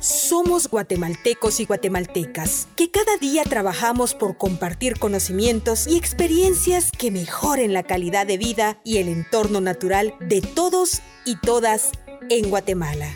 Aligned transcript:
Somos 0.00 0.68
guatemaltecos 0.68 1.60
y 1.60 1.64
guatemaltecas 1.64 2.68
que 2.76 2.90
cada 2.90 3.16
día 3.16 3.42
trabajamos 3.44 4.14
por 4.14 4.36
compartir 4.36 4.98
conocimientos 4.98 5.86
y 5.86 5.96
experiencias 5.96 6.90
que 6.92 7.10
mejoren 7.10 7.72
la 7.72 7.82
calidad 7.82 8.26
de 8.26 8.38
vida 8.38 8.78
y 8.84 8.98
el 8.98 9.08
entorno 9.08 9.60
natural 9.60 10.14
de 10.20 10.40
todos 10.40 11.02
y 11.24 11.36
todas 11.36 11.90
en 12.30 12.50
Guatemala. 12.50 13.12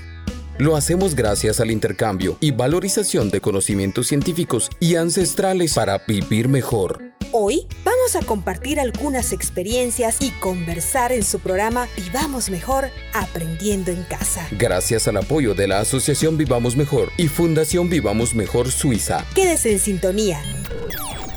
Lo 0.58 0.76
hacemos 0.76 1.14
gracias 1.14 1.60
al 1.60 1.70
intercambio 1.70 2.36
y 2.40 2.50
valorización 2.50 3.30
de 3.30 3.40
conocimientos 3.40 4.06
científicos 4.08 4.70
y 4.80 4.96
ancestrales 4.96 5.74
para 5.74 5.98
vivir 6.06 6.48
mejor. 6.48 7.12
Hoy 7.34 7.66
vamos 7.82 8.14
a 8.14 8.20
compartir 8.26 8.78
algunas 8.78 9.32
experiencias 9.32 10.20
y 10.20 10.32
conversar 10.32 11.12
en 11.12 11.22
su 11.22 11.40
programa 11.40 11.88
Vivamos 11.96 12.50
Mejor 12.50 12.90
Aprendiendo 13.14 13.90
en 13.90 14.02
Casa. 14.02 14.46
Gracias 14.50 15.08
al 15.08 15.16
apoyo 15.16 15.54
de 15.54 15.66
la 15.66 15.80
Asociación 15.80 16.36
Vivamos 16.36 16.76
Mejor 16.76 17.08
y 17.16 17.28
Fundación 17.28 17.88
Vivamos 17.88 18.34
Mejor 18.34 18.70
Suiza. 18.70 19.24
Quédese 19.34 19.72
en 19.72 19.78
sintonía. 19.78 20.42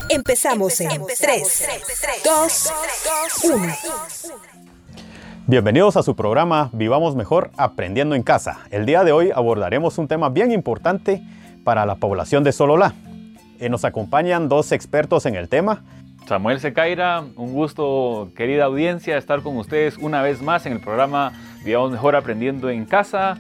Empezamos, 0.10 0.82
en 0.82 0.90
3, 0.90 1.68
2, 2.26 2.74
1. 3.54 3.74
Bienvenidos 5.48 5.96
a 5.96 6.04
su 6.04 6.14
programa 6.14 6.72
Vivamos 6.74 7.16
Mejor 7.16 7.52
Aprendiendo 7.56 8.16
en 8.16 8.24
Casa. 8.24 8.60
El 8.70 8.86
día 8.86 9.06
de 9.06 9.14
hoy 9.14 9.32
abordaremos 9.34 9.98
un 9.98 10.10
tema 10.10 10.28
bien 10.28 10.52
importante 10.52 11.24
para 11.64 11.86
la 11.86 11.96
población 11.96 12.44
de 12.44 12.52
Sololá. 12.52 12.96
Eh, 13.60 13.70
nos 13.70 13.86
acompañan 13.86 14.50
dos 14.50 14.72
expertos 14.72 15.26
en 15.26 15.36
el 15.36 15.50
tema. 15.50 15.84
Samuel 16.28 16.60
Secaira, 16.60 17.24
un 17.36 17.54
gusto, 17.54 18.32
querida 18.36 18.66
audiencia, 18.66 19.18
estar 19.18 19.42
con 19.42 19.58
ustedes 19.58 19.98
una 19.98 20.22
vez 20.22 20.42
más 20.42 20.66
en 20.66 20.74
el 20.74 20.80
programa 20.80 21.34
Vivamos 21.64 21.92
Mejor 21.92 22.16
Aprendiendo 22.16 22.70
en 22.70 22.86
Casa. 22.86 23.38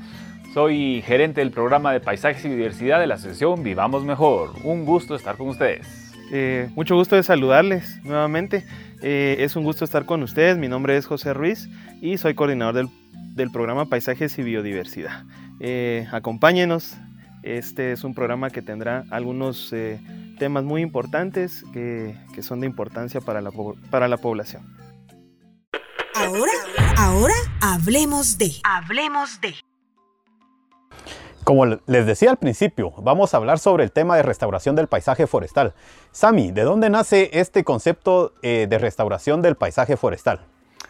Soy 0.53 1.01
gerente 1.05 1.41
del 1.41 1.51
programa 1.51 1.91
de 1.91 1.99
Paisajes 1.99 2.45
y 2.45 2.47
Biodiversidad 2.47 2.99
de 2.99 3.07
la 3.07 3.15
Asociación 3.15 3.63
Vivamos 3.63 4.03
Mejor. 4.03 4.51
Un 4.63 4.85
gusto 4.85 5.15
estar 5.15 5.35
con 5.35 5.49
ustedes. 5.49 6.13
Eh, 6.31 6.69
mucho 6.75 6.95
gusto 6.95 7.15
de 7.15 7.23
saludarles 7.23 7.99
nuevamente. 8.03 8.63
Eh, 9.01 9.37
es 9.39 9.55
un 9.55 9.63
gusto 9.63 9.83
estar 9.83 10.05
con 10.05 10.21
ustedes. 10.23 10.57
Mi 10.57 10.67
nombre 10.67 10.95
es 10.95 11.07
José 11.07 11.33
Ruiz 11.33 11.67
y 12.01 12.17
soy 12.17 12.35
coordinador 12.35 12.75
del, 12.75 12.89
del 13.33 13.51
programa 13.51 13.85
Paisajes 13.85 14.37
y 14.37 14.43
Biodiversidad. 14.43 15.23
acompáñenos 16.11 16.95
este 17.45 17.91
es 17.91 18.03
un 18.03 18.13
programa 18.15 18.49
que 18.49 18.61
tendrá 18.61 19.05
algunos 19.11 19.71
eh, 19.71 19.99
temas 20.39 20.63
muy 20.63 20.81
importantes 20.81 21.63
que, 21.71 22.17
que, 22.33 22.41
son 22.41 22.61
de 22.61 22.67
importancia 22.67 23.21
para 23.21 23.39
la, 23.41 23.51
para 23.91 24.07
la 24.07 24.17
población. 24.17 24.75
Ahora, 26.15 26.51
ahora 26.97 27.33
hablemos 27.61 28.37
de, 28.37 28.51
hablemos 28.63 29.39
de. 29.41 29.53
Como 31.43 31.65
les 31.67 32.07
decía 32.07 32.31
al 32.31 32.37
principio, 32.37 32.91
vamos 32.97 33.33
a 33.33 33.37
hablar 33.37 33.59
sobre 33.59 33.83
el 33.83 33.91
tema 33.91 34.17
de 34.17 34.23
restauración 34.23 34.75
del 34.75 34.87
paisaje 34.87 35.27
forestal. 35.27 35.75
Sami, 36.11 36.51
¿de 36.51 36.63
dónde 36.63 36.89
nace 36.89 37.29
este 37.33 37.63
concepto 37.63 38.33
eh, 38.41 38.65
de 38.67 38.79
restauración 38.79 39.43
del 39.43 39.55
paisaje 39.55 39.95
forestal? 39.97 40.41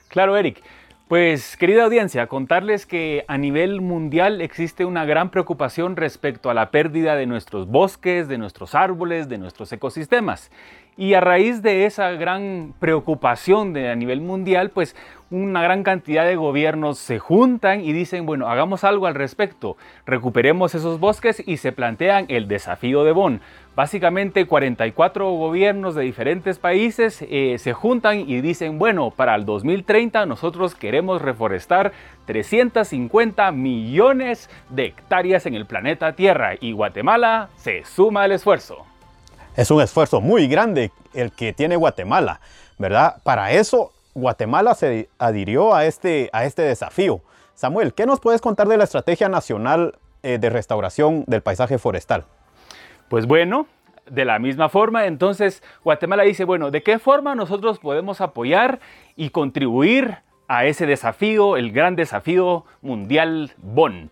Claro, 0.08 0.38
Eric. 0.38 0.64
Pues 1.08 1.56
querida 1.56 1.84
audiencia, 1.84 2.26
contarles 2.26 2.88
que 2.88 3.26
a 3.28 3.38
nivel 3.38 3.80
mundial 3.80 4.42
existe 4.42 4.86
una 4.86 5.06
gran 5.06 5.30
preocupación 5.30 5.98
respecto 5.98 6.50
a 6.50 6.56
la 6.56 6.72
pérdida 6.72 7.16
de 7.16 7.28
nuestros 7.28 7.68
bosques, 7.68 8.28
de 8.28 8.40
nuestros 8.40 8.74
árboles, 8.74 9.30
de 9.30 9.38
nuestros 9.38 9.72
ecosistemas. 9.72 10.50
Y 10.98 11.14
a 11.14 11.20
raíz 11.20 11.62
de 11.62 11.86
esa 11.86 12.12
gran 12.12 12.74
preocupación 12.80 13.76
a 13.76 13.96
nivel 13.96 14.22
mundial, 14.22 14.70
pues 14.70 14.96
una 15.30 15.62
gran 15.62 15.84
cantidad 15.84 16.26
de 16.26 16.38
gobiernos 16.38 17.00
se 17.00 17.20
juntan 17.20 17.82
y 17.82 17.92
dicen, 17.92 18.26
bueno, 18.26 18.48
hagamos 18.48 18.86
algo 18.86 19.06
al 19.06 19.14
respecto, 19.14 19.76
recuperemos 20.06 20.74
esos 20.74 21.02
bosques 21.02 21.44
y 21.46 21.58
se 21.58 21.74
plantean 21.74 22.28
el 22.30 22.48
desafío 22.48 23.04
de 23.04 23.12
Bonn. 23.12 23.42
Básicamente 23.76 24.46
44 24.46 25.32
gobiernos 25.32 25.96
de 25.96 26.04
diferentes 26.04 26.60
países 26.60 27.22
eh, 27.30 27.58
se 27.60 27.74
juntan 27.74 28.22
y 28.22 28.40
dicen, 28.40 28.80
bueno, 28.80 29.12
para 29.12 29.36
el 29.36 29.44
2030 29.44 30.26
nosotros 30.26 30.76
queremos 30.76 31.22
reforestar 31.22 31.92
350 32.26 33.52
millones 33.52 34.50
de 34.70 34.86
hectáreas 34.86 35.46
en 35.46 35.56
el 35.56 35.66
planeta 35.66 36.14
Tierra 36.14 36.54
y 36.58 36.72
Guatemala 36.72 37.50
se 37.58 37.84
suma 37.84 38.24
al 38.24 38.32
esfuerzo. 38.32 38.86
Es 39.56 39.72
un 39.72 39.82
esfuerzo 39.82 40.20
muy 40.20 40.48
grande 40.48 40.92
el 41.14 41.32
que 41.32 41.54
tiene 41.54 41.78
Guatemala, 41.78 42.42
¿verdad? 42.78 43.22
Para 43.24 43.54
eso 43.54 43.94
Guatemala 44.14 44.76
se 44.76 45.10
adhirió 45.18 45.74
a 45.74 45.86
este, 45.86 46.30
a 46.34 46.44
este 46.44 46.62
desafío. 46.64 47.22
Samuel, 47.54 47.94
¿qué 47.94 48.06
nos 48.06 48.20
puedes 48.20 48.42
contar 48.42 48.68
de 48.68 48.76
la 48.76 48.84
Estrategia 48.84 49.30
Nacional 49.30 49.98
eh, 50.24 50.40
de 50.40 50.50
Restauración 50.50 51.24
del 51.28 51.42
Paisaje 51.42 51.78
Forestal? 51.78 52.26
Pues 53.08 53.28
bueno, 53.28 53.68
de 54.10 54.26
la 54.26 54.40
misma 54.40 54.68
forma, 54.68 55.06
entonces 55.06 55.64
Guatemala 55.86 56.24
dice, 56.24 56.44
bueno, 56.44 56.70
¿de 56.70 56.84
qué 56.84 57.00
forma 57.00 57.34
nosotros 57.34 57.80
podemos 57.80 58.20
apoyar 58.20 58.80
y 59.16 59.30
contribuir 59.30 60.18
a 60.50 60.66
ese 60.66 60.86
desafío, 60.86 61.56
el 61.56 61.72
gran 61.72 61.96
desafío 61.96 62.66
mundial 62.82 63.54
Bonn? 63.58 64.12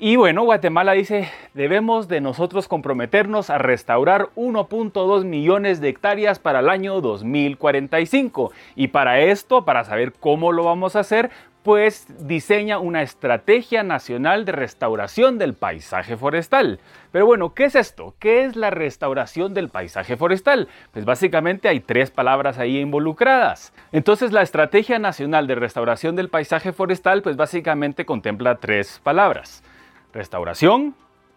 Y 0.00 0.14
bueno, 0.14 0.44
Guatemala 0.44 0.92
dice, 0.92 1.28
debemos 1.54 2.06
de 2.06 2.20
nosotros 2.20 2.68
comprometernos 2.68 3.50
a 3.50 3.58
restaurar 3.58 4.28
1.2 4.36 5.24
millones 5.24 5.80
de 5.80 5.88
hectáreas 5.88 6.38
para 6.38 6.60
el 6.60 6.68
año 6.68 7.00
2045. 7.00 8.52
Y 8.76 8.88
para 8.88 9.18
esto, 9.18 9.64
para 9.64 9.82
saber 9.82 10.12
cómo 10.12 10.52
lo 10.52 10.62
vamos 10.62 10.94
a 10.94 11.00
hacer, 11.00 11.30
pues 11.64 12.06
diseña 12.28 12.78
una 12.78 13.02
estrategia 13.02 13.82
nacional 13.82 14.44
de 14.44 14.52
restauración 14.52 15.36
del 15.36 15.54
paisaje 15.54 16.16
forestal. 16.16 16.78
Pero 17.10 17.26
bueno, 17.26 17.52
¿qué 17.52 17.64
es 17.64 17.74
esto? 17.74 18.14
¿Qué 18.20 18.44
es 18.44 18.54
la 18.54 18.70
restauración 18.70 19.52
del 19.52 19.68
paisaje 19.68 20.16
forestal? 20.16 20.68
Pues 20.92 21.06
básicamente 21.06 21.66
hay 21.66 21.80
tres 21.80 22.12
palabras 22.12 22.60
ahí 22.60 22.78
involucradas. 22.78 23.72
Entonces 23.90 24.30
la 24.30 24.42
estrategia 24.42 25.00
nacional 25.00 25.48
de 25.48 25.56
restauración 25.56 26.14
del 26.14 26.28
paisaje 26.28 26.72
forestal 26.72 27.20
pues 27.22 27.34
básicamente 27.34 28.06
contempla 28.06 28.58
tres 28.58 29.00
palabras 29.02 29.64
restauración, 30.12 30.94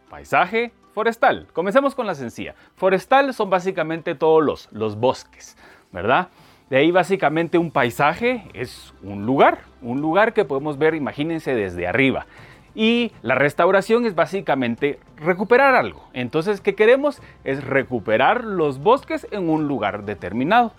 paisaje, 0.10 0.72
forestal. 0.94 1.48
Comencemos 1.54 1.96
con 1.96 2.08
la 2.08 2.16
sencilla. 2.16 2.56
Forestal 2.76 3.34
son 3.34 3.50
básicamente 3.50 4.16
todos 4.16 4.44
los, 4.44 4.70
los 4.72 4.98
bosques, 4.98 5.58
¿verdad? 5.92 6.30
De 6.70 6.78
ahí 6.78 6.92
básicamente 6.92 7.58
un 7.58 7.72
paisaje 7.72 8.46
es 8.54 8.94
un 9.04 9.26
lugar, 9.26 9.60
un 9.82 10.00
lugar 10.00 10.34
que 10.34 10.46
podemos 10.46 10.78
ver, 10.78 10.96
imagínense, 10.96 11.54
desde 11.54 11.86
arriba. 11.86 12.28
Y 12.74 13.12
la 13.22 13.36
restauración 13.36 14.06
es 14.06 14.16
básicamente 14.16 14.98
recuperar 15.18 15.76
algo. 15.76 16.08
Entonces, 16.14 16.62
¿qué 16.62 16.74
queremos? 16.74 17.22
Es 17.44 17.64
recuperar 17.64 18.46
los 18.46 18.80
bosques 18.80 19.28
en 19.32 19.50
un 19.50 19.68
lugar 19.68 20.06
determinado. 20.06 20.74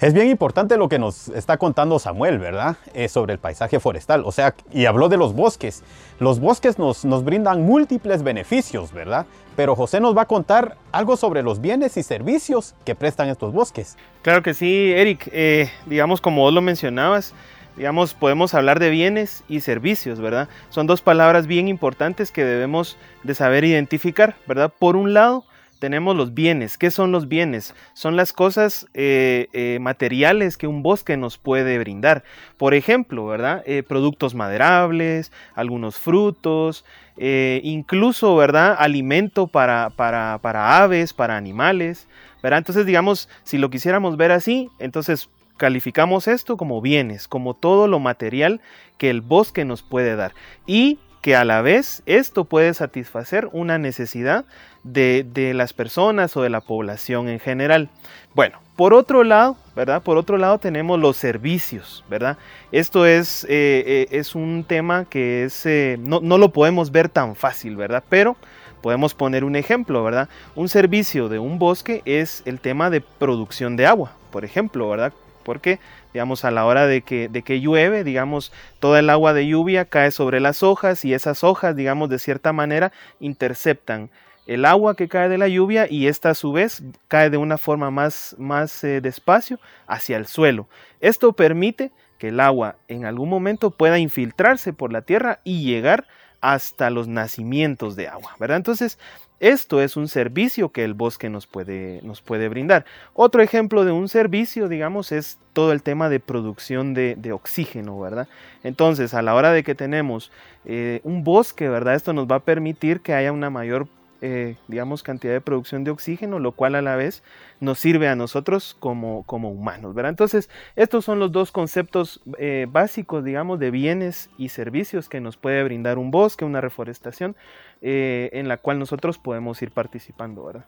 Es 0.00 0.14
bien 0.14 0.28
importante 0.28 0.76
lo 0.76 0.88
que 0.88 0.98
nos 0.98 1.28
está 1.28 1.56
contando 1.56 1.98
Samuel, 1.98 2.38
¿verdad? 2.38 2.76
Eh, 2.94 3.08
sobre 3.08 3.32
el 3.32 3.38
paisaje 3.38 3.80
forestal, 3.80 4.22
o 4.24 4.32
sea, 4.32 4.54
y 4.72 4.86
habló 4.86 5.08
de 5.08 5.16
los 5.16 5.34
bosques. 5.34 5.82
Los 6.18 6.40
bosques 6.40 6.78
nos, 6.78 7.04
nos 7.04 7.24
brindan 7.24 7.62
múltiples 7.62 8.22
beneficios, 8.22 8.92
¿verdad? 8.92 9.26
Pero 9.56 9.76
José 9.76 10.00
nos 10.00 10.16
va 10.16 10.22
a 10.22 10.26
contar 10.26 10.76
algo 10.92 11.16
sobre 11.16 11.42
los 11.42 11.60
bienes 11.60 11.96
y 11.96 12.02
servicios 12.02 12.74
que 12.84 12.94
prestan 12.94 13.28
estos 13.28 13.52
bosques. 13.52 13.96
Claro 14.22 14.42
que 14.42 14.54
sí, 14.54 14.92
Eric. 14.92 15.28
Eh, 15.32 15.70
digamos, 15.86 16.20
como 16.20 16.42
vos 16.42 16.52
lo 16.52 16.60
mencionabas, 16.60 17.34
digamos, 17.76 18.14
podemos 18.14 18.54
hablar 18.54 18.78
de 18.80 18.90
bienes 18.90 19.44
y 19.48 19.60
servicios, 19.60 20.20
¿verdad? 20.20 20.48
Son 20.70 20.86
dos 20.86 21.02
palabras 21.02 21.46
bien 21.46 21.68
importantes 21.68 22.30
que 22.30 22.44
debemos 22.44 22.96
de 23.22 23.34
saber 23.34 23.64
identificar, 23.64 24.36
¿verdad? 24.46 24.72
Por 24.76 24.96
un 24.96 25.14
lado, 25.14 25.44
tenemos 25.84 26.16
los 26.16 26.32
bienes. 26.32 26.78
¿Qué 26.78 26.90
son 26.90 27.12
los 27.12 27.28
bienes? 27.28 27.74
Son 27.92 28.16
las 28.16 28.32
cosas 28.32 28.86
eh, 28.94 29.48
eh, 29.52 29.76
materiales 29.82 30.56
que 30.56 30.66
un 30.66 30.82
bosque 30.82 31.18
nos 31.18 31.36
puede 31.36 31.78
brindar. 31.78 32.24
Por 32.56 32.72
ejemplo, 32.72 33.26
¿verdad? 33.26 33.62
Eh, 33.66 33.82
productos 33.82 34.34
maderables, 34.34 35.30
algunos 35.54 35.98
frutos, 35.98 36.86
incluso, 37.18 38.34
¿verdad? 38.34 38.74
Alimento 38.78 39.46
para, 39.46 39.90
para, 39.90 40.38
para 40.40 40.82
aves, 40.82 41.12
para 41.12 41.36
animales. 41.36 42.08
¿verdad? 42.42 42.60
Entonces, 42.60 42.86
digamos, 42.86 43.28
si 43.42 43.58
lo 43.58 43.68
quisiéramos 43.68 44.16
ver 44.16 44.32
así, 44.32 44.70
entonces 44.78 45.28
calificamos 45.58 46.28
esto 46.28 46.56
como 46.56 46.80
bienes, 46.80 47.28
como 47.28 47.52
todo 47.52 47.88
lo 47.88 47.98
material 47.98 48.62
que 48.96 49.10
el 49.10 49.20
bosque 49.20 49.66
nos 49.66 49.82
puede 49.82 50.16
dar. 50.16 50.32
Y 50.66 50.98
que 51.24 51.34
a 51.34 51.46
la 51.46 51.62
vez 51.62 52.02
esto 52.04 52.44
puede 52.44 52.74
satisfacer 52.74 53.48
una 53.52 53.78
necesidad 53.78 54.44
de, 54.82 55.52
las 55.54 55.72
personas 55.72 56.36
o 56.36 56.42
de 56.42 56.50
la 56.50 56.60
población 56.60 57.30
en 57.30 57.40
general. 57.40 57.88
Bueno, 58.34 58.58
por 58.76 58.92
otro 58.92 59.24
lado, 59.24 59.56
¿verdad? 59.74 60.02
Por 60.02 60.18
otro 60.18 60.36
lado 60.36 60.58
tenemos 60.58 61.00
los 61.00 61.16
servicios, 61.16 62.04
¿verdad? 62.10 62.36
Esto 62.72 63.06
es, 63.06 63.44
eh, 63.44 63.48
eh, 63.86 64.08
es 64.10 64.34
un 64.34 64.66
tema 64.68 65.06
que 65.06 65.44
es, 65.44 65.64
eh, 65.64 65.96
no, 65.98 66.20
no, 66.20 66.36
lo 66.36 66.50
podemos 66.50 66.92
ver 66.92 67.08
tan 67.08 67.36
fácil, 67.36 67.74
¿verdad? 67.74 68.04
Pero 68.10 68.36
podemos 68.82 69.14
poner 69.14 69.44
un 69.44 69.56
ejemplo, 69.56 70.04
¿verdad? 70.04 70.28
Un 70.54 70.68
servicio 70.68 71.30
de 71.30 71.38
un 71.38 71.58
bosque 71.58 72.02
es 72.04 72.42
el 72.44 72.60
tema 72.60 72.90
de 72.90 73.00
producción 73.00 73.76
de 73.76 73.86
agua, 73.86 74.12
por 74.30 74.44
ejemplo, 74.44 74.90
¿verdad? 74.90 75.14
Porque 75.44 75.78
digamos 76.12 76.44
a 76.44 76.50
la 76.50 76.64
hora 76.64 76.86
de 76.86 77.02
que, 77.02 77.28
de 77.28 77.42
que 77.42 77.60
llueve, 77.60 78.02
digamos, 78.02 78.52
toda 78.80 79.00
el 79.00 79.10
agua 79.10 79.32
de 79.32 79.46
lluvia 79.46 79.84
cae 79.84 80.10
sobre 80.10 80.40
las 80.40 80.62
hojas 80.62 81.04
y 81.04 81.14
esas 81.14 81.44
hojas, 81.44 81.76
digamos, 81.76 82.08
de 82.08 82.18
cierta 82.18 82.52
manera 82.52 82.92
interceptan 83.20 84.10
el 84.46 84.64
agua 84.64 84.94
que 84.94 85.08
cae 85.08 85.28
de 85.28 85.38
la 85.38 85.48
lluvia 85.48 85.86
y 85.90 86.06
esta 86.06 86.30
a 86.30 86.34
su 86.34 86.52
vez 86.52 86.82
cae 87.08 87.30
de 87.30 87.36
una 87.36 87.58
forma 87.58 87.90
más, 87.90 88.36
más 88.38 88.84
eh, 88.84 89.00
despacio 89.00 89.58
hacia 89.86 90.16
el 90.16 90.26
suelo. 90.26 90.68
Esto 91.00 91.32
permite 91.32 91.92
que 92.18 92.28
el 92.28 92.40
agua 92.40 92.76
en 92.88 93.06
algún 93.06 93.28
momento 93.28 93.70
pueda 93.70 93.98
infiltrarse 93.98 94.72
por 94.72 94.92
la 94.92 95.02
tierra 95.02 95.40
y 95.44 95.64
llegar 95.64 96.06
hasta 96.40 96.90
los 96.90 97.08
nacimientos 97.08 97.96
de 97.96 98.08
agua, 98.08 98.36
¿verdad? 98.38 98.58
Entonces, 98.58 98.98
esto 99.40 99.82
es 99.82 99.96
un 99.96 100.08
servicio 100.08 100.70
que 100.70 100.84
el 100.84 100.94
bosque 100.94 101.28
nos 101.28 101.46
puede, 101.46 102.00
nos 102.02 102.22
puede 102.22 102.48
brindar. 102.48 102.84
Otro 103.12 103.42
ejemplo 103.42 103.84
de 103.84 103.92
un 103.92 104.08
servicio, 104.08 104.68
digamos, 104.68 105.12
es 105.12 105.38
todo 105.52 105.72
el 105.72 105.82
tema 105.82 106.08
de 106.08 106.20
producción 106.20 106.94
de, 106.94 107.32
oxígeno, 107.32 107.98
¿verdad? 107.98 108.28
Entonces, 108.62 109.14
a 109.14 109.22
la 109.22 109.34
hora 109.34 109.52
de 109.52 109.62
que 109.62 109.74
tenemos 109.74 110.30
eh, 110.64 111.00
un 111.04 111.24
bosque, 111.24 111.68
¿verdad? 111.68 111.94
Esto 111.94 112.12
nos 112.12 112.26
va 112.26 112.36
a 112.36 112.40
permitir 112.40 113.00
que 113.00 113.14
haya 113.14 113.32
una 113.32 113.50
mayor 113.50 113.86
eh, 114.26 114.56
digamos, 114.68 115.02
cantidad 115.02 115.34
de 115.34 115.42
producción 115.42 115.84
de 115.84 115.90
oxígeno, 115.90 116.38
lo 116.38 116.52
cual 116.52 116.76
a 116.76 116.80
la 116.80 116.96
vez 116.96 117.22
nos 117.60 117.78
sirve 117.78 118.08
a 118.08 118.16
nosotros 118.16 118.74
como, 118.80 119.22
como 119.24 119.50
humanos, 119.50 119.94
¿verdad? 119.94 120.08
Entonces, 120.08 120.48
estos 120.76 121.04
son 121.04 121.18
los 121.18 121.30
dos 121.30 121.52
conceptos 121.52 122.22
eh, 122.38 122.66
básicos, 122.66 123.22
digamos, 123.22 123.58
de 123.58 123.70
bienes 123.70 124.30
y 124.38 124.48
servicios 124.48 125.10
que 125.10 125.20
nos 125.20 125.36
puede 125.36 125.62
brindar 125.62 125.98
un 125.98 126.10
bosque, 126.10 126.46
una 126.46 126.62
reforestación, 126.62 127.36
eh, 127.82 128.30
en 128.32 128.48
la 128.48 128.56
cual 128.56 128.78
nosotros 128.78 129.18
podemos 129.18 129.60
ir 129.60 129.72
participando, 129.72 130.42
¿verdad? 130.42 130.64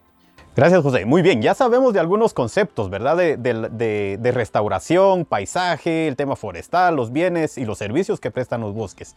Gracias, 0.57 0.83
José. 0.83 1.05
Muy 1.05 1.21
bien, 1.21 1.43
ya 1.43 1.53
sabemos 1.53 1.93
de 1.93 2.01
algunos 2.01 2.33
conceptos, 2.33 2.89
¿verdad? 2.89 3.19
De, 3.19 4.33
restauración, 4.33 5.27
paisaje, 5.27 6.09
el 6.09 6.17
tema 6.17 6.35
forestal, 6.35 6.97
los 6.97 7.13
bienes 7.13 7.59
y 7.59 7.67
los 7.67 7.77
servicios 7.77 8.21
que 8.21 8.31
prestan 8.31 8.63
los 8.63 8.73
bosques. 8.73 9.17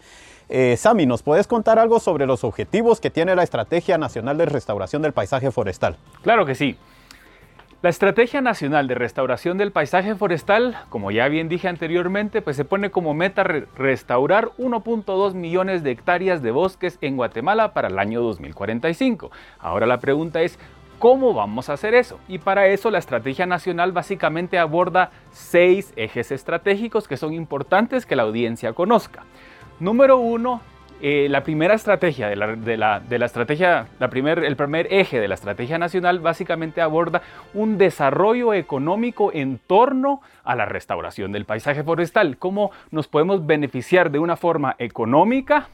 Eh, 0.50 0.76
Sami, 0.78 1.06
¿nos 1.06 1.24
puedes 1.24 1.48
contar 1.48 1.80
algo 1.80 2.02
sobre 2.02 2.26
los 2.26 2.44
objetivos 2.44 3.00
que 3.00 3.10
tiene 3.10 3.36
la 3.36 3.44
Estrategia 3.44 3.98
Nacional 3.98 4.38
de 4.38 4.48
Restauración 4.48 5.02
del 5.02 5.14
Paisaje 5.14 5.50
Forestal? 5.50 5.96
Claro 6.24 6.46
que 6.46 6.56
sí. 6.56 6.78
La 7.82 7.90
Estrategia 7.90 8.42
Nacional 8.42 8.90
de 8.90 8.96
Restauración 8.96 9.58
del 9.58 9.72
Paisaje 9.72 10.14
Forestal, 10.16 10.76
como 10.90 11.12
ya 11.12 11.30
bien 11.30 11.48
dije 11.48 11.70
anteriormente, 11.70 12.42
pues 12.42 12.58
se 12.58 12.66
pone 12.66 12.92
como 12.92 13.14
meta 13.14 13.44
restaurar 13.44 14.50
1.2 14.58 15.34
millones 15.36 15.84
de 15.84 15.92
hectáreas 15.92 16.42
de 16.42 16.52
bosques 16.52 16.98
en 17.00 17.16
Guatemala 17.16 17.72
para 17.72 17.88
el 17.88 17.98
año 17.98 18.22
2045. 18.22 19.32
Ahora 19.60 19.86
la 19.86 20.02
pregunta 20.02 20.42
es, 20.42 20.60
¿Cómo 21.00 21.34
vamos 21.34 21.70
a 21.70 21.74
hacer 21.74 21.96
eso? 21.96 22.20
Y 22.28 22.40
para 22.40 22.68
eso 22.68 22.92
la 22.92 22.98
estrategia 22.98 23.46
nacional 23.46 23.94
básicamente 23.94 24.60
aborda 24.60 25.12
seis 25.32 25.94
ejes 25.96 26.30
estratégicos 26.30 27.08
que 27.08 27.16
son 27.16 27.34
importantes 27.34 28.06
que 28.06 28.18
la 28.18 28.24
audiencia 28.24 28.74
conozca. 28.74 29.24
Número 29.80 30.18
uno, 30.18 30.62
eh, 31.02 31.30
la 31.30 31.44
primera 31.44 31.74
estrategia 31.76 32.28
de 32.28 32.36
la, 32.36 33.02
estrategia, 33.26 33.88
la 33.98 34.10
primer, 34.10 34.44
el 34.44 34.58
primer 34.58 34.92
eje 34.92 35.22
de 35.22 35.30
la 35.30 35.36
estrategia 35.36 35.78
nacional 35.78 36.20
básicamente 36.20 36.82
aborda 36.82 37.22
un 37.54 37.78
desarrollo 37.78 38.54
económico 38.54 39.32
en 39.34 39.58
torno 39.58 40.20
a 40.44 40.54
la 40.58 40.66
restauración 40.66 41.32
del 41.32 41.46
paisaje 41.46 41.82
forestal. 41.82 42.36
¿Cómo 42.38 42.72
nos 42.92 43.08
podemos 43.08 43.46
beneficiar 43.46 44.12
de 44.12 44.20
una 44.20 44.36
forma 44.36 44.76
económica 44.78 45.70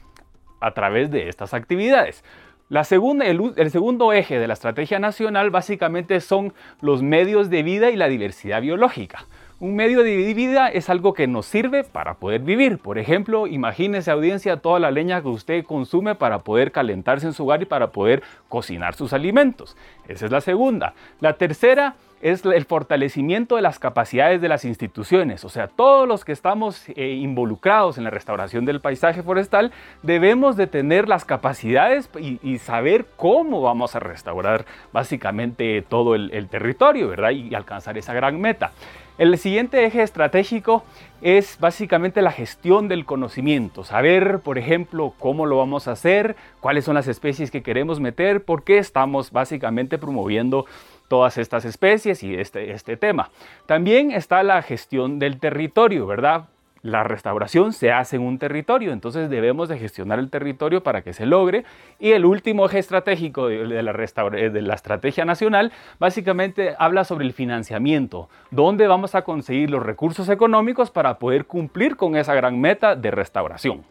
a 0.60 0.72
través 0.76 1.10
de 1.10 1.30
estas 1.30 1.56
actividades? 1.56 2.24
La 2.68 2.84
segunda, 2.84 3.26
el, 3.26 3.54
el, 3.58 3.70
segundo 3.70 4.12
eje 4.12 4.40
de 4.40 4.48
la 4.48 4.54
estrategia 4.54 4.98
nacional 4.98 5.52
básicamente 5.52 6.20
son 6.20 6.54
los 6.82 7.04
medios 7.04 7.52
de 7.52 7.62
vida 7.62 7.92
y 7.92 7.96
la 7.96 8.08
diversidad 8.08 8.62
biológica. 8.62 9.28
Un 9.58 9.78
medio 9.78 10.04
de 10.04 10.34
vida 10.34 10.68
es 10.68 10.90
algo 10.90 11.14
que 11.14 11.28
nos 11.28 11.46
sirve 11.46 11.86
para 11.86 12.16
poder 12.16 12.42
vivir. 12.42 12.78
Por 12.78 12.98
ejemplo, 12.98 13.48
imagínese 13.48 14.12
audiencia 14.12 14.58
toda 14.58 14.82
la 14.82 14.92
leña 14.92 15.22
que 15.22 15.30
usted 15.30 15.64
consume 15.64 16.14
para 16.14 16.40
poder 16.40 16.74
calentarse 16.74 17.28
en 17.28 17.32
su 17.32 17.46
hogar 17.46 17.62
y 17.62 17.66
para 17.66 17.92
poder 17.92 18.22
cocinar 18.50 18.96
sus 18.96 19.14
alimentos. 19.14 19.78
Esa 20.10 20.26
es 20.26 20.32
la 20.32 20.42
segunda. 20.42 20.94
La 21.22 21.38
tercera 21.38 21.96
es 22.22 22.44
el 22.44 22.66
fortalecimiento 22.66 23.56
de 23.56 23.62
las 23.62 23.80
capacidades 23.80 24.42
de 24.42 24.50
las 24.50 24.66
instituciones. 24.66 25.46
O 25.46 25.50
sea, 25.50 25.68
todos 25.68 26.06
los 26.06 26.26
que 26.26 26.34
estamos 26.34 26.90
eh, 26.90 27.14
involucrados 27.14 27.98
en 27.98 28.04
la 28.04 28.10
restauración 28.10 28.66
del 28.66 28.82
paisaje 28.82 29.24
forestal 29.24 29.72
debemos 30.02 30.58
de 30.58 30.68
tener 30.68 31.08
las 31.08 31.24
capacidades 31.24 32.10
y, 32.20 32.58
saber 32.58 33.06
cómo 33.16 33.62
vamos 33.62 33.96
a 33.96 34.00
restaurar 34.00 34.66
básicamente 34.92 35.82
todo 35.82 36.16
el, 36.16 36.48
territorio, 36.50 37.08
¿verdad? 37.08 37.30
Y, 37.30 37.56
alcanzar 37.56 37.98
esa 37.98 38.14
gran 38.14 38.42
meta. 38.42 38.72
El 39.18 39.38
siguiente 39.38 39.86
eje 39.86 40.04
estratégico 40.04 40.84
es 41.22 41.58
básicamente 41.58 42.22
la 42.22 42.34
gestión 42.34 42.90
del 42.90 43.06
conocimiento, 43.06 43.86
saber, 43.86 44.40
por 44.40 44.58
ejemplo, 44.58 45.14
cómo 45.18 45.46
lo 45.46 45.58
vamos 45.58 45.88
a 45.88 45.94
hacer, 45.94 46.36
cuáles 46.60 46.84
son 46.84 46.96
las 46.96 47.08
especies 47.08 47.50
que 47.50 47.64
queremos 47.64 48.02
meter, 48.02 48.44
por 48.44 48.66
qué 48.66 48.78
estamos 48.78 49.32
básicamente 49.32 49.98
promoviendo 49.98 50.66
todas 51.08 51.38
estas 51.38 51.64
especies 51.64 52.24
y 52.24 52.36
este, 52.36 52.72
este 52.72 52.98
tema. 52.98 53.30
También 53.68 54.12
está 54.12 54.44
la 54.44 54.62
gestión 54.62 55.18
del 55.18 55.40
territorio, 55.40 56.06
¿verdad? 56.08 56.50
La 56.86 57.04
restauración 57.04 57.74
se 57.74 57.92
hace 57.92 58.18
en 58.18 58.22
un 58.22 58.38
territorio, 58.38 58.94
entonces 58.94 59.28
debemos 59.28 59.70
de 59.70 59.80
gestionar 59.80 60.20
el 60.20 60.30
territorio 60.30 60.84
para 60.84 61.02
que 61.02 61.14
se 61.14 61.26
logre. 61.26 61.66
Y 61.98 62.12
el 62.12 62.26
último 62.26 62.68
eje 62.68 62.78
estratégico 62.78 63.48
de 63.48 63.82
la, 63.82 63.92
de 63.92 64.62
la 64.62 64.76
estrategia 64.76 65.26
nacional 65.26 65.72
básicamente 65.98 66.76
habla 66.78 67.04
sobre 67.04 67.26
el 67.26 67.34
financiamiento, 67.34 68.30
dónde 68.52 68.86
vamos 68.86 69.16
a 69.16 69.24
conseguir 69.24 69.72
los 69.72 69.82
recursos 69.82 70.30
económicos 70.30 70.92
para 70.92 71.18
poder 71.18 71.46
cumplir 71.46 71.96
con 71.96 72.16
esa 72.16 72.36
gran 72.36 72.62
meta 72.62 72.96
de 72.96 73.10
restauración. 73.10 73.84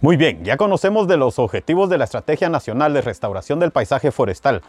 Muy 0.00 0.16
bien, 0.16 0.44
ya 0.44 0.56
conocemos 0.56 1.08
de 1.08 1.16
los 1.16 1.40
objetivos 1.40 1.90
de 1.90 1.98
la 1.98 2.04
Estrategia 2.04 2.48
Nacional 2.48 2.94
de 2.94 3.00
Restauración 3.00 3.58
del 3.58 3.72
Paisaje 3.72 4.12
Forestal. 4.12 4.62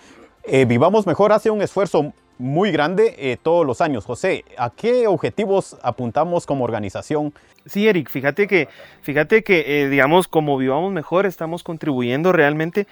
Eh, 0.44 0.66
Vivamos 0.66 1.06
Mejor 1.06 1.32
hace 1.32 1.52
un 1.52 1.62
esfuerzo 1.62 2.14
muy 2.44 2.72
grande 2.72 3.16
eh, 3.18 3.38
todos 3.42 3.66
los 3.66 3.80
años. 3.80 4.04
José, 4.04 4.44
¿a 4.58 4.70
qué 4.70 5.08
objetivos 5.08 5.78
apuntamos 5.82 6.46
como 6.46 6.66
organización? 6.66 7.34
Sí, 7.66 7.88
Eric, 7.88 8.10
fíjate 8.10 8.48
que, 8.48 8.68
fíjate 9.02 9.46
que 9.46 9.84
eh, 9.84 9.90
digamos, 9.90 10.28
como 10.28 10.58
Vivamos 10.58 10.92
Mejor 10.92 11.26
estamos 11.26 11.64
contribuyendo 11.64 12.34
realmente 12.34 12.86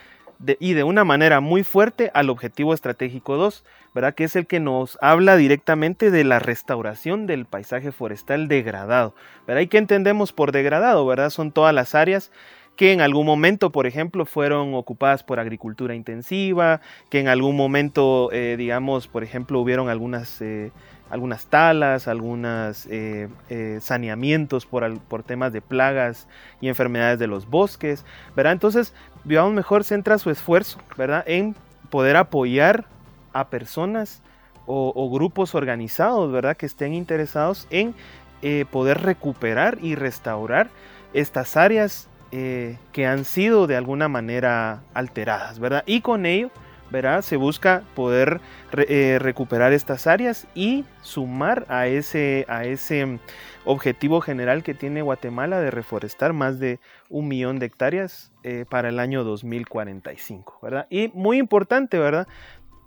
y 0.60 0.74
de 0.74 0.84
una 0.84 1.04
manera 1.04 1.42
muy 1.42 1.64
fuerte 1.64 2.12
al 2.14 2.30
objetivo 2.30 2.74
estratégico 2.74 3.36
2, 3.36 3.64
¿verdad? 3.94 4.16
Que 4.16 4.24
es 4.24 4.36
el 4.38 4.48
que 4.48 4.62
nos 4.62 4.98
habla 5.02 5.36
directamente 5.36 6.12
de 6.12 6.24
la 6.24 6.40
restauración 6.40 7.28
del 7.28 7.46
paisaje 7.46 7.92
forestal 7.92 8.48
degradado, 8.48 9.14
¿verdad? 9.46 9.62
¿Y 9.62 9.68
qué 9.68 9.78
entendemos 9.78 10.32
por 10.32 10.54
degradado, 10.54 11.06
verdad? 11.06 11.30
Son 11.30 11.52
todas 11.52 11.76
las 11.76 11.94
áreas 11.94 12.32
que 12.76 12.94
en 12.94 13.02
algún 13.02 13.26
momento, 13.26 13.72
por 13.72 13.86
ejemplo, 13.86 14.26
fueron 14.26 14.74
ocupadas 14.74 15.24
por 15.24 15.40
agricultura 15.40 15.94
intensiva, 15.94 16.82
que 17.10 17.20
en 17.20 17.28
algún 17.28 17.56
momento, 17.56 18.32
eh, 18.32 18.56
digamos, 18.58 19.08
por 19.08 19.24
ejemplo, 19.24 19.60
hubieron 19.60 19.90
algunas, 19.90 20.42
eh, 20.42 20.72
algunas 21.10 21.46
talas, 21.46 22.08
algunos 22.08 22.88
eh, 22.90 23.30
saneamientos 23.82 24.66
por, 24.66 25.00
por, 25.02 25.24
temas 25.24 25.54
de 25.54 25.62
plagas 25.62 26.28
y 26.60 26.70
enfermedades 26.70 27.20
de 27.20 27.28
los 27.28 27.48
bosques, 27.48 28.06
¿verdad? 28.36 28.54
Entonces, 28.54 28.94
Vivamos 29.24 29.54
Mejor 29.54 29.84
centra 29.84 30.18
su 30.18 30.32
esfuerzo, 30.32 30.80
¿verdad?, 30.98 31.24
en 31.28 31.56
poder 31.92 32.16
apoyar 32.16 32.86
a 33.34 33.50
personas 33.50 34.24
o, 34.66 34.92
o 34.96 35.12
grupos 35.12 35.54
organizados, 35.54 36.32
¿verdad?, 36.32 36.58
que 36.58 36.66
estén 36.66 36.96
interesados 36.96 37.68
en 37.70 37.94
poder 38.72 39.02
recuperar 39.02 39.78
y 39.84 39.94
restaurar 39.94 40.72
estas 41.14 41.56
áreas 41.58 42.10
eh, 42.32 42.78
que 42.92 43.06
han 43.06 43.26
sido 43.26 43.68
de 43.68 43.76
alguna 43.76 44.08
manera 44.08 44.84
alteradas, 44.94 45.60
¿verdad? 45.60 45.84
Y 45.86 46.02
con 46.02 46.26
ello, 46.26 46.50
¿verdad? 46.90 47.22
Se 47.22 47.38
busca 47.38 47.84
poder 47.96 48.42
eh, 48.74 49.18
recuperar 49.20 49.74
estas 49.74 50.08
áreas 50.08 50.48
y 50.54 50.86
sumar 51.02 51.66
a 51.70 51.88
ese, 51.88 52.46
a 52.48 52.66
ese 52.66 53.20
objetivo 53.66 54.22
general 54.22 54.64
que 54.64 54.74
tiene 54.74 55.02
Guatemala 55.02 55.60
de 55.60 55.72
reforestar 55.72 56.34
más 56.34 56.60
de 56.60 56.80
un 57.10 57.28
millón 57.28 57.60
de 57.60 57.68
hectáreas 57.68 58.32
eh, 58.44 58.66
para 58.70 58.90
el 58.90 59.00
año 59.00 59.24
2045, 59.24 60.60
¿verdad? 60.62 60.88
Y 60.90 61.10
muy 61.14 61.38
importante, 61.38 61.98
¿verdad? 61.98 62.28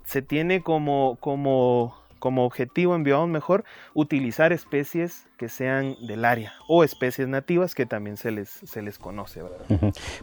Se 0.04 0.20
tiene 0.22 0.62
como, 0.62 1.16
como 1.20 2.03
como 2.24 2.46
objetivo 2.46 2.96
en 2.96 3.04
Mejor 3.30 3.64
utilizar 3.92 4.50
especies 4.54 5.26
que 5.36 5.50
sean 5.50 5.94
del 6.06 6.24
área 6.24 6.54
o 6.68 6.82
especies 6.82 7.28
nativas 7.28 7.74
que 7.74 7.84
también 7.84 8.16
se 8.16 8.30
les, 8.30 8.48
se 8.48 8.80
les 8.80 8.98
conoce. 8.98 9.42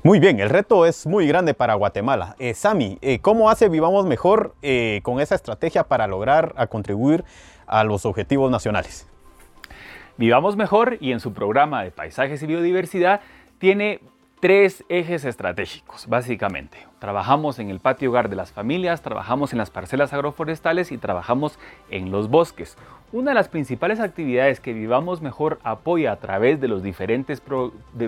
Muy 0.01 0.19
bien, 0.19 0.39
el 0.39 0.49
reto 0.49 0.87
es 0.87 1.05
muy 1.05 1.27
grande 1.27 1.53
para 1.53 1.75
Guatemala. 1.75 2.35
Eh, 2.39 2.55
Sami, 2.55 2.97
eh, 3.03 3.19
¿cómo 3.19 3.51
hace 3.51 3.69
Vivamos 3.69 4.07
Mejor 4.07 4.55
eh, 4.63 5.01
con 5.03 5.19
esa 5.19 5.35
estrategia 5.35 5.83
para 5.83 6.07
lograr 6.07 6.55
a 6.57 6.65
contribuir 6.65 7.23
a 7.67 7.83
los 7.83 8.07
objetivos 8.07 8.49
nacionales? 8.49 9.07
Vivamos 10.17 10.55
Mejor 10.55 10.97
y 10.99 11.11
en 11.11 11.19
su 11.19 11.33
programa 11.33 11.83
de 11.83 11.91
paisajes 11.91 12.41
y 12.41 12.47
biodiversidad 12.47 13.21
tiene 13.59 13.99
tres 14.41 14.83
ejes 14.89 15.23
estratégicos, 15.23 16.07
básicamente. 16.07 16.79
Trabajamos 16.99 17.59
en 17.59 17.69
el 17.69 17.79
patio 17.79 18.09
hogar 18.09 18.27
de 18.27 18.35
las 18.35 18.51
familias, 18.51 19.03
trabajamos 19.03 19.53
en 19.53 19.59
las 19.59 19.69
parcelas 19.69 20.13
agroforestales 20.13 20.91
y 20.91 20.97
trabajamos 20.97 21.59
en 21.91 22.11
los 22.11 22.27
bosques. 22.27 22.75
Una 23.11 23.31
de 23.31 23.35
las 23.35 23.49
principales 23.49 23.99
actividades 23.99 24.59
que 24.59 24.73
Vivamos 24.73 25.21
Mejor 25.21 25.59
apoya 25.63 26.11
a 26.11 26.15
través 26.15 26.59
de 26.59 26.67
los 26.67 26.81
diferentes 26.81 27.41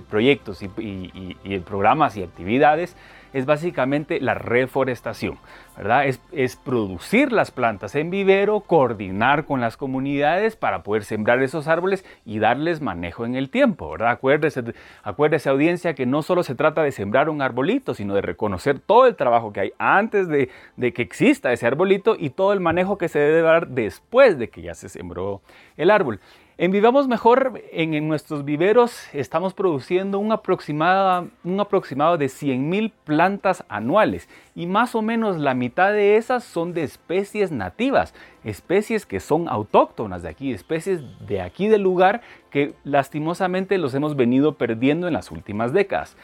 proyectos 0.09 0.63
y 0.63 1.59
programas 1.59 2.17
y 2.17 2.23
actividades 2.23 2.97
es 3.33 3.45
básicamente 3.45 4.19
la 4.21 4.35
reforestación, 4.35 5.37
¿verdad? 5.75 6.05
Es, 6.05 6.55
producir 6.55 7.31
las 7.31 7.51
plantas 7.51 7.95
en 7.95 8.09
vivero, 8.09 8.61
coordinar 8.61 9.45
con 9.45 9.59
las 9.59 9.75
comunidades 9.75 10.55
para 10.55 10.83
poder 10.83 11.03
sembrar 11.03 11.41
esos 11.41 11.67
árboles 11.67 12.05
y 12.25 12.39
darles 12.39 12.79
manejo 12.79 13.25
en 13.25 13.35
el 13.35 13.49
tiempo, 13.49 13.89
¿verdad? 13.91 14.11
Acuérdese, 14.11 14.63
acuérdese 15.03 15.49
audiencia 15.49 15.95
que 15.95 16.05
no 16.05 16.21
solo 16.21 16.43
se 16.43 16.55
trata 16.55 16.83
de 16.83 16.91
sembrar 16.91 17.29
un 17.29 17.41
arbolito, 17.41 17.93
sino 17.93 18.13
de 18.13 18.21
reconocer 18.21 18.79
todo 18.79 19.07
el 19.07 19.15
trabajo 19.15 19.51
que 19.51 19.61
hay 19.61 19.73
antes 19.79 20.27
de, 20.27 20.49
de 20.77 20.93
que 20.93 21.01
exista 21.01 21.51
ese 21.51 21.65
arbolito 21.65 22.15
y 22.17 22.29
todo 22.29 22.53
el 22.53 22.59
manejo 22.59 22.97
que 22.97 23.09
se 23.09 23.19
debe 23.19 23.41
dar 23.41 23.67
después 23.69 24.37
de 24.37 24.49
que 24.49 24.61
ya 24.61 24.75
se 24.75 24.89
sembró 24.89 25.41
el 25.75 25.89
árbol. 25.89 26.19
En 26.55 26.69
Vivamos 26.69 27.07
Mejor, 27.07 27.63
en, 27.71 28.07
nuestros 28.07 28.45
viveros, 28.45 29.07
estamos 29.11 29.55
produciendo 29.55 30.19
un 30.19 30.31
aproximado, 30.31 31.29
un 31.43 31.59
aproximado 31.59 32.19
de 32.19 32.27
100.000 32.27 32.91
plantas 33.05 33.65
anuales 33.69 34.29
y 34.53 34.67
más 34.67 34.93
o 34.93 35.01
menos 35.01 35.37
la 35.37 35.55
mitad 35.55 35.91
de 35.91 36.15
esas 36.15 36.43
son 36.43 36.75
de 36.75 36.83
especies 36.83 37.51
nativas, 37.51 38.13
especies 38.43 39.07
que 39.07 39.19
son 39.19 39.49
autóctonas 39.49 40.21
de 40.21 40.29
aquí, 40.29 40.53
especies 40.53 41.01
de 41.25 41.41
aquí 41.41 41.67
del 41.69 41.81
lugar 41.81 42.21
que 42.51 42.75
lastimosamente 42.83 43.79
los 43.79 43.95
hemos 43.95 44.15
venido 44.15 44.53
perdiendo 44.53 45.07
en 45.07 45.13
las 45.13 45.31
últimas 45.31 45.73
décadas. 45.73 46.15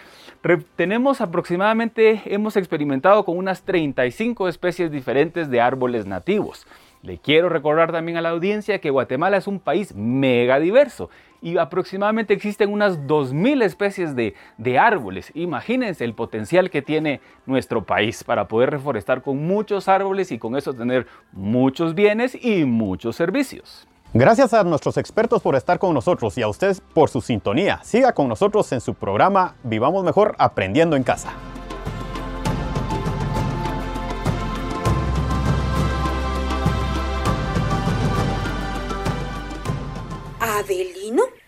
tenemos 0.76 1.22
aproximadamente, 1.22 2.22
hemos 2.26 2.56
experimentado 2.56 3.26
con 3.26 3.36
unas 3.36 3.64
35 3.64 4.48
especies 4.48 4.92
diferentes 4.92 5.50
de 5.50 5.60
árboles 5.60 6.06
nativos. 6.06 6.68
Le 7.02 7.18
quiero 7.18 7.48
recordar 7.48 7.92
también 7.92 8.18
a 8.18 8.22
la 8.22 8.30
audiencia 8.30 8.80
que 8.80 8.90
Guatemala 8.90 9.38
es 9.38 9.48
un 9.48 9.60
país 9.60 9.96
mega 9.96 10.60
diverso 10.60 11.10
y 11.42 11.58
aproximadamente 11.58 12.34
existen 12.34 12.72
unas 12.72 13.00
2.000 13.02 13.64
especies 13.64 14.16
de, 14.16 14.36
de, 14.58 14.78
árboles. 14.78 15.32
Imagínense 15.34 16.04
el 16.04 16.14
potencial 16.14 16.70
que 16.70 16.82
tiene 16.82 17.22
nuestro 17.46 17.86
país 17.86 18.24
para 18.24 18.50
poder 18.50 18.72
reforestar 18.72 19.22
con 19.22 19.38
muchos 19.48 19.88
árboles 19.88 20.32
y 20.34 20.40
con 20.40 20.58
eso 20.58 20.74
tener 20.74 21.08
muchos 21.32 21.96
bienes 21.96 22.38
y 22.44 22.66
muchos 22.66 23.16
servicios. 23.16 23.88
Gracias 24.14 24.54
a 24.54 24.64
nuestros 24.64 24.98
expertos 24.98 25.42
por 25.42 25.56
estar 25.56 25.78
con 25.78 25.94
nosotros 25.94 26.38
y 26.38 26.42
a 26.42 26.48
ustedes 26.48 26.82
por 26.82 27.10
su 27.10 27.22
sintonía. 27.22 27.80
Siga 27.84 28.14
con 28.14 28.28
nosotros 28.28 28.72
en 28.72 28.82
su 28.82 28.96
programa 28.96 29.56
Vivamos 29.64 30.04
Mejor 30.04 30.36
Aprendiendo 30.40 30.96
en 30.96 31.04
Casa. 31.04 31.32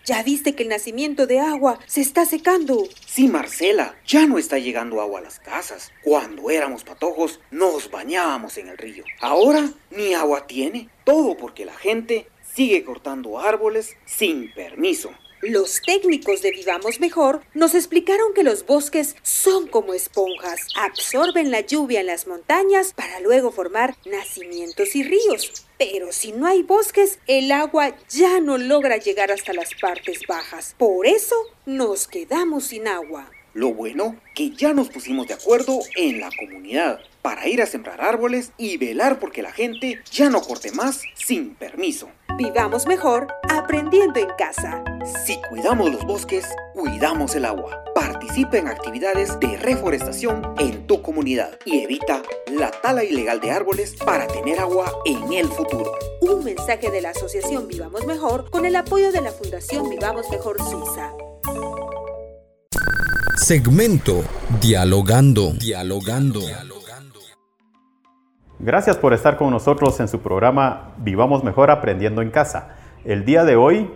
¿Ya 0.04 0.22
viste 0.22 0.54
que 0.54 0.62
el 0.62 0.68
nacimiento 0.68 1.26
de 1.26 1.40
agua 1.40 1.78
se 1.86 2.00
está 2.00 2.24
secando? 2.24 2.84
Sí, 3.06 3.28
Marcela, 3.28 3.96
ya 4.06 4.26
no 4.26 4.38
está 4.38 4.58
llegando 4.58 5.00
agua 5.00 5.20
a 5.20 5.22
las 5.22 5.40
casas. 5.40 5.92
Cuando 6.02 6.50
éramos 6.50 6.84
patojos, 6.84 7.40
nos 7.50 7.90
bañábamos 7.90 8.58
en 8.58 8.68
el 8.68 8.78
río. 8.78 9.04
Ahora 9.20 9.70
ni 9.90 10.14
agua 10.14 10.46
tiene. 10.46 10.88
Todo 11.04 11.36
porque 11.36 11.64
la 11.64 11.74
gente 11.74 12.26
sigue 12.54 12.84
cortando 12.84 13.38
árboles 13.38 13.96
sin 14.06 14.52
permiso. 14.52 15.12
Los 15.42 15.82
técnicos 15.82 16.40
de 16.40 16.52
Vivamos 16.52 17.00
Mejor 17.00 17.42
nos 17.52 17.74
explicaron 17.74 18.32
que 18.32 18.44
los 18.44 18.64
bosques 18.64 19.16
son 19.22 19.66
como 19.66 19.92
esponjas, 19.92 20.68
absorben 20.76 21.50
la 21.50 21.62
lluvia 21.62 22.00
en 22.00 22.06
las 22.06 22.28
montañas 22.28 22.92
para 22.94 23.18
luego 23.18 23.50
formar 23.50 23.96
nacimientos 24.06 24.94
y 24.94 25.02
ríos. 25.02 25.66
Pero 25.90 26.12
si 26.12 26.30
no 26.30 26.46
hay 26.46 26.62
bosques, 26.62 27.18
el 27.26 27.50
agua 27.50 27.96
ya 28.08 28.38
no 28.38 28.56
logra 28.56 28.98
llegar 28.98 29.32
hasta 29.32 29.52
las 29.52 29.70
partes 29.74 30.20
bajas. 30.28 30.76
Por 30.78 31.08
eso 31.08 31.34
nos 31.66 32.06
quedamos 32.06 32.66
sin 32.66 32.86
agua. 32.86 33.28
Lo 33.52 33.74
bueno 33.74 34.14
que 34.32 34.50
ya 34.50 34.74
nos 34.74 34.90
pusimos 34.90 35.26
de 35.26 35.34
acuerdo 35.34 35.80
en 35.96 36.20
la 36.20 36.30
comunidad 36.38 37.00
para 37.20 37.48
ir 37.48 37.60
a 37.60 37.66
sembrar 37.66 38.00
árboles 38.00 38.52
y 38.58 38.76
velar 38.76 39.18
porque 39.18 39.42
la 39.42 39.50
gente 39.50 40.00
ya 40.12 40.30
no 40.30 40.40
corte 40.40 40.70
más 40.70 41.02
sin 41.16 41.56
permiso. 41.56 42.08
Vivamos 42.38 42.86
mejor 42.86 43.26
aprendiendo 43.50 44.20
en 44.20 44.28
casa. 44.38 44.84
Si 45.04 45.40
cuidamos 45.48 45.90
los 45.90 46.04
bosques, 46.04 46.44
cuidamos 46.74 47.34
el 47.34 47.44
agua. 47.44 47.82
Participa 47.92 48.58
en 48.58 48.68
actividades 48.68 49.38
de 49.40 49.56
reforestación 49.56 50.54
en 50.60 50.86
tu 50.86 51.02
comunidad 51.02 51.58
y 51.64 51.80
evita 51.80 52.22
la 52.52 52.70
tala 52.70 53.02
ilegal 53.02 53.40
de 53.40 53.50
árboles 53.50 53.96
para 53.96 54.28
tener 54.28 54.60
agua 54.60 54.92
en 55.04 55.32
el 55.32 55.48
futuro. 55.48 55.92
Un 56.20 56.44
mensaje 56.44 56.90
de 56.90 57.00
la 57.00 57.10
Asociación 57.10 57.66
Vivamos 57.66 58.06
Mejor 58.06 58.48
con 58.50 58.64
el 58.64 58.76
apoyo 58.76 59.10
de 59.10 59.22
la 59.22 59.32
Fundación 59.32 59.90
Vivamos 59.90 60.30
Mejor 60.30 60.58
Suiza. 60.62 61.10
Segmento 63.38 64.22
Dialogando. 64.60 65.52
Dialogando. 65.54 66.40
Gracias 68.60 68.96
por 68.98 69.14
estar 69.14 69.36
con 69.36 69.50
nosotros 69.50 69.98
en 69.98 70.06
su 70.06 70.20
programa 70.20 70.94
Vivamos 70.98 71.42
Mejor 71.42 71.72
Aprendiendo 71.72 72.22
en 72.22 72.30
Casa. 72.30 72.76
El 73.04 73.24
día 73.24 73.44
de 73.44 73.56
hoy 73.56 73.90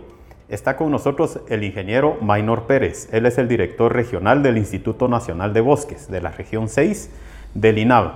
está 0.49 0.77
con 0.77 0.91
nosotros 0.91 1.39
el 1.49 1.63
ingeniero 1.63 2.17
Maynor 2.21 2.63
Pérez. 2.67 3.09
Él 3.11 3.25
es 3.25 3.37
el 3.37 3.47
director 3.47 3.93
regional 3.93 4.43
del 4.43 4.57
Instituto 4.57 5.07
Nacional 5.07 5.53
de 5.53 5.61
Bosques 5.61 6.09
de 6.09 6.21
la 6.21 6.31
región 6.31 6.69
6 6.69 7.09
del 7.53 7.77
INAV. 7.77 8.11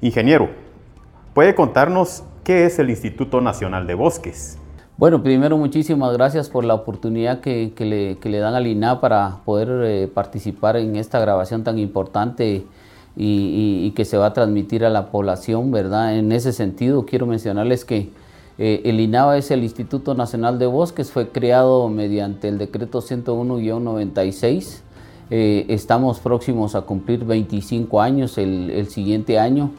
Ingeniero, 0.00 0.50
¿puede 1.32 1.54
contarnos 1.54 2.24
qué 2.44 2.66
es 2.66 2.78
el 2.78 2.90
Instituto 2.90 3.40
Nacional 3.40 3.86
de 3.86 3.94
Bosques? 3.94 4.58
Bueno, 4.96 5.24
primero 5.24 5.56
muchísimas 5.56 6.12
gracias 6.12 6.48
por 6.48 6.64
la 6.64 6.74
oportunidad 6.74 7.40
que, 7.40 7.72
le, 8.22 8.38
dan 8.38 8.54
al 8.54 8.66
INA 8.68 9.00
para 9.00 9.38
poder 9.44 9.68
eh, 9.84 10.06
participar 10.06 10.76
en 10.76 10.94
esta 10.94 11.18
grabación 11.18 11.64
tan 11.64 11.80
importante 11.80 12.64
y, 13.16 13.90
que 13.96 14.04
se 14.04 14.16
va 14.16 14.26
a 14.26 14.32
transmitir 14.32 14.84
a 14.84 14.90
la 14.90 15.10
población, 15.10 15.72
¿verdad? 15.72 16.16
En 16.16 16.30
ese 16.30 16.52
sentido, 16.52 17.06
quiero 17.06 17.26
mencionarles 17.26 17.84
que 17.84 18.10
eh, 18.58 18.82
el 18.84 19.00
INABA 19.00 19.38
es 19.38 19.50
el 19.50 19.62
Instituto 19.62 20.14
Nacional 20.14 20.58
de 20.58 20.66
Bosques, 20.66 21.10
fue 21.10 21.28
creado 21.28 21.88
mediante 21.88 22.48
el 22.48 22.58
decreto 22.58 23.00
101-96. 23.02 24.80
Eh, 25.30 25.66
estamos 25.68 26.20
próximos 26.20 26.74
a 26.74 26.82
cumplir 26.82 27.24
25 27.24 28.00
años 28.00 28.36
el 28.36 28.86
siguiente 28.88 29.38
año 29.38 29.70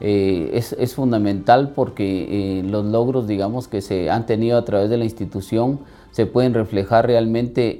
eh, 0.00 0.50
es, 0.52 0.94
fundamental 0.94 1.72
porque 1.74 2.62
los 2.66 2.84
logros, 2.84 3.26
digamos, 3.26 3.66
que 3.66 3.80
se 3.80 4.10
han 4.10 4.26
tenido 4.26 4.58
a 4.58 4.64
través 4.64 4.90
de 4.90 4.98
la 4.98 5.04
institución 5.04 5.80
se 6.10 6.26
pueden 6.26 6.54
reflejar 6.54 7.06
realmente 7.06 7.78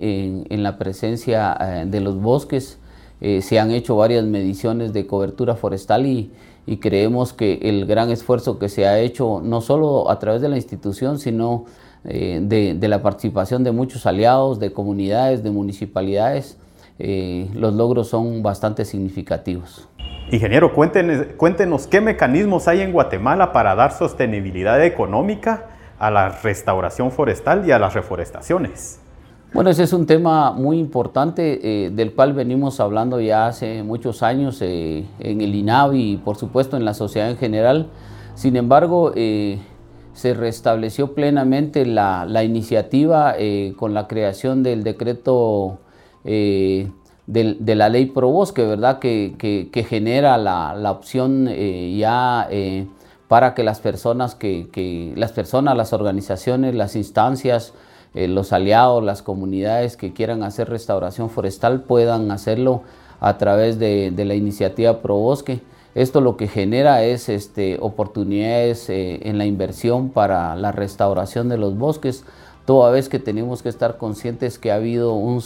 en, 0.50 0.62
la 0.62 0.78
presencia 0.78 1.84
de 1.86 2.00
los 2.00 2.20
bosques. 2.20 2.78
se 3.20 3.58
han 3.58 3.70
hecho 3.70 3.96
varias 3.96 4.24
mediciones 4.24 4.92
de 4.92 5.06
cobertura 5.06 5.56
forestal 5.56 6.06
y, 6.06 6.30
creemos 6.78 7.32
que 7.32 7.60
el 7.62 7.86
gran 7.86 8.10
esfuerzo 8.10 8.58
que 8.58 8.68
se 8.68 8.86
ha 8.86 8.98
hecho, 8.98 9.40
no 9.42 9.60
solo 9.60 10.10
a 10.10 10.18
través 10.18 10.42
de 10.42 10.48
la 10.48 10.56
institución, 10.56 11.18
sino 11.18 11.64
de, 12.04 12.78
la 12.80 13.02
participación 13.02 13.64
de 13.64 13.72
muchos 13.72 14.06
aliados, 14.06 14.58
de 14.58 14.72
comunidades, 14.72 15.42
de 15.42 15.50
municipalidades, 15.50 16.56
los 16.98 17.74
logros 17.74 18.08
son 18.08 18.42
bastante 18.42 18.84
significativos. 18.84 19.88
Ingeniero, 20.30 20.72
cuéntenos, 20.74 21.86
qué 21.86 22.00
mecanismos 22.00 22.66
hay 22.66 22.80
en 22.80 22.92
Guatemala 22.92 23.52
para 23.52 23.76
dar 23.76 23.92
sostenibilidad 23.92 24.84
económica 24.84 25.66
a 26.00 26.10
la 26.10 26.28
restauración 26.28 27.12
forestal 27.12 27.66
y 27.66 27.70
a 27.70 27.78
las 27.78 27.94
reforestaciones. 27.94 29.00
Bueno, 29.56 29.70
ese 29.70 29.84
es 29.84 29.94
un 29.94 30.04
tema 30.04 30.52
muy 30.52 30.78
importante 30.78 31.86
eh, 31.86 31.88
del 31.90 32.12
cual 32.12 32.34
venimos 32.34 32.78
hablando 32.78 33.20
ya 33.20 33.46
hace 33.46 33.82
muchos 33.82 34.22
años 34.22 34.58
eh, 34.60 35.06
en 35.18 35.40
el 35.40 35.54
INAVI 35.54 36.12
y 36.12 36.16
por 36.18 36.36
supuesto 36.36 36.76
en 36.76 36.84
la 36.84 36.92
sociedad 36.92 37.30
en 37.30 37.38
general. 37.38 37.86
Sin 38.34 38.56
embargo, 38.56 39.12
eh, 39.16 39.58
se 40.12 40.34
restableció 40.34 41.14
plenamente 41.14 41.86
la, 41.86 42.26
la 42.26 42.44
iniciativa 42.44 43.34
con 43.78 43.94
la 43.94 44.06
creación 44.08 44.62
del 44.62 44.84
decreto 44.84 45.78
de, 46.22 46.90
la 47.26 47.88
ley 47.88 48.06
pro 48.06 48.28
bosque, 48.28 48.62
¿verdad? 48.62 48.98
Que, 48.98 49.86
genera 49.88 50.36
la, 50.36 50.90
opción 50.90 51.48
eh, 51.48 51.96
ya 51.96 52.46
para 53.26 53.54
que 53.54 53.64
las 53.64 53.80
personas, 53.80 54.34
que, 54.34 55.14
las 55.16 55.32
personas, 55.32 55.74
las 55.78 55.94
organizaciones, 55.94 56.74
las 56.74 56.94
instancias, 56.94 57.72
eh, 58.16 58.26
los 58.26 58.52
aliados, 58.52 59.04
las 59.04 59.22
comunidades 59.22 59.96
que 59.96 60.12
quieran 60.12 60.42
hacer 60.42 60.68
restauración 60.68 61.30
forestal 61.30 61.82
puedan 61.82 62.30
hacerlo 62.32 62.82
a 63.20 63.38
través 63.38 63.78
de, 63.78 64.12
la 64.16 64.34
iniciativa 64.34 65.02
pro 65.02 65.16
bosque. 65.16 65.60
Esto 65.94 66.20
lo 66.20 66.36
que 66.36 66.48
genera 66.48 67.04
es 67.04 67.28
este, 67.28 67.78
oportunidades 67.80 68.86
en 68.88 69.38
la 69.38 69.46
inversión 69.46 70.10
para 70.10 70.56
la 70.56 70.72
restauración 70.72 71.48
de 71.48 71.56
los 71.56 71.78
bosques, 71.78 72.24
toda 72.66 72.90
vez 72.90 73.08
que 73.08 73.18
tenemos 73.18 73.62
que 73.62 73.68
estar 73.68 73.96
conscientes 73.96 74.58
que 74.58 74.72
ha 74.72 74.74
habido 74.74 75.14
un, 75.14 75.40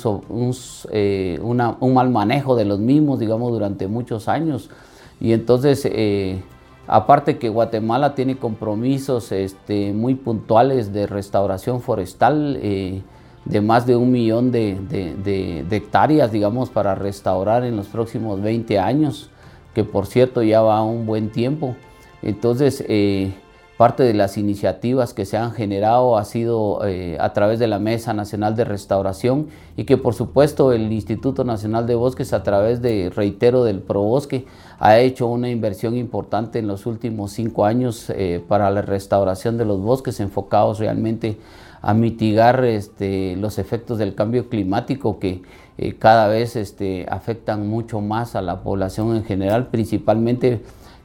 eh, 0.91 1.39
mal 1.81 2.11
manejo 2.11 2.57
de 2.57 2.65
los 2.65 2.81
mismos, 2.81 3.21
digamos, 3.21 3.53
durante 3.53 3.87
muchos 3.87 4.27
años. 4.27 4.71
Y 5.21 5.33
entonces, 5.33 5.83
eh, 5.85 6.43
aparte 6.87 7.39
que 7.39 7.49
Guatemala 7.49 8.15
tiene 8.15 8.37
compromisos 8.37 9.33
este, 9.33 9.93
muy 9.93 10.15
puntuales 10.15 10.93
de 10.93 11.07
restauración 11.07 11.81
forestal, 11.81 12.59
eh, 12.63 13.03
de 13.45 13.61
más 13.61 13.87
de 13.87 13.97
un 13.97 14.13
millón 14.13 14.53
de, 14.53 14.77
de, 14.81 15.65
hectáreas, 15.71 16.31
digamos, 16.31 16.69
para 16.69 16.95
restaurar 16.95 17.65
en 17.65 17.77
los 17.77 17.89
próximos 17.89 18.41
20 18.43 18.79
años, 18.79 19.31
que 19.75 19.83
por 19.83 20.07
cierto 20.07 20.43
ya 20.43 20.61
va 20.61 20.83
un 20.83 21.07
buen 21.07 21.31
tiempo. 21.31 21.75
Entonces, 22.23 22.85
Parte 23.81 24.03
de 24.03 24.13
las 24.13 24.37
iniciativas 24.37 25.15
que 25.15 25.25
se 25.25 25.39
han 25.39 25.53
generado 25.53 26.19
ha 26.19 26.27
sido 26.27 26.87
eh, 26.87 27.17
a 27.19 27.33
través 27.33 27.59
de 27.59 27.67
la 27.67 27.79
Mesa 27.79 28.13
Nacional 28.13 28.55
de 28.55 28.67
Restauración 28.67 29.47
y 29.75 29.85
que 29.85 29.97
por 29.97 30.13
supuesto 30.13 30.75
el 30.75 30.93
Instituto 30.93 31.45
Nacional 31.45 31.87
de 31.87 31.95
Bosques 31.95 32.35
a 32.35 32.43
través 32.43 32.83
de, 32.83 33.09
reitero, 33.09 33.65
del 33.65 33.81
ProBosque 33.81 34.45
ha 34.81 34.99
hecho 34.99 35.29
una 35.29 35.49
inversión 35.49 35.97
importante 35.97 36.59
en 36.59 36.67
los 36.67 36.85
últimos 36.85 37.33
cinco 37.33 37.65
años 37.65 38.11
eh, 38.11 38.45
para 38.47 38.69
la 38.69 38.83
restauración 38.83 39.57
de 39.57 39.65
los 39.65 39.81
bosques 39.81 40.21
enfocados 40.21 40.79
realmente 40.79 41.39
a 41.81 41.95
mitigar 41.95 42.63
este, 42.67 43.35
los 43.37 43.59
efectos 43.59 43.97
del 43.97 44.15
cambio 44.15 44.51
climático 44.51 45.19
que 45.19 45.41
eh, 45.79 45.95
cada 45.99 46.29
vez 46.29 46.55
este, 46.55 47.07
afectan 47.09 47.67
mucho 47.67 48.03
más 48.03 48.37
a 48.37 48.43
la 48.43 48.63
población 48.63 49.17
en 49.17 49.25
general, 49.25 49.69
principalmente 49.69 50.61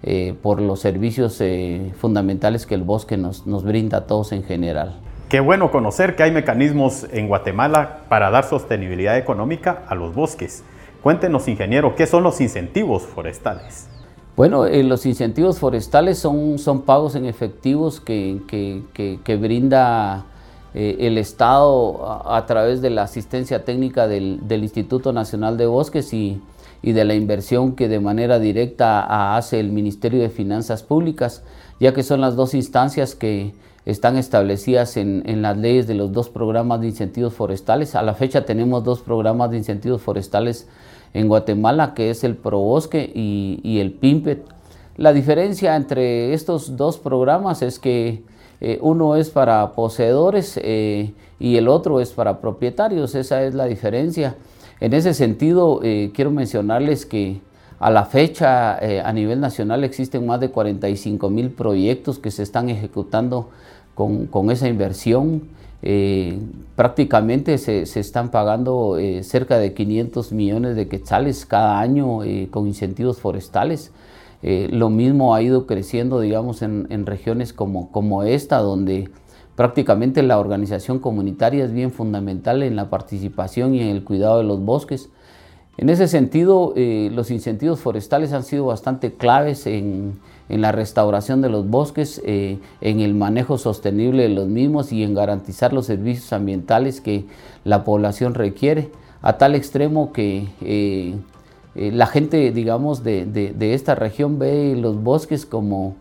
eh, 0.08 0.36
por 0.40 0.62
los 0.62 0.82
servicios 0.82 1.42
eh, 1.42 1.92
fundamentales 1.98 2.68
que 2.68 2.76
el 2.76 2.84
bosque 2.84 3.18
nos, 3.18 3.48
nos 3.48 3.64
brinda 3.64 3.98
a 3.98 4.02
todos 4.02 4.34
en 4.34 4.44
general. 4.44 5.00
Qué 5.30 5.40
bueno 5.40 5.72
conocer 5.72 6.16
que 6.16 6.22
hay 6.22 6.32
mecanismos 6.32 7.08
en 7.12 7.28
Guatemala 7.28 8.02
para 8.08 8.30
dar 8.30 8.44
sostenibilidad 8.44 9.18
económica 9.18 9.82
a 9.88 9.96
los 9.96 10.14
bosques. 10.14 10.64
Cuéntenos, 11.02 11.48
ingeniero, 11.48 11.96
¿qué 11.96 12.06
son 12.06 12.22
los 12.22 12.40
incentivos 12.40 13.02
forestales? 13.02 13.88
Bueno, 14.38 14.68
eh, 14.68 14.84
los 14.84 15.08
incentivos 15.08 15.58
forestales 15.58 16.20
son, 16.20 16.60
son 16.60 16.84
pagos 16.84 17.16
en 17.16 17.26
efectivos 17.26 18.00
que, 18.00 18.44
que, 18.48 19.20
que, 19.24 19.36
brinda 19.38 20.26
el 20.76 21.18
Estado 21.18 22.06
a, 22.06 22.38
a, 22.38 22.46
través 22.46 22.84
de 22.84 22.92
la 22.92 23.02
asistencia 23.02 23.66
técnica 23.66 24.08
del, 24.08 24.48
del 24.48 24.62
Instituto 24.62 25.12
Nacional 25.14 25.58
de 25.58 25.66
Bosques 25.66 26.14
y, 26.14 26.40
y 26.86 26.94
de 26.94 27.04
la 27.04 27.16
inversión 27.16 27.76
que 27.76 27.88
de 27.88 28.00
manera 28.00 28.38
directa 28.38 29.36
hace 29.36 29.60
el 29.60 29.72
Ministerio 29.72 30.22
de 30.22 30.30
Finanzas 30.30 30.84
Públicas, 30.84 31.42
ya 31.80 31.96
que 31.96 32.04
son 32.04 32.22
las 32.22 32.36
dos 32.36 32.54
instancias 32.54 33.16
que 33.16 33.56
están 33.88 34.18
establecidas 34.18 34.96
en, 34.96 35.42
las 35.42 35.58
leyes 35.58 35.88
de 35.88 35.96
los 35.96 36.12
dos 36.12 36.30
programas 36.30 36.82
de 36.82 36.88
incentivos 36.88 37.34
forestales. 37.34 37.96
A 37.96 38.04
la 38.04 38.14
fecha 38.14 38.46
tenemos 38.46 38.84
dos 38.84 39.02
programas 39.02 39.50
de 39.50 39.58
incentivos 39.58 40.04
forestales 40.04 40.68
en 41.16 41.28
Guatemala, 41.28 41.96
que 41.96 42.12
es 42.12 42.24
el 42.24 42.36
ProBosque 42.36 43.12
y, 43.16 43.80
el 43.80 43.92
PIMPET. 43.92 44.46
La 44.96 45.12
diferencia 45.12 45.76
entre 45.76 46.36
estos 46.36 46.78
dos 46.78 47.00
programas 47.00 47.64
es 47.64 47.80
que 47.80 48.22
eh, 48.62 48.78
uno 48.84 49.16
es 49.16 49.32
para 49.32 49.72
poseedores 49.72 50.60
eh, 50.62 51.16
y 51.40 51.58
el 51.58 51.68
otro 51.68 52.00
es 52.00 52.12
para 52.12 52.42
propietarios, 52.42 53.16
esa 53.16 53.42
es 53.42 53.56
la 53.56 53.66
diferencia. 53.66 54.36
En 54.80 54.94
ese 54.94 55.14
sentido, 55.14 55.80
eh, 55.84 56.12
quiero 56.14 56.32
mencionarles 56.32 57.06
que 57.06 57.40
a 57.80 57.90
la 57.90 58.06
fecha 58.06 58.78
eh, 58.80 59.02
a 59.02 59.14
nivel 59.14 59.40
nacional 59.40 59.84
existen 59.84 60.26
más 60.26 60.40
de 60.40 60.50
45 60.50 61.30
mil 61.30 61.52
proyectos 61.52 62.20
que 62.20 62.32
se 62.32 62.44
están 62.44 62.70
ejecutando 62.70 63.50
con, 63.94 64.52
esa 64.52 64.68
inversión. 64.68 65.44
Eh, 65.82 66.38
prácticamente 66.76 67.58
se, 67.58 67.84
están 67.84 68.32
pagando 68.32 68.98
cerca 69.22 69.58
de 69.58 69.74
500 69.74 70.32
millones 70.34 70.76
de 70.76 70.88
quetzales 70.88 71.46
cada 71.46 71.80
año 71.80 72.20
con 72.52 72.68
incentivos 72.68 73.20
forestales. 73.20 73.92
lo 74.42 74.90
mismo 74.90 75.34
ha 75.34 75.42
ido 75.42 75.66
creciendo, 75.66 76.20
digamos, 76.20 76.62
en, 76.62 76.88
en 76.90 77.06
regiones 77.06 77.54
como, 77.54 77.92
como 77.92 78.24
esta, 78.24 78.58
donde 78.58 79.10
Prácticamente 79.56 80.22
la 80.22 80.38
organización 80.38 81.00
comunitaria 81.00 81.64
es 81.64 81.72
bien 81.72 81.92
fundamental 81.92 82.62
en 82.62 82.76
la 82.76 82.90
participación 82.90 83.74
y 83.74 83.82
en 83.82 83.88
el 83.88 84.04
cuidado 84.04 84.40
de 84.40 84.44
los 84.44 84.60
bosques. 84.60 85.10
En 85.78 85.90
ese 85.90 86.08
sentido, 86.08 86.74
eh, 86.76 87.10
los 87.14 87.32
incentivos 87.32 87.80
forestales 87.80 88.34
han 88.34 88.44
sido 88.44 88.66
bastante 88.66 89.14
claves 89.14 89.66
en, 89.68 90.20
la 90.48 90.72
restauración 90.72 91.42
de 91.42 91.50
los 91.50 91.68
bosques, 91.68 92.22
eh, 92.24 92.60
en 92.80 93.00
el 93.00 93.16
manejo 93.16 93.58
sostenible 93.58 94.24
de 94.24 94.30
los 94.30 94.48
mismos 94.48 94.92
y 94.92 95.04
en 95.04 95.16
garantizar 95.16 95.74
los 95.74 95.88
servicios 95.88 96.32
ambientales 96.34 97.02
que 97.02 97.26
la 97.64 97.84
población 97.84 98.36
requiere, 98.36 98.92
a 99.22 99.38
tal 99.38 99.56
extremo 99.56 100.14
que 100.14 100.48
eh, 100.62 101.16
la 101.74 102.06
gente, 102.06 102.52
digamos, 102.52 103.04
de, 103.04 103.26
de, 103.26 103.74
esta 103.74 103.96
región 103.96 104.38
ve 104.40 104.78
los 104.78 105.02
bosques 105.02 105.46
como 105.46 105.96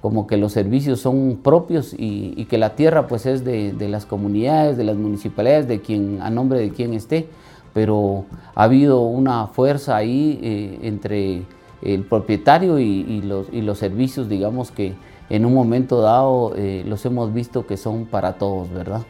como 0.00 0.26
que 0.26 0.36
los 0.36 0.52
servicios 0.52 1.00
son 1.00 1.40
propios 1.42 1.94
y, 1.96 2.46
que 2.46 2.58
la 2.58 2.74
tierra 2.74 3.06
pues 3.06 3.26
es 3.26 3.44
de, 3.44 3.74
las 3.88 4.06
comunidades, 4.06 4.76
de 4.76 4.84
las 4.84 4.96
municipalidades, 4.96 5.68
de 5.68 5.80
quien, 5.80 6.20
a 6.22 6.30
nombre 6.30 6.58
de 6.58 6.70
quien 6.70 6.94
esté, 6.94 7.28
pero 7.74 8.24
ha 8.54 8.64
habido 8.64 9.00
una 9.02 9.46
fuerza 9.48 9.96
ahí 9.96 10.40
eh, 10.42 10.78
entre 10.82 11.42
el 11.82 12.02
propietario 12.04 12.78
y, 12.78 13.22
los, 13.22 13.78
servicios, 13.78 14.28
digamos 14.28 14.70
que 14.70 14.94
en 15.28 15.44
un 15.44 15.54
momento 15.54 16.00
dado 16.00 16.54
eh, 16.56 16.82
los 16.86 17.04
hemos 17.06 17.32
visto 17.32 17.66
que 17.66 17.76
son 17.76 18.06
para 18.06 18.34
todos, 18.34 18.70
¿verdad? 18.70 19.02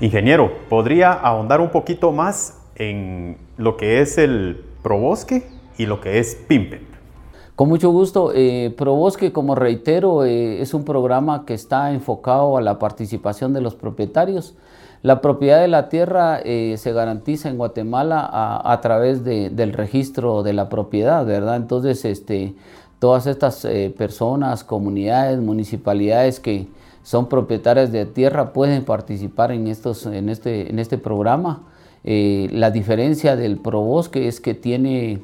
Ingeniero, 0.00 0.52
¿podría 0.68 1.12
ahondar 1.12 1.60
un 1.60 1.70
poquito 1.70 2.12
más 2.12 2.60
en 2.74 3.38
lo 3.56 3.76
que 3.76 4.00
es 4.00 4.18
el 4.18 4.62
probosque 4.82 5.46
y 5.78 5.86
lo 5.86 6.00
que 6.00 6.18
es 6.18 6.34
PIMPE? 6.34 6.95
Con 7.56 7.70
mucho 7.70 7.90
gusto. 7.90 8.32
Eh, 8.34 8.74
ProBosque, 8.76 9.32
como 9.32 9.54
reitero, 9.54 10.26
eh, 10.26 10.60
es 10.60 10.74
un 10.74 10.84
programa 10.84 11.46
que 11.46 11.54
está 11.54 11.90
enfocado 11.92 12.58
a 12.58 12.60
la 12.60 12.78
participación 12.78 13.54
de 13.54 13.62
los 13.62 13.74
propietarios. 13.74 14.54
La 15.02 15.22
propiedad 15.22 15.62
de 15.62 15.68
la 15.68 15.88
tierra 15.88 16.38
eh, 16.44 16.74
se 16.76 16.92
garantiza 16.92 17.48
en 17.48 17.56
Guatemala 17.56 18.28
a, 18.62 18.80
través 18.82 19.24
del 19.24 19.72
registro 19.72 20.42
de 20.42 20.52
la 20.52 20.68
propiedad, 20.68 21.24
¿verdad? 21.24 21.56
Entonces, 21.56 22.04
este, 22.04 22.54
todas 22.98 23.26
estas 23.26 23.64
eh, 23.64 23.94
personas, 23.96 24.62
comunidades, 24.62 25.40
municipalidades 25.40 26.40
que 26.40 26.68
son 27.02 27.26
propietarias 27.26 27.90
de 27.90 28.04
tierra 28.04 28.52
pueden 28.52 28.84
participar 28.84 29.50
en, 29.50 29.66
estos, 29.68 30.04
en, 30.04 30.28
este, 30.28 30.68
en 30.68 30.78
este 30.78 30.98
programa. 30.98 31.62
la 32.04 32.70
diferencia 32.70 33.34
del 33.34 33.56
ProBosque 33.56 34.28
es 34.28 34.40
que 34.40 34.54
tiene 34.54 35.22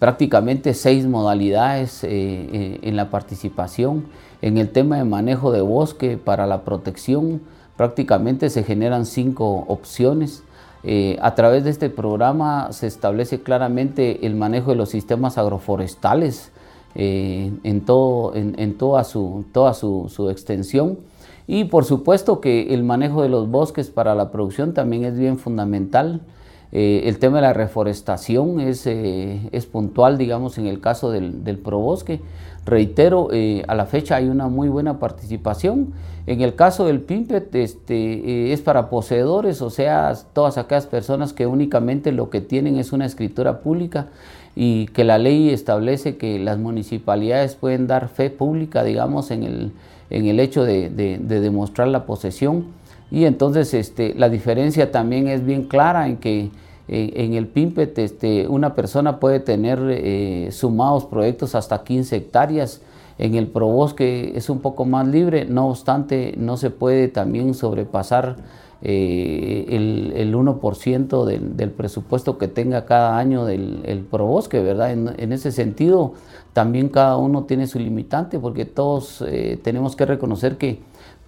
prácticamente 0.00 0.72
seis 0.72 1.06
modalidades 1.06 2.02
eh, 2.02 2.08
eh, 2.10 2.78
en 2.82 2.96
la 2.96 3.10
participación. 3.10 4.06
En 4.42 4.56
el 4.56 4.70
tema 4.70 4.96
de 4.96 5.04
manejo 5.04 5.52
de 5.52 5.60
bosque 5.60 6.16
para 6.16 6.46
la 6.46 6.62
protección, 6.62 7.42
prácticamente 7.76 8.48
se 8.48 8.64
generan 8.64 9.04
cinco 9.04 9.66
opciones. 9.68 10.42
Eh, 10.82 11.18
a 11.20 11.34
través 11.34 11.64
de 11.64 11.70
este 11.70 11.90
programa 11.90 12.72
se 12.72 12.86
establece 12.86 13.42
claramente 13.42 14.26
el 14.26 14.34
manejo 14.34 14.70
de 14.70 14.76
los 14.78 14.88
sistemas 14.88 15.36
agroforestales 15.36 16.50
en, 16.94 17.82
toda 17.82 19.04
su, 19.04 20.28
extensión. 20.30 20.98
Y 21.46 21.64
por 21.64 21.84
supuesto 21.84 22.40
que 22.40 22.72
el 22.72 22.84
manejo 22.84 23.22
de 23.22 23.28
los 23.28 23.50
bosques 23.50 23.90
para 23.90 24.14
la 24.14 24.30
producción 24.30 24.72
también 24.72 25.04
es 25.04 25.18
bien 25.18 25.38
fundamental. 25.38 26.22
Eh, 26.72 27.02
el 27.06 27.18
tema 27.18 27.38
de 27.38 27.42
la 27.42 27.52
reforestación 27.52 28.60
es, 28.60 28.86
eh, 28.86 29.48
es, 29.50 29.66
puntual, 29.66 30.18
digamos, 30.18 30.56
en 30.58 30.66
el 30.66 30.80
caso 30.80 31.10
del, 31.10 31.58
probosque. 31.58 32.20
Reitero, 32.64 33.28
eh, 33.32 33.64
a 33.66 33.74
la 33.74 33.86
fecha 33.86 34.16
hay 34.16 34.28
una 34.28 34.48
muy 34.48 34.68
buena 34.68 34.98
participación. 34.98 35.92
En 36.26 36.42
el 36.42 36.54
caso 36.54 36.86
del 36.86 37.00
PIMPET 37.00 37.54
este, 37.56 38.52
es 38.52 38.60
para 38.60 38.88
poseedores, 38.88 39.62
o 39.62 39.70
sea, 39.70 40.14
todas 40.32 40.58
aquellas 40.58 40.86
personas 40.86 41.32
que 41.32 41.46
únicamente 41.46 42.12
lo 42.12 42.30
que 42.30 42.40
tienen 42.40 42.76
es 42.76 42.92
una 42.92 43.06
escritura 43.06 43.60
pública 43.60 44.08
y 44.54 44.86
que 44.88 45.02
la 45.02 45.18
ley 45.18 45.50
establece 45.50 46.18
que 46.18 46.38
las 46.38 46.58
municipalidades 46.58 47.56
pueden 47.56 47.86
dar 47.86 48.08
fe 48.08 48.30
pública, 48.30 48.84
digamos, 48.84 49.30
en 49.30 49.42
el, 49.42 49.72
en 50.10 50.26
el 50.26 50.38
hecho 50.38 50.64
de 50.64 50.90
demostrar 50.90 51.88
la 51.88 52.04
posesión. 52.04 52.66
Y 53.10 53.24
entonces 53.24 53.74
este, 53.74 54.14
la 54.14 54.28
diferencia 54.28 54.92
también 54.92 55.28
es 55.28 55.44
bien 55.44 55.64
clara 55.64 56.06
en 56.06 56.18
que 56.18 56.50
eh, 56.92 57.12
en 57.24 57.34
el 57.34 57.46
PIMPET 57.46 57.98
este, 57.98 58.48
una 58.48 58.74
persona 58.74 59.20
puede 59.20 59.38
tener 59.38 59.78
eh, 59.90 60.48
sumados 60.50 61.04
proyectos 61.04 61.54
hasta 61.54 61.84
15 61.84 62.16
hectáreas. 62.16 62.82
En 63.16 63.34
el 63.34 63.46
ProBosque 63.46 64.32
es 64.34 64.48
un 64.48 64.60
poco 64.60 64.84
más 64.84 65.06
libre, 65.06 65.44
no 65.44 65.68
obstante 65.68 66.34
no 66.36 66.56
se 66.56 66.70
puede 66.70 67.06
también 67.08 67.54
sobrepasar 67.54 68.36
eh, 68.82 69.66
el, 69.68 70.14
el, 70.16 70.34
1% 70.34 71.24
del, 71.26 71.56
del, 71.56 71.70
presupuesto 71.70 72.38
que 72.38 72.48
tenga 72.48 72.86
cada 72.86 73.18
año 73.18 73.44
del 73.44 73.82
el 73.84 74.00
probosque, 74.00 74.60
¿verdad? 74.60 74.90
En, 74.90 75.32
ese 75.32 75.52
sentido, 75.52 76.14
también 76.54 76.88
cada 76.88 77.18
uno 77.18 77.44
tiene 77.44 77.66
su 77.66 77.78
limitante, 77.78 78.38
porque 78.38 78.64
todos 78.64 79.22
tenemos 79.62 79.96
que 79.96 80.06
reconocer 80.06 80.56
que 80.56 80.80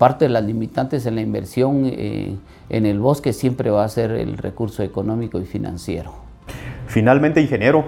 parte 0.03 0.25
de 0.25 0.31
las 0.31 0.43
limitantes 0.43 1.07
en 1.07 1.15
la 1.15 1.21
inversión 1.21 1.85
eh, 1.85 2.35
en 2.71 2.87
el 2.87 2.99
bosque 2.99 3.33
siempre 3.33 3.71
va 3.71 3.85
a 3.85 3.89
ser 3.89 4.11
el 4.11 4.37
recurso 4.37 4.83
económico 4.83 5.41
y 5.41 5.45
financiero. 5.45 6.13
Finalmente, 6.89 7.41
ingeniero, 7.41 7.85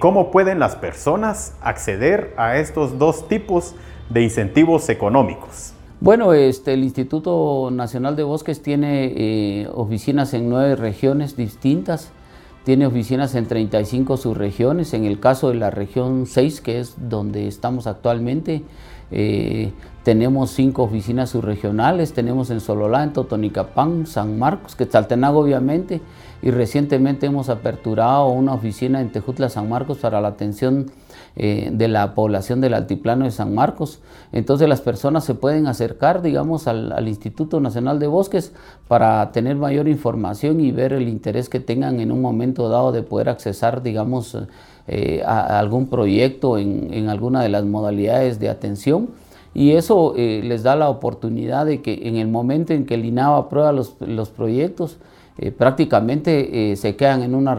¿cómo 0.00 0.30
pueden 0.30 0.58
las 0.58 0.76
personas 0.76 1.56
acceder 1.62 2.34
a 2.36 2.58
estos 2.58 2.98
dos 2.98 3.26
tipos 3.26 3.74
de 4.10 4.22
incentivos 4.22 4.90
económicos? 4.90 5.72
Bueno, 6.04 6.34
este, 6.34 6.74
el 6.74 6.84
Instituto 6.84 7.70
Nacional 7.72 8.14
de 8.14 8.24
Bosques 8.24 8.60
tiene 8.60 9.06
eh, 9.16 9.68
oficinas 9.72 10.34
en 10.34 10.50
nueve 10.50 10.76
regiones 10.76 11.34
distintas, 11.34 12.12
tiene 12.64 12.84
oficinas 12.84 13.34
en 13.34 13.46
35 13.46 14.18
subregiones, 14.18 14.92
en 14.92 15.06
el 15.06 15.18
caso 15.18 15.48
de 15.48 15.54
la 15.54 15.70
región 15.70 16.26
6, 16.26 16.60
que 16.60 16.78
es 16.80 16.96
donde 17.08 17.48
estamos 17.48 17.86
actualmente, 17.86 18.64
eh, 19.16 19.72
tenemos 20.02 20.50
cinco 20.50 20.82
oficinas 20.82 21.30
subregionales, 21.30 22.12
tenemos 22.12 22.50
en 22.50 22.58
Sololá, 22.58 23.04
en 23.04 23.12
Totonicapán, 23.12 24.08
San 24.08 24.40
Marcos, 24.40 24.74
Quetzaltenango 24.74 25.38
obviamente, 25.38 26.00
y 26.42 26.50
recientemente 26.50 27.26
hemos 27.26 27.48
aperturado 27.48 28.26
una 28.26 28.54
oficina 28.54 29.00
en 29.00 29.12
Tejutla, 29.12 29.48
San 29.48 29.68
Marcos 29.68 29.98
para 29.98 30.20
la 30.20 30.28
atención 30.28 30.90
eh, 31.36 31.70
de 31.72 31.88
la 31.88 32.14
población 32.14 32.60
del 32.60 32.74
altiplano 32.74 33.24
de 33.24 33.32
San 33.32 33.56
Marcos. 33.56 33.98
Entonces 34.30 34.68
las 34.68 34.80
personas 34.80 35.24
se 35.24 35.34
pueden 35.34 35.66
acercar, 35.66 36.22
digamos, 36.22 36.68
al, 36.68 37.08
Instituto 37.08 37.58
Nacional 37.58 37.98
de 37.98 38.06
Bosques 38.06 38.52
para 38.86 39.32
tener 39.32 39.56
mayor 39.56 39.88
información 39.88 40.60
y 40.60 40.70
ver 40.70 40.92
el 40.92 41.08
interés 41.08 41.48
que 41.48 41.58
tengan 41.58 41.98
en 41.98 42.12
un 42.12 42.22
momento 42.22 42.68
dado 42.68 42.92
de 42.92 43.02
poder 43.02 43.28
accesar, 43.28 43.82
digamos, 43.82 44.38
eh, 44.86 45.22
a, 45.26 45.58
algún 45.58 45.88
proyecto 45.88 46.56
en, 46.56 47.08
alguna 47.08 47.42
de 47.42 47.48
las 47.48 47.64
modalidades 47.64 48.38
de 48.38 48.48
atención. 48.48 49.08
Y 49.54 49.72
eso 49.72 50.14
eh, 50.16 50.40
les 50.44 50.62
da 50.62 50.76
la 50.76 50.88
oportunidad 50.88 51.66
de 51.66 51.82
que 51.82 52.06
en 52.08 52.14
el 52.14 52.28
momento 52.28 52.72
en 52.72 52.86
que 52.86 52.94
el 52.94 53.04
INAVA 53.04 53.38
aprueba 53.38 53.72
los 53.72 54.30
proyectos, 54.30 54.98
eh, 55.36 55.50
prácticamente 55.50 56.72
eh, 56.72 56.76
se 56.76 56.94
quedan 56.94 57.22
en 57.22 57.34
una, 57.34 57.58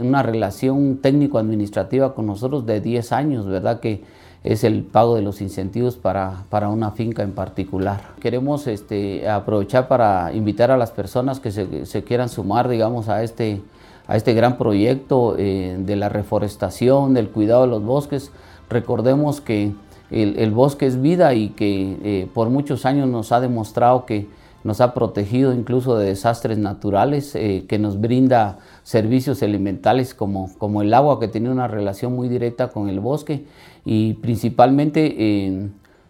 una 0.00 0.22
relación 0.24 0.98
técnico-administrativa 1.00 2.14
con 2.14 2.26
nosotros 2.26 2.66
de 2.66 2.80
10 2.80 3.12
años, 3.12 3.46
¿verdad? 3.46 3.78
Que 3.78 4.02
es 4.42 4.64
el 4.64 4.82
pago 4.82 5.14
de 5.14 5.22
los 5.22 5.40
incentivos 5.40 5.94
para, 5.94 6.44
para 6.50 6.68
una 6.68 6.90
finca 6.90 7.22
en 7.22 7.30
particular. 7.30 8.00
Queremos 8.18 8.66
este, 8.66 9.28
aprovechar 9.28 9.86
para 9.86 10.32
invitar 10.32 10.72
a 10.72 10.76
las 10.76 10.90
personas 10.90 11.38
que 11.38 11.52
se, 11.52 12.02
quieran 12.02 12.28
sumar, 12.28 12.68
digamos, 12.68 13.08
a 13.08 13.22
este, 13.22 13.62
a 14.08 14.16
este 14.16 14.34
gran 14.34 14.58
proyecto 14.58 15.36
eh, 15.38 15.76
de 15.78 15.94
la 15.94 16.08
reforestación, 16.08 17.14
del 17.14 17.28
cuidado 17.28 17.62
de 17.62 17.68
los 17.68 17.84
bosques. 17.84 18.32
Recordemos 18.68 19.40
que 19.40 19.72
el 20.10 20.50
bosque 20.50 20.84
es 20.86 21.00
vida 21.00 21.32
y 21.32 21.50
que 21.50 22.28
por 22.34 22.50
muchos 22.50 22.84
años 22.84 23.08
nos 23.08 23.32
ha 23.32 23.40
demostrado 23.40 24.04
que 24.04 24.26
nos 24.64 24.80
ha 24.80 24.94
protegido 24.94 25.52
incluso 25.52 25.96
de 25.96 26.06
desastres 26.06 26.58
naturales, 26.58 27.34
eh, 27.34 27.64
que 27.68 27.78
nos 27.78 28.00
brinda 28.00 28.58
servicios 28.82 29.42
elementales 29.42 30.14
como, 30.14 30.50
como 30.58 30.82
el 30.82 30.94
agua, 30.94 31.20
que 31.20 31.28
tiene 31.28 31.50
una 31.50 31.68
relación 31.68 32.14
muy 32.14 32.28
directa 32.28 32.68
con 32.68 32.88
el 32.88 33.00
bosque 33.00 33.44
y 33.84 34.14
principalmente 34.14 35.14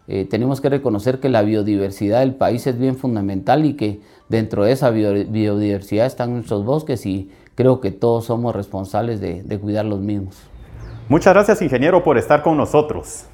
eh, 0.07 0.25
tenemos 0.29 0.61
que 0.61 0.69
reconocer 0.69 1.19
que 1.19 1.29
la 1.29 1.41
biodiversidad 1.41 2.19
del 2.19 2.35
país 2.35 2.67
es 2.67 2.77
bien 2.77 2.97
fundamental 2.97 3.65
y 3.65 3.75
que 3.75 4.01
dentro 4.29 4.65
de 4.65 4.71
esa 4.71 4.89
biodiversidad 4.89 6.05
están 6.05 6.33
nuestros 6.33 6.65
bosques 6.65 7.05
y 7.05 7.31
creo 7.55 7.79
que 7.81 7.91
todos 7.91 8.25
somos 8.25 8.55
responsables 8.55 9.21
de 9.21 9.59
cuidar 9.59 9.85
los 9.85 10.01
mismos. 10.01 10.37
Muchas 11.09 11.33
gracias 11.33 11.61
ingeniero 11.61 12.03
por 12.03 12.17
estar 12.17 12.41
con 12.43 12.57
nosotros 12.57 13.25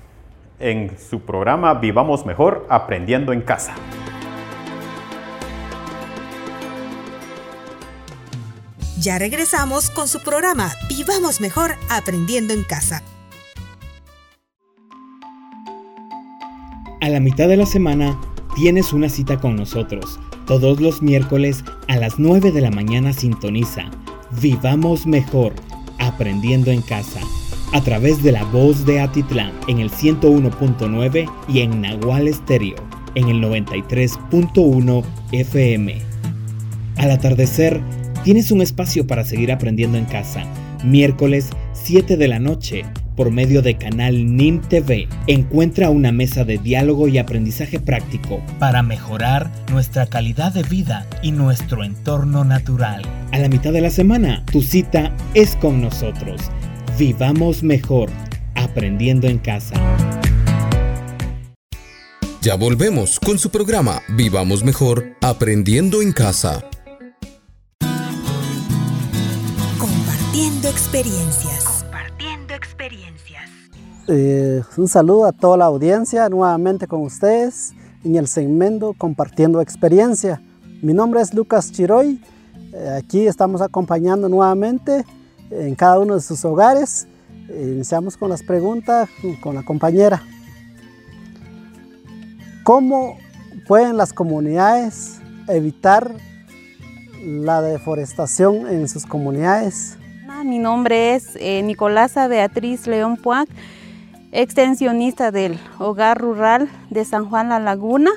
en 0.60 0.97
su 0.97 1.21
programa 1.21 1.73
Vivamos 1.75 2.25
Mejor 2.25 2.65
Aprendiendo 2.69 3.32
en 3.32 3.41
Casa. 3.41 3.73
Ya 9.01 9.17
regresamos 9.17 9.89
con 9.91 10.09
su 10.09 10.19
programa 10.19 10.73
Vivamos 10.89 11.39
Mejor 11.39 11.75
Aprendiendo 11.89 12.53
en 12.53 12.65
Casa. 12.65 13.01
A 16.99 17.07
la 17.07 17.21
mitad 17.21 17.47
de 17.47 17.55
la 17.55 17.65
semana 17.65 18.19
tienes 18.57 18.91
una 18.91 19.07
cita 19.07 19.39
con 19.39 19.55
nosotros. 19.55 20.19
Todos 20.45 20.81
los 20.81 21.01
miércoles 21.01 21.63
a 21.88 21.95
las 21.95 22.19
9 22.19 22.51
de 22.51 22.59
la 22.59 22.71
mañana 22.71 23.13
sintoniza 23.13 23.89
Vivamos 24.41 25.07
Mejor 25.07 25.53
Aprendiendo 25.99 26.69
en 26.69 26.81
Casa 26.81 27.21
a 27.71 27.81
través 27.81 28.21
de 28.21 28.33
la 28.33 28.43
voz 28.43 28.85
de 28.85 28.99
Atitlán 28.99 29.53
en 29.69 29.79
el 29.79 29.91
101.9 29.91 31.31
y 31.47 31.62
en 31.62 31.81
Nahual 31.81 32.27
Estéreo 32.27 32.75
en 33.15 33.29
el 33.29 33.41
93.1 33.41 35.05
FM. 35.31 36.01
Al 36.97 37.12
atardecer, 37.12 37.81
Tienes 38.23 38.51
un 38.51 38.62
espacio 38.62 39.08
para 39.08 39.23
seguir 39.23 39.51
aprendiendo 39.51 39.97
en 39.97 40.05
casa. 40.05 40.43
Miércoles 40.84 41.49
7 41.73 42.17
de 42.17 42.27
la 42.27 42.39
noche 42.39 42.84
por 43.15 43.32
medio 43.32 43.62
de 43.62 43.77
canal 43.77 44.36
NIM 44.36 44.62
TV. 44.62 45.08
Encuentra 45.27 45.89
una 45.89 46.12
mesa 46.12 46.43
de 46.43 46.58
diálogo 46.58 47.08
y 47.08 47.17
aprendizaje 47.17 47.79
práctico 47.79 48.41
para 48.60 48.84
mejorar 48.84 49.49
nuestra 49.71 50.05
calidad 50.05 50.53
de 50.53 50.63
vida 50.63 51.08
y 51.21 51.32
nuestro 51.32 51.84
entorno 51.84 52.43
natural. 52.43 53.01
A 53.32 53.39
la 53.39 53.47
mitad 53.47 53.71
de 53.71 53.82
la 53.82 53.89
semana, 53.89 54.45
tu 54.51 54.62
cita 54.62 55.15
es 55.34 55.55
con 55.55 55.82
nosotros. 55.82 56.41
Vivamos 56.97 57.63
mejor, 57.63 58.10
aprendiendo 58.55 59.27
en 59.27 59.38
casa. 59.38 59.75
Ya 62.41 62.55
volvemos 62.55 63.19
con 63.19 63.38
su 63.38 63.49
programa 63.49 64.01
Vivamos 64.08 64.63
mejor, 64.63 65.13
aprendiendo 65.21 66.01
en 66.01 66.13
casa. 66.13 66.63
Experiencias. 70.67 71.83
Compartiendo 71.83 72.53
experiencias. 72.53 73.49
Eh, 74.07 74.61
un 74.77 74.87
saludo 74.87 75.25
a 75.25 75.31
toda 75.31 75.57
la 75.57 75.65
audiencia, 75.65 76.27
nuevamente 76.27 76.87
con 76.87 77.01
ustedes 77.01 77.73
en 78.03 78.15
el 78.15 78.27
segmento 78.27 78.93
Compartiendo 78.97 79.61
experiencia. 79.61 80.41
Mi 80.81 80.93
nombre 80.93 81.21
es 81.21 81.33
Lucas 81.33 81.71
Chiroy. 81.71 82.19
Eh, 82.73 82.95
aquí 82.97 83.27
estamos 83.27 83.61
acompañando 83.61 84.27
nuevamente 84.27 85.05
en 85.51 85.75
cada 85.75 85.99
uno 85.99 86.15
de 86.15 86.21
sus 86.21 86.43
hogares. 86.43 87.07
Eh, 87.49 87.73
iniciamos 87.75 88.17
con 88.17 88.29
las 88.29 88.43
preguntas 88.43 89.09
con 89.41 89.55
la 89.55 89.63
compañera. 89.63 90.23
¿Cómo 92.63 93.17
pueden 93.67 93.97
las 93.97 94.13
comunidades 94.13 95.19
evitar 95.47 96.13
la 97.23 97.61
deforestación 97.61 98.67
en 98.67 98.87
sus 98.87 99.05
comunidades? 99.05 99.98
Mi 100.45 100.59
nombre 100.59 101.15
es 101.15 101.35
eh, 101.39 101.63
Nicolasa 101.63 102.27
Beatriz 102.27 102.85
León 102.87 103.17
Puac, 103.17 103.49
extensionista 104.31 105.31
del 105.31 105.57
Hogar 105.79 106.19
Rural 106.19 106.69
de 106.91 107.03
San 107.03 107.27
Juan 107.29 107.49
La 107.49 107.59
Laguna. 107.59 108.11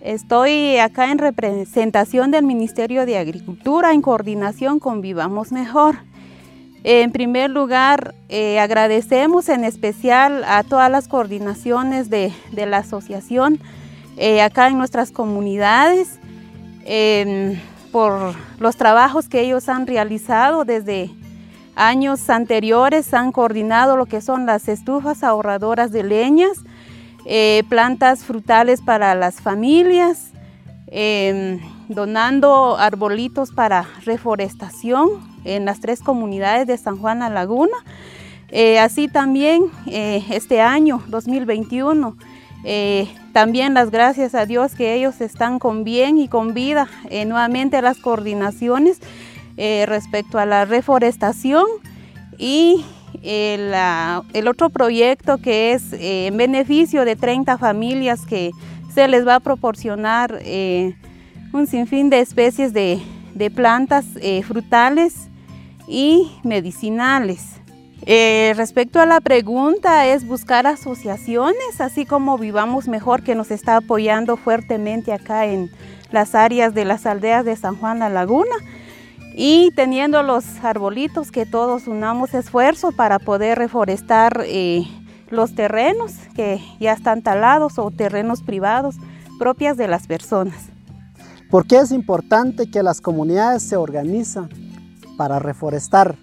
Estoy 0.00 0.78
acá 0.78 1.10
en 1.10 1.18
representación 1.18 2.30
del 2.30 2.44
Ministerio 2.44 3.04
de 3.06 3.18
Agricultura 3.18 3.92
en 3.92 4.02
coordinación 4.02 4.78
con 4.78 5.00
Vivamos 5.00 5.50
Mejor. 5.50 5.96
En 6.84 7.10
primer 7.10 7.50
lugar, 7.50 8.14
eh, 8.28 8.60
agradecemos 8.60 9.48
en 9.48 9.64
especial 9.64 10.44
a 10.44 10.62
todas 10.62 10.90
las 10.90 11.08
coordinaciones 11.08 12.08
de, 12.08 12.32
la 12.54 12.78
asociación 12.78 13.58
eh, 14.16 14.40
acá 14.42 14.68
en 14.68 14.78
nuestras 14.78 15.10
comunidades 15.10 16.20
por 17.96 18.34
los 18.58 18.76
trabajos 18.76 19.26
que 19.26 19.40
ellos 19.40 19.70
han 19.70 19.86
realizado 19.86 20.66
desde 20.66 21.10
Años 21.74 22.28
anteriores 22.28 23.14
han 23.14 23.32
coordinado 23.32 23.96
lo 23.96 24.04
que 24.04 24.20
son 24.20 24.44
las 24.44 24.68
estufas 24.68 25.24
ahorradoras 25.24 25.92
de 25.92 26.02
leñas, 26.02 26.58
eh, 27.24 27.62
plantas 27.70 28.22
frutales 28.22 28.82
para 28.82 29.14
las 29.14 29.40
familias, 29.40 30.32
em, 30.88 31.58
donando 31.88 32.76
arbolitos 32.76 33.50
para 33.50 33.86
reforestación 34.04 35.08
en 35.44 35.64
las 35.64 35.80
tres 35.80 36.02
comunidades 36.02 36.66
de 36.66 36.76
San 36.76 36.98
Juan 36.98 37.20
La 37.20 37.30
Laguna. 37.30 37.76
Eh, 38.50 38.78
así 38.78 39.08
también 39.08 39.62
eh, 39.86 40.22
este 40.30 40.60
año 40.60 41.02
2021, 41.08 42.14
también 43.32 43.74
las 43.74 43.90
gracias 43.90 44.34
a 44.34 44.44
Dios 44.44 44.74
que 44.74 44.94
ellos 44.94 45.20
están 45.20 45.58
con 45.58 45.84
bien 45.84 46.18
y 46.18 46.26
con 46.26 46.52
vida. 46.54 46.88
nuevamente 47.10 47.80
las 47.80 47.98
coordinaciones 47.98 49.00
eh, 49.56 49.84
respecto 49.86 50.38
a 50.38 50.46
la 50.46 50.64
reforestación 50.64 51.64
y 52.38 52.84
el, 53.22 54.48
otro 54.48 54.70
proyecto 54.70 55.38
que 55.38 55.72
es 55.72 55.92
eh, 55.92 56.26
en 56.26 56.36
beneficio 56.36 57.04
de 57.04 57.16
30 57.16 57.58
familias 57.58 58.24
que 58.26 58.50
se 58.94 59.08
les 59.08 59.26
va 59.26 59.36
a 59.36 59.40
proporcionar 59.40 60.38
eh, 60.42 60.94
un 61.52 61.66
sinfín 61.66 62.10
de 62.10 62.20
especies 62.20 62.72
de, 62.72 63.00
plantas 63.54 64.06
eh, 64.16 64.42
frutales 64.42 65.28
y 65.86 66.30
medicinales. 66.42 67.60
Eh, 68.08 68.54
respecto 68.56 69.00
a 69.00 69.06
la 69.06 69.20
pregunta, 69.20 70.06
es 70.06 70.24
buscar 70.28 70.68
asociaciones, 70.68 71.80
así 71.80 72.06
como 72.06 72.38
Vivamos 72.38 72.86
Mejor, 72.86 73.24
que 73.24 73.34
nos 73.34 73.50
está 73.50 73.78
apoyando 73.78 74.36
fuertemente 74.36 75.12
acá 75.12 75.46
en 75.46 75.72
las 76.12 76.36
áreas 76.36 76.72
de 76.72 76.84
las 76.84 77.04
aldeas 77.04 77.44
de 77.44 77.56
San 77.56 77.74
Juan 77.74 77.98
la 77.98 78.08
Laguna 78.08 78.54
y 79.34 79.72
teniendo 79.72 80.22
los 80.22 80.44
arbolitos 80.62 81.32
que 81.32 81.46
todos 81.46 81.88
unamos 81.88 82.32
esfuerzo 82.32 82.92
para 82.92 83.18
poder 83.18 83.58
reforestar 83.58 84.44
eh, 84.46 84.86
los 85.30 85.56
terrenos 85.56 86.12
que 86.36 86.60
ya 86.78 86.92
están 86.92 87.22
talados 87.22 87.76
o 87.80 87.90
terrenos 87.90 88.40
privados 88.40 88.94
propias 89.40 89.76
de 89.76 89.88
las 89.88 90.06
personas. 90.06 90.66
¿Por 91.50 91.66
qué 91.66 91.78
es 91.78 91.90
importante 91.90 92.70
que 92.70 92.84
las 92.84 93.00
comunidades 93.00 93.64
se 93.64 93.76
organizan 93.76 94.48
para 95.16 95.40
reforestar? 95.40 96.16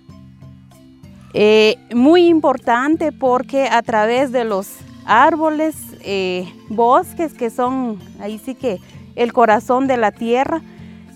Eh, 1.33 1.79
muy 1.93 2.27
importante 2.27 3.11
porque 3.11 3.67
a 3.67 3.81
través 3.81 4.31
de 4.31 4.43
los 4.43 4.67
árboles, 5.05 5.75
eh, 6.01 6.47
bosques 6.69 7.33
que 7.33 7.49
son 7.49 7.99
ahí 8.19 8.39
sí 8.43 8.53
que 8.53 8.79
el 9.15 9.33
corazón 9.33 9.87
de 9.87 9.97
la 9.97 10.11
tierra, 10.11 10.61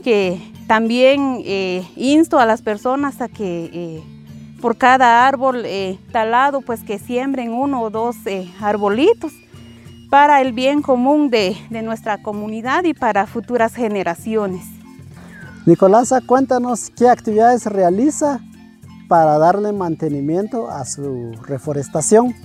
que 0.03 0.41
también 0.67 1.41
eh, 1.45 1.87
insto 1.95 2.39
a 2.39 2.45
las 2.45 2.63
personas 2.63 3.21
a 3.21 3.27
que 3.27 4.01
por 4.59 4.77
cada 4.77 5.27
árbol 5.27 5.65
talado, 6.11 6.61
pues 6.61 6.81
que 6.83 6.97
siembren 6.97 7.51
uno 7.53 7.81
o 7.81 7.91
dos 7.91 8.15
arbolitos 8.59 9.31
para 10.09 10.41
el 10.41 10.51
bien 10.51 10.81
común 10.81 11.29
de, 11.29 11.55
de, 11.69 11.81
nuestra 11.83 12.23
comunidad 12.23 12.85
y 12.85 12.93
para 12.93 13.27
futuras 13.27 13.75
generaciones. 13.75 14.65
Nicolasa, 15.65 16.21
cuéntanos 16.21 16.89
qué 16.95 17.07
actividades 17.07 17.65
realiza 17.65 18.41
para 19.07 19.37
darle 19.37 19.71
mantenimiento 19.71 20.69
a 20.69 20.85
su 20.85 21.33
reforestación. 21.47 22.35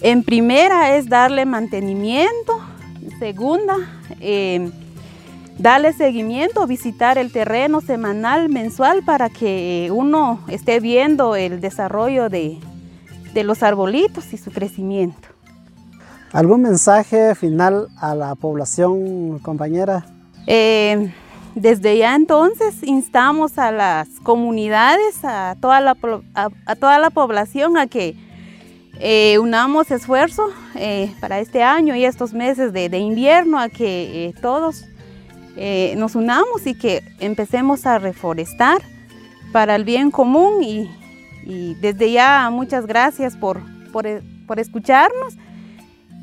En 0.00 0.22
primera 0.22 0.96
es 0.96 1.08
darle 1.08 1.44
mantenimiento, 1.44 2.60
en 3.02 3.18
segunda, 3.18 3.74
eh, 4.20 4.70
darle 5.58 5.92
seguimiento, 5.92 6.66
visitar 6.66 7.18
el 7.18 7.32
terreno 7.32 7.80
semanal, 7.80 8.48
mensual, 8.48 9.02
para 9.04 9.28
que 9.28 9.90
uno 9.92 10.40
esté 10.48 10.78
viendo 10.78 11.34
el 11.34 11.60
desarrollo 11.60 12.28
de, 12.28 12.58
de 13.34 13.44
los 13.44 13.62
arbolitos 13.62 14.32
y 14.32 14.36
su 14.36 14.52
crecimiento. 14.52 15.28
¿Algún 16.32 16.62
mensaje 16.62 17.34
final 17.34 17.88
a 17.96 18.14
la 18.14 18.34
población, 18.34 19.38
compañera? 19.40 20.06
Eh, 20.46 21.12
desde 21.54 21.98
ya 21.98 22.14
entonces 22.14 22.82
instamos 22.82 23.58
a 23.58 23.70
las 23.72 24.08
comunidades, 24.22 25.24
a 25.24 25.56
toda 25.60 25.80
la, 25.80 25.96
toda 26.78 26.98
la 26.98 27.10
población 27.10 27.76
a 27.76 27.86
que 27.86 28.14
eh, 29.00 29.38
unamos 29.38 29.90
esfuerzo 29.90 30.48
eh, 30.74 31.12
para 31.20 31.40
este 31.40 31.62
año 31.62 31.94
y 31.94 32.04
estos 32.04 32.32
meses 32.32 32.72
de, 32.72 32.98
invierno, 32.98 33.58
a 33.58 33.68
que 33.68 34.34
todos 34.40 34.84
nos 35.96 36.14
unamos 36.14 36.68
y 36.68 36.74
que 36.74 37.02
empecemos 37.18 37.84
a 37.84 37.98
reforestar 37.98 38.80
para 39.52 39.74
el 39.74 39.84
bien 39.84 40.12
común 40.12 40.62
y, 40.62 40.88
desde 41.80 42.12
ya 42.12 42.50
muchas 42.50 42.86
gracias 42.86 43.34
por, 43.34 43.60
por 43.90 44.60
escucharnos 44.60 45.34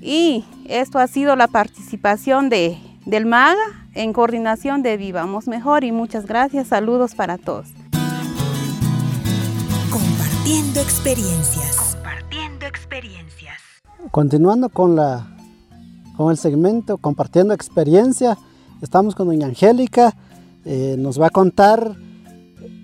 y 0.06 0.46
esto 0.68 1.00
ha 1.00 1.08
sido 1.08 1.36
la 1.36 1.48
participación 1.48 2.48
de, 2.50 2.78
del 3.06 3.26
MAGA 3.26 3.62
en 3.94 4.14
coordinación 4.14 4.82
de 4.82 4.98
Vivamos 4.98 5.48
Mejor 5.48 5.84
y 5.84 5.92
muchas 5.92 6.26
gracias, 6.26 6.68
saludos 6.68 7.16
para 7.16 7.38
todos. 7.38 7.68
Compartiendo 9.92 10.80
experiencias. 10.82 11.96
Compartiendo 11.96 12.66
experiencias. 12.66 13.62
Continuando 14.12 14.70
con, 14.70 14.96
la, 14.96 15.28
con 16.18 16.32
el 16.32 16.38
segmento 16.38 16.98
Compartiendo 16.98 17.54
experiencia, 17.54 18.38
estamos 18.82 19.16
con 19.16 19.28
doña 19.28 19.48
Angélica, 19.48 20.16
eh, 20.66 20.96
nos 20.98 21.22
va 21.22 21.28
a 21.28 21.30
contar 21.30 21.96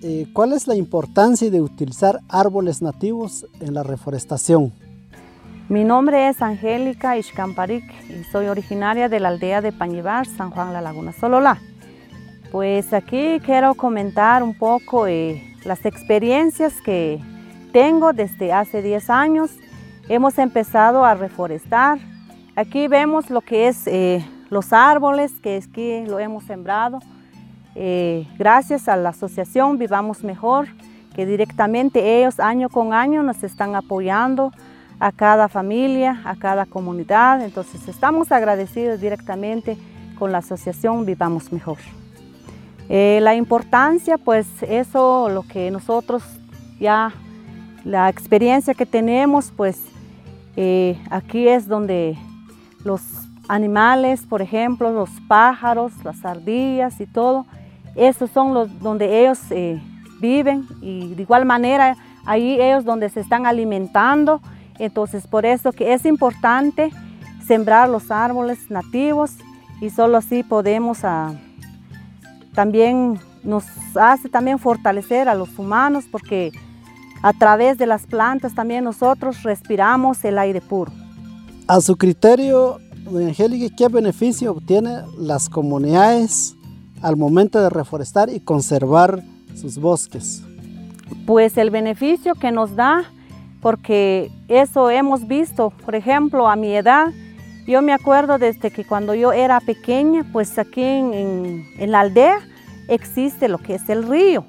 eh, 0.02 0.28
cuál 0.32 0.52
es 0.52 0.66
la 0.66 0.76
importancia 0.76 1.50
de 1.50 1.60
utilizar 1.60 2.20
árboles 2.28 2.80
nativos 2.80 3.46
en 3.60 3.74
la 3.74 3.82
reforestación. 3.82 4.72
Mi 5.72 5.84
nombre 5.84 6.28
es 6.28 6.42
Angélica 6.42 7.16
Ishkamparik 7.16 7.82
y 8.10 8.24
soy 8.24 8.48
originaria 8.48 9.08
de 9.08 9.20
la 9.20 9.28
aldea 9.28 9.62
de 9.62 9.72
Pañibar, 9.72 10.26
San 10.26 10.50
Juan 10.50 10.74
La 10.74 10.82
Laguna 10.82 11.14
Sololá. 11.14 11.62
Pues 12.50 12.92
aquí 12.92 13.40
quiero 13.42 13.74
comentar 13.74 14.42
un 14.42 14.52
poco 14.52 15.06
eh, 15.06 15.42
las 15.64 15.86
experiencias 15.86 16.74
que 16.82 17.20
tengo 17.72 18.12
desde 18.12 18.52
hace 18.52 18.82
10 18.82 19.08
años. 19.08 19.50
Hemos 20.10 20.36
empezado 20.36 21.06
a 21.06 21.14
reforestar. 21.14 21.98
Aquí 22.54 22.86
vemos 22.86 23.30
lo 23.30 23.40
que 23.40 23.68
es 23.68 23.86
eh, 23.86 24.22
los 24.50 24.74
árboles 24.74 25.32
que 25.42 25.56
aquí 25.56 26.04
lo 26.04 26.18
hemos 26.18 26.44
sembrado. 26.44 26.98
Eh, 27.74 28.28
gracias 28.36 28.88
a 28.88 28.96
la 28.98 29.08
asociación 29.08 29.78
Vivamos 29.78 30.22
Mejor, 30.22 30.66
que 31.14 31.24
directamente 31.24 32.18
ellos 32.18 32.40
año 32.40 32.68
con 32.68 32.92
año 32.92 33.22
nos 33.22 33.42
están 33.42 33.74
apoyando 33.74 34.52
a 35.02 35.10
cada 35.10 35.48
familia, 35.48 36.22
a 36.24 36.36
cada 36.36 36.64
comunidad. 36.64 37.42
Entonces 37.42 37.88
estamos 37.88 38.30
agradecidos 38.30 39.00
directamente 39.00 39.76
con 40.16 40.30
la 40.30 40.38
asociación 40.38 41.04
Vivamos 41.04 41.52
Mejor. 41.52 41.78
Eh, 42.88 43.18
la 43.20 43.34
importancia, 43.34 44.16
pues 44.16 44.46
eso, 44.62 45.28
lo 45.28 45.42
que 45.42 45.72
nosotros 45.72 46.22
ya, 46.78 47.12
la 47.84 48.08
experiencia 48.08 48.74
que 48.74 48.86
tenemos, 48.86 49.52
pues 49.56 49.80
eh, 50.54 50.96
aquí 51.10 51.48
es 51.48 51.66
donde 51.66 52.16
los 52.84 53.02
animales, 53.48 54.24
por 54.24 54.40
ejemplo, 54.40 54.92
los 54.92 55.10
pájaros, 55.26 55.92
las 56.04 56.24
ardillas 56.24 57.00
y 57.00 57.06
todo, 57.06 57.44
esos 57.96 58.30
son 58.30 58.54
los 58.54 58.78
donde 58.78 59.22
ellos 59.22 59.40
eh, 59.50 59.82
viven 60.20 60.64
y 60.80 61.12
de 61.16 61.22
igual 61.22 61.44
manera 61.44 61.96
ahí 62.24 62.60
ellos 62.60 62.84
donde 62.84 63.08
se 63.08 63.18
están 63.18 63.46
alimentando 63.46 64.40
entonces, 64.84 65.28
por 65.28 65.46
eso 65.46 65.70
que 65.70 65.92
es 65.92 66.04
importante 66.04 66.90
sembrar 67.46 67.88
los 67.88 68.10
árboles 68.10 68.68
nativos 68.68 69.32
y 69.80 69.90
solo 69.90 70.16
así 70.16 70.42
podemos 70.42 71.04
ah, 71.04 71.34
también 72.52 73.20
nos 73.44 73.64
hace 73.94 74.28
también 74.28 74.58
fortalecer 74.58 75.28
a 75.28 75.34
los 75.36 75.56
humanos 75.56 76.04
porque 76.10 76.50
a 77.22 77.32
través 77.32 77.78
de 77.78 77.86
las 77.86 78.06
plantas 78.06 78.56
también 78.56 78.82
nosotros 78.82 79.44
respiramos 79.44 80.24
el 80.24 80.36
aire 80.36 80.60
puro. 80.60 80.90
A 81.68 81.80
su 81.80 81.96
criterio, 81.96 82.78
doña 83.04 83.28
Angélica, 83.28 83.72
¿qué 83.76 83.86
beneficio 83.86 84.50
obtienen 84.50 85.02
las 85.16 85.48
comunidades 85.48 86.56
al 87.02 87.16
momento 87.16 87.60
de 87.60 87.70
reforestar 87.70 88.30
y 88.30 88.40
conservar 88.40 89.22
sus 89.54 89.78
bosques? 89.78 90.42
Pues 91.24 91.56
el 91.56 91.70
beneficio 91.70 92.34
que 92.34 92.50
nos 92.50 92.74
da 92.74 93.04
porque 93.62 94.30
eso 94.48 94.90
hemos 94.90 95.28
visto, 95.28 95.70
por 95.70 95.94
ejemplo, 95.94 96.48
a 96.48 96.56
mi 96.56 96.74
edad, 96.74 97.06
yo 97.64 97.80
me 97.80 97.92
acuerdo 97.92 98.36
desde 98.36 98.72
que 98.72 98.84
cuando 98.84 99.14
yo 99.14 99.32
era 99.32 99.60
pequeña, 99.60 100.24
pues 100.32 100.58
aquí 100.58 100.82
en, 100.82 101.64
la 101.78 102.00
aldea 102.00 102.40
existe 102.88 103.48
lo 103.48 103.58
que 103.58 103.76
es 103.76 103.88
el 103.88 104.02
río, 104.02 104.44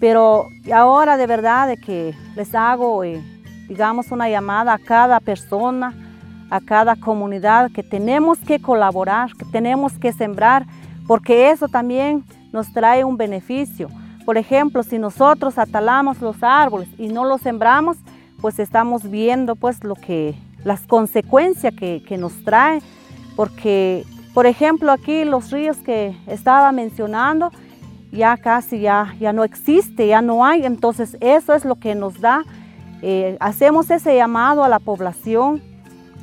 pero 0.00 0.48
ahora 0.74 1.16
de 1.16 1.28
verdad 1.28 1.68
de 1.68 1.76
que 1.76 2.12
les 2.34 2.52
hago, 2.56 3.04
eh, 3.04 3.22
digamos, 3.68 4.10
una 4.10 4.28
llamada 4.28 4.74
a 4.74 4.78
cada 4.78 5.20
persona, 5.20 5.94
a 6.50 6.60
cada 6.60 6.96
comunidad, 6.96 7.70
que 7.70 7.84
tenemos 7.84 8.40
que 8.40 8.60
colaborar, 8.60 9.30
que 9.38 9.44
tenemos 9.44 9.92
que 9.92 10.12
sembrar, 10.12 10.66
porque 11.06 11.52
eso 11.52 11.68
también 11.68 12.24
nos 12.52 12.72
trae 12.72 13.04
un 13.04 13.16
beneficio. 13.16 13.88
Por 14.26 14.36
ejemplo, 14.36 14.82
si 14.82 14.98
nosotros 14.98 15.56
atalamos 15.56 16.20
los 16.20 16.42
árboles 16.42 16.88
y 16.98 17.06
no 17.06 17.24
los 17.24 17.40
sembramos, 17.42 17.96
pues 18.40 18.58
estamos 18.58 19.10
viendo 19.10 19.56
pues 19.56 19.84
lo 19.84 19.94
que, 19.94 20.34
las 20.64 20.86
consecuencias 20.86 21.74
que, 21.74 22.16
nos 22.18 22.44
trae, 22.44 22.80
porque 23.36 24.04
por 24.34 24.46
ejemplo 24.46 24.92
aquí 24.92 25.24
los 25.24 25.50
ríos 25.50 25.76
que 25.78 26.16
estaba 26.26 26.72
mencionando, 26.72 27.50
ya 28.12 28.36
casi 28.36 28.80
ya, 28.80 29.14
ya 29.20 29.32
no 29.32 29.44
existe, 29.44 30.06
ya 30.06 30.22
no 30.22 30.44
hay, 30.44 30.64
entonces 30.64 31.16
eso 31.20 31.54
es 31.54 31.64
lo 31.64 31.76
que 31.76 31.94
nos 31.94 32.20
da, 32.20 32.44
eh, 33.02 33.36
hacemos 33.40 33.90
ese 33.90 34.16
llamado 34.16 34.64
a 34.64 34.68
la 34.68 34.78
población, 34.78 35.62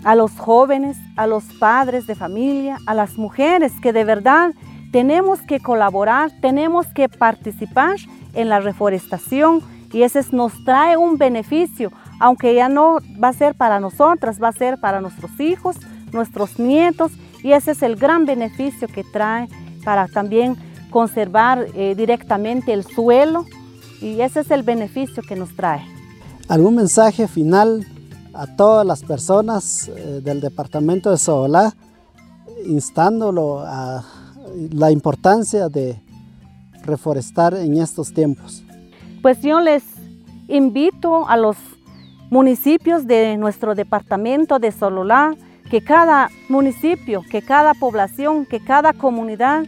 a 0.04 0.16
los 0.16 0.32
jóvenes, 0.38 0.98
a 1.16 1.28
los 1.28 1.44
padres 1.60 2.06
de 2.08 2.16
familia, 2.16 2.78
a 2.86 2.94
las 2.94 3.18
mujeres, 3.18 3.74
que 3.82 3.94
de 3.94 4.04
verdad 4.04 4.54
tenemos 4.92 5.42
que 5.42 5.60
colaborar, 5.60 6.32
tenemos 6.42 6.88
que 6.88 7.10
participar 7.10 7.98
en 8.34 8.50
la 8.50 8.60
reforestación 8.60 9.62
y 9.92 10.04
ese 10.04 10.22
nos 10.32 10.64
trae 10.64 10.98
un 10.98 11.18
beneficio 11.18 11.92
aunque 12.20 12.56
ya 12.56 12.70
no 12.70 12.98
va 13.22 13.30
a 13.30 13.34
ser 13.34 13.56
para 13.56 13.80
nosotras, 13.80 14.42
va 14.42 14.50
a 14.50 14.54
ser 14.54 14.80
para 14.80 15.02
nuestros 15.02 15.40
hijos, 15.40 15.76
nuestros 16.12 16.60
nietos, 16.60 17.12
y 17.44 17.52
ese 17.52 17.72
es 17.72 17.82
el 17.84 17.96
gran 17.96 18.26
beneficio 18.26 18.88
que 18.88 19.04
trae 19.04 19.48
para 19.84 20.08
también 20.08 20.56
conservar 20.90 21.68
eh, 21.76 21.96
directamente 21.96 22.74
el 22.74 22.84
suelo 22.84 23.46
y 24.02 24.22
ese 24.22 24.42
es 24.42 24.52
el 24.52 24.64
beneficio 24.64 25.24
que 25.24 25.36
nos 25.36 25.56
trae. 25.56 25.82
¿Algún 26.48 26.76
mensaje 26.76 27.28
final 27.28 27.86
a 28.34 28.48
todas 28.56 28.86
las 28.86 29.04
personas 29.04 29.90
eh, 29.90 30.22
del 30.24 30.42
departamento 30.42 31.10
de 31.12 31.18
Soolá 31.18 31.76
instándolo 32.66 33.60
a 33.60 34.04
la 34.72 34.92
importancia 34.92 35.70
de 35.70 36.02
reforestar 36.84 37.54
en 37.54 37.78
estos 37.78 38.14
tiempos? 38.14 38.64
Pues 39.22 39.42
yo 39.42 39.60
les 39.60 39.84
invito 40.48 41.28
a 41.28 41.38
los 41.38 41.58
municipios 42.30 43.08
de 43.08 43.38
nuestro 43.38 43.76
departamento 43.76 44.60
de 44.60 44.72
Sololá, 44.72 45.36
que 45.70 45.82
cada 45.82 46.30
municipio, 46.50 47.24
que 47.30 47.42
cada 47.42 47.74
población, 47.74 48.46
que 48.46 48.60
cada 48.60 48.94
comunidad, 48.94 49.66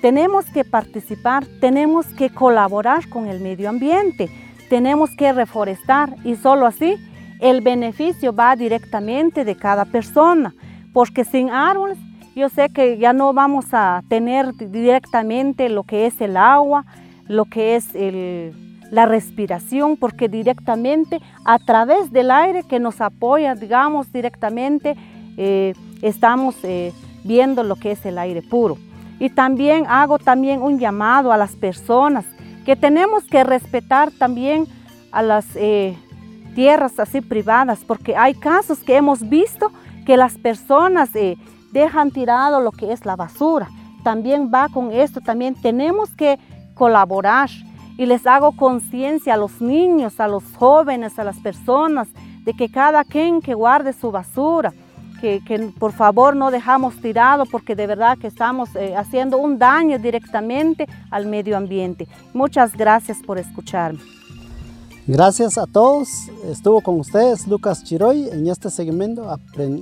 tenemos 0.00 0.44
que 0.46 0.64
participar, 0.64 1.44
tenemos 1.60 2.06
que 2.06 2.30
colaborar 2.30 3.08
con 3.08 3.26
el 3.26 3.40
medio 3.40 3.68
ambiente, 3.68 4.28
tenemos 4.68 5.10
que 5.16 5.32
reforestar 5.32 6.14
y 6.24 6.36
solo 6.36 6.66
así 6.66 6.96
el 7.40 7.60
beneficio 7.60 8.32
va 8.32 8.56
directamente 8.56 9.44
de 9.44 9.56
cada 9.56 9.84
persona, 9.84 10.54
porque 10.92 11.24
sin 11.24 11.50
árboles 11.50 11.98
yo 12.36 12.48
sé 12.48 12.68
que 12.68 12.98
ya 12.98 13.12
no 13.12 13.32
vamos 13.32 13.66
a 13.72 14.02
tener 14.08 14.54
directamente 14.54 15.68
lo 15.68 15.82
que 15.82 16.06
es 16.06 16.20
el 16.20 16.36
agua, 16.36 16.84
lo 17.26 17.46
que 17.46 17.74
es 17.74 17.94
la 18.90 19.06
respiración, 19.06 19.96
porque 19.96 20.28
directamente 20.28 21.20
a 21.44 21.58
través 21.58 22.10
del 22.12 22.30
aire 22.30 22.62
que 22.62 22.80
nos 22.80 23.00
apoya, 23.00 23.54
digamos, 23.54 24.12
directamente 24.12 24.96
eh, 25.36 25.74
estamos 26.02 26.56
eh, 26.62 26.92
viendo 27.24 27.62
lo 27.62 27.76
que 27.76 27.92
es 27.92 28.04
el 28.06 28.18
aire 28.18 28.42
puro. 28.42 28.78
Y 29.20 29.30
también 29.30 29.84
hago 29.88 30.18
también 30.18 30.62
un 30.62 30.78
llamado 30.78 31.32
a 31.32 31.36
las 31.36 31.56
personas 31.56 32.24
que 32.64 32.76
tenemos 32.76 33.24
que 33.24 33.44
respetar 33.44 34.10
también 34.12 34.66
a 35.10 35.22
las 35.22 35.44
eh, 35.56 35.96
tierras 36.54 36.98
así 36.98 37.20
privadas, 37.20 37.80
porque 37.86 38.16
hay 38.16 38.34
casos 38.34 38.78
que 38.80 38.96
hemos 38.96 39.28
visto 39.28 39.70
que 40.06 40.16
las 40.16 40.38
personas 40.38 41.10
dejan 41.72 42.10
tirado 42.10 42.60
lo 42.60 42.72
que 42.72 42.92
es 42.92 43.04
la 43.04 43.16
basura. 43.16 43.68
También 44.02 44.50
va 44.52 44.68
con 44.68 44.90
esto, 44.92 45.20
también 45.20 45.54
tenemos 45.54 46.10
que 46.10 46.38
colaborar 46.74 47.50
y 47.98 48.06
les 48.06 48.26
hago 48.26 48.52
conciencia 48.52 49.34
a 49.34 49.36
los 49.36 49.60
niños, 49.60 50.20
a 50.20 50.28
los 50.28 50.44
jóvenes, 50.56 51.18
a 51.18 51.24
las 51.24 51.36
personas, 51.40 52.08
de 52.44 52.54
que 52.54 52.70
cada 52.70 53.04
quien 53.04 53.42
que 53.42 53.52
guarde 53.52 53.92
su 53.92 54.10
basura, 54.10 54.72
que, 55.20 55.72
por 55.78 55.92
favor 55.92 56.36
no 56.36 56.52
dejamos 56.52 56.94
tirado 57.02 57.44
porque 57.44 57.74
de 57.74 57.88
verdad 57.88 58.16
que 58.16 58.28
estamos 58.28 58.74
eh, 58.76 58.94
haciendo 58.96 59.36
un 59.36 59.58
daño 59.58 59.98
directamente 59.98 60.86
al 61.10 61.26
medio 61.26 61.56
ambiente. 61.56 62.06
Muchas 62.32 62.76
gracias 62.76 63.18
por 63.26 63.36
escucharme. 63.36 63.98
Gracias 65.08 65.58
a 65.58 65.66
todos. 65.66 66.08
Estuvo 66.44 66.80
con 66.82 67.00
ustedes 67.00 67.48
Lucas 67.48 67.82
Chiroy 67.82 68.28
en 68.30 68.46
este 68.46 68.70
segmento 68.70 69.40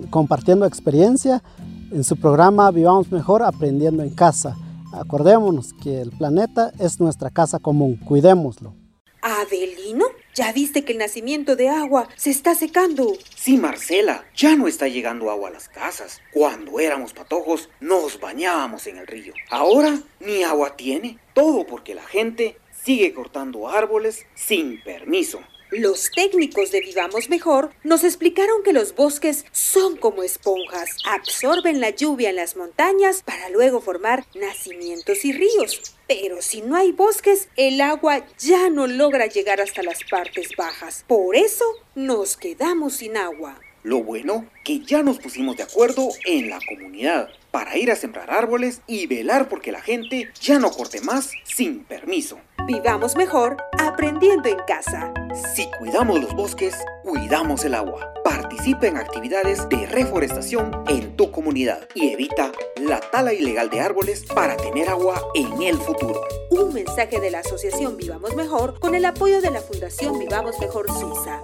compartiendo 0.08 0.64
experiencia 0.64 1.42
en 1.90 2.02
su 2.02 2.16
programa 2.16 2.70
Vivamos 2.70 3.12
Mejor 3.12 3.42
Aprendiendo 3.42 4.02
en 4.02 4.10
Casa. 4.10 4.56
Acordémonos 4.96 5.72
que 5.82 6.00
el 6.00 6.10
planeta 6.10 6.72
es 6.78 7.00
nuestra 7.00 7.30
casa 7.30 7.58
común. 7.58 7.96
Cuidémoslo. 7.96 8.74
Adelino, 9.22 10.04
¿ya 10.34 10.52
viste 10.52 10.84
que 10.84 10.92
el 10.92 10.98
nacimiento 10.98 11.56
de 11.56 11.68
agua 11.68 12.08
se 12.16 12.30
está 12.30 12.54
secando? 12.54 13.12
Sí, 13.34 13.56
Marcela, 13.56 14.24
ya 14.36 14.54
no 14.56 14.68
está 14.68 14.86
llegando 14.86 15.30
agua 15.30 15.48
a 15.48 15.52
las 15.52 15.68
casas. 15.68 16.20
Cuando 16.32 16.78
éramos 16.78 17.12
patojos, 17.12 17.68
nos 17.80 18.20
bañábamos 18.20 18.86
en 18.86 18.98
el 18.98 19.06
río. 19.06 19.32
Ahora 19.50 19.98
ni 20.20 20.44
agua 20.44 20.76
tiene. 20.76 21.18
Todo 21.34 21.66
porque 21.66 21.94
la 21.94 22.04
gente 22.04 22.56
sigue 22.84 23.12
cortando 23.12 23.68
árboles 23.68 24.26
sin 24.34 24.80
permiso. 24.82 25.40
Los 25.72 26.12
técnicos 26.12 26.70
de 26.70 26.80
Vivamos 26.80 27.28
Mejor 27.28 27.72
nos 27.82 28.04
explicaron 28.04 28.62
que 28.62 28.72
los 28.72 28.94
bosques 28.94 29.44
son 29.50 29.96
como 29.96 30.22
esponjas, 30.22 30.90
absorben 31.04 31.80
la 31.80 31.90
lluvia 31.90 32.30
en 32.30 32.36
las 32.36 32.54
montañas 32.54 33.24
para 33.24 33.48
luego 33.48 33.80
formar 33.80 34.24
nacimientos 34.36 35.24
y 35.24 35.32
ríos. 35.32 35.96
Pero 36.06 36.40
si 36.40 36.62
no 36.62 36.76
hay 36.76 36.92
bosques, 36.92 37.48
el 37.56 37.80
agua 37.80 38.24
ya 38.38 38.70
no 38.70 38.86
logra 38.86 39.26
llegar 39.26 39.60
hasta 39.60 39.82
las 39.82 40.04
partes 40.08 40.50
bajas. 40.56 41.04
Por 41.08 41.34
eso 41.34 41.64
nos 41.96 42.36
quedamos 42.36 42.94
sin 42.94 43.16
agua. 43.16 43.60
Lo 43.82 44.04
bueno 44.04 44.48
que 44.62 44.78
ya 44.80 45.02
nos 45.02 45.18
pusimos 45.18 45.56
de 45.56 45.64
acuerdo 45.64 46.10
en 46.26 46.48
la 46.48 46.60
comunidad 46.68 47.28
para 47.50 47.76
ir 47.76 47.90
a 47.90 47.96
sembrar 47.96 48.30
árboles 48.30 48.82
y 48.86 49.08
velar 49.08 49.48
porque 49.48 49.72
la 49.72 49.80
gente 49.80 50.30
ya 50.40 50.60
no 50.60 50.70
corte 50.70 51.00
más 51.00 51.32
sin 51.44 51.82
permiso. 51.84 52.38
Vivamos 52.66 53.14
mejor 53.14 53.56
aprendiendo 53.78 54.48
en 54.48 54.58
casa. 54.66 55.12
Si 55.54 55.70
cuidamos 55.78 56.20
los 56.20 56.34
bosques, 56.34 56.74
cuidamos 57.04 57.64
el 57.64 57.74
agua. 57.74 58.12
Participa 58.24 58.88
en 58.88 58.96
actividades 58.96 59.68
de 59.68 59.86
reforestación 59.86 60.82
en 60.88 61.16
tu 61.16 61.30
comunidad 61.30 61.86
y 61.94 62.10
evita 62.12 62.50
la 62.80 62.98
tala 62.98 63.32
ilegal 63.32 63.70
de 63.70 63.80
árboles 63.80 64.24
para 64.24 64.56
tener 64.56 64.88
agua 64.88 65.22
en 65.36 65.62
el 65.62 65.76
futuro. 65.76 66.20
Un 66.50 66.74
mensaje 66.74 67.20
de 67.20 67.30
la 67.30 67.38
Asociación 67.38 67.96
Vivamos 67.96 68.34
Mejor 68.34 68.80
con 68.80 68.96
el 68.96 69.04
apoyo 69.04 69.40
de 69.40 69.52
la 69.52 69.60
Fundación 69.60 70.18
Vivamos 70.18 70.58
Mejor 70.58 70.86
Suiza. 70.90 71.42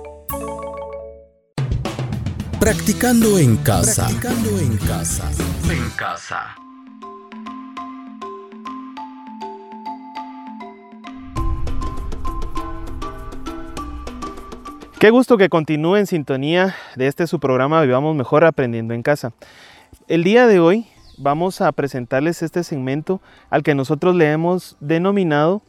Practicando 2.59 3.39
en 3.39 3.59
casa. 3.59 4.07
Practicando 4.07 4.59
en 4.59 4.77
casa. 4.79 5.31
En 5.71 5.91
casa. 5.91 6.57
Qué 15.03 15.11
gusto 15.11 15.37
que 15.37 15.49
continúe 15.49 15.97
en 15.97 16.07
sintonía 16.07 16.77
de 16.95 17.09
este 17.09 17.27
su 17.27 17.41
programa 17.41 17.83
Vivamos 17.83 18.15
Mejor 18.15 18.45
Aprendiendo 18.45 18.95
en 18.95 19.03
Casa. 19.03 19.33
El 20.07 20.23
día 20.23 20.47
de 20.47 20.61
hoy 20.61 20.87
vamos 21.19 21.61
a 21.61 21.73
presentarles 21.73 22.41
este 22.41 22.63
segmento 22.63 23.21
al 23.51 23.65
que 23.65 23.75
nosotros 23.75 24.15
le 24.15 24.31
hemos 24.31 24.77
denominado 24.79 25.61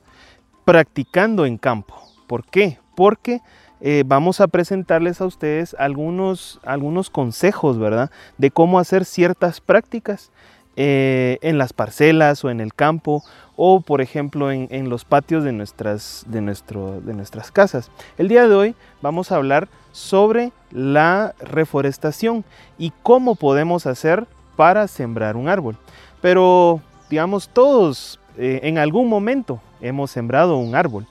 Practicando 0.65 1.47
en 1.47 1.57
Campo. 1.57 1.95
¿Por 2.27 2.45
qué? 2.45 2.77
Porque 2.95 3.41
eh, 3.81 4.03
vamos 4.05 4.39
a 4.39 4.47
presentarles 4.47 5.19
a 5.19 5.25
ustedes 5.25 5.75
algunos, 5.79 6.59
algunos 6.63 7.09
consejos, 7.09 7.79
¿verdad? 7.79 8.11
De 8.37 8.51
cómo 8.51 8.77
hacer 8.77 9.03
ciertas 9.03 9.61
prácticas 9.61 10.31
eh, 10.75 11.39
en 11.41 11.57
las 11.57 11.73
parcelas 11.73 12.43
o 12.45 12.51
en 12.51 12.59
el 12.59 12.75
campo 12.75 13.23
o 13.55 13.81
por 13.81 14.01
ejemplo 14.01 14.51
en, 14.51 14.89
los 14.89 15.05
patios 15.05 15.43
de 15.43 15.51
nuestras, 15.51 16.25
de, 16.27 16.41
nuestro, 16.41 17.01
de 17.01 17.13
nuestras 17.13 17.51
casas. 17.51 17.91
El 18.17 18.27
día 18.27 18.47
de 18.47 18.55
hoy 18.55 18.75
vamos 19.01 19.31
a 19.31 19.35
hablar 19.35 19.67
sobre 19.91 20.51
la 20.71 21.35
reforestación 21.39 22.43
y 22.77 22.91
cómo 23.03 23.35
podemos 23.35 23.85
hacer 23.85 24.25
para 24.55 24.87
sembrar 24.87 25.35
un 25.35 25.49
árbol. 25.49 25.77
Pero 26.21 26.81
digamos 27.09 27.49
todos 27.49 28.19
eh, 28.37 28.61
en 28.63 28.77
algún 28.77 29.07
momento 29.07 29.61
hemos 29.81 30.11
sembrado 30.11 30.57
un 30.57 30.75
árbol, 30.75 31.05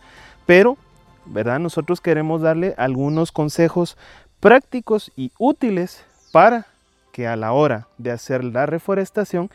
pero 0.47 0.77
¿verdad? 1.25 1.61
nosotros 1.61 2.01
queremos 2.01 2.41
darle 2.43 2.75
algunos 2.77 3.31
consejos 3.31 3.97
prácticos 4.41 5.13
y 5.17 5.31
útiles 5.39 6.05
para 6.33 6.67
que 7.13 7.29
a 7.29 7.37
la 7.37 7.53
hora 7.53 7.87
de 7.99 8.11
hacer 8.11 8.43
la 8.43 8.67
reforestación 8.67 9.51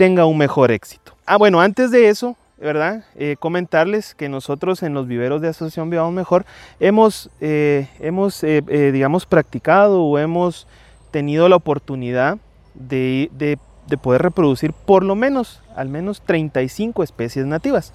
tenga 0.00 0.24
un 0.24 0.38
mejor 0.38 0.70
éxito. 0.70 1.14
Ah, 1.26 1.36
bueno, 1.36 1.60
antes 1.60 1.90
de 1.90 2.08
eso, 2.08 2.34
¿verdad? 2.56 3.04
Eh, 3.16 3.36
comentarles 3.38 4.14
que 4.14 4.30
nosotros 4.30 4.82
en 4.82 4.94
los 4.94 5.06
viveros 5.06 5.42
de 5.42 5.48
Asociación 5.48 5.90
Vivamos 5.90 6.14
Mejor 6.14 6.46
hemos, 6.78 7.28
eh, 7.42 7.86
hemos 8.00 8.42
eh, 8.42 8.62
digamos, 8.94 9.26
practicado 9.26 10.02
o 10.02 10.18
hemos 10.18 10.66
tenido 11.10 11.50
la 11.50 11.56
oportunidad 11.56 12.38
de, 12.72 13.28
de, 13.34 13.58
de, 13.88 13.98
poder 13.98 14.22
reproducir 14.22 14.72
por 14.72 15.04
lo 15.04 15.16
menos, 15.16 15.60
al 15.76 15.90
menos 15.90 16.22
35 16.22 17.02
especies 17.02 17.44
nativas. 17.44 17.92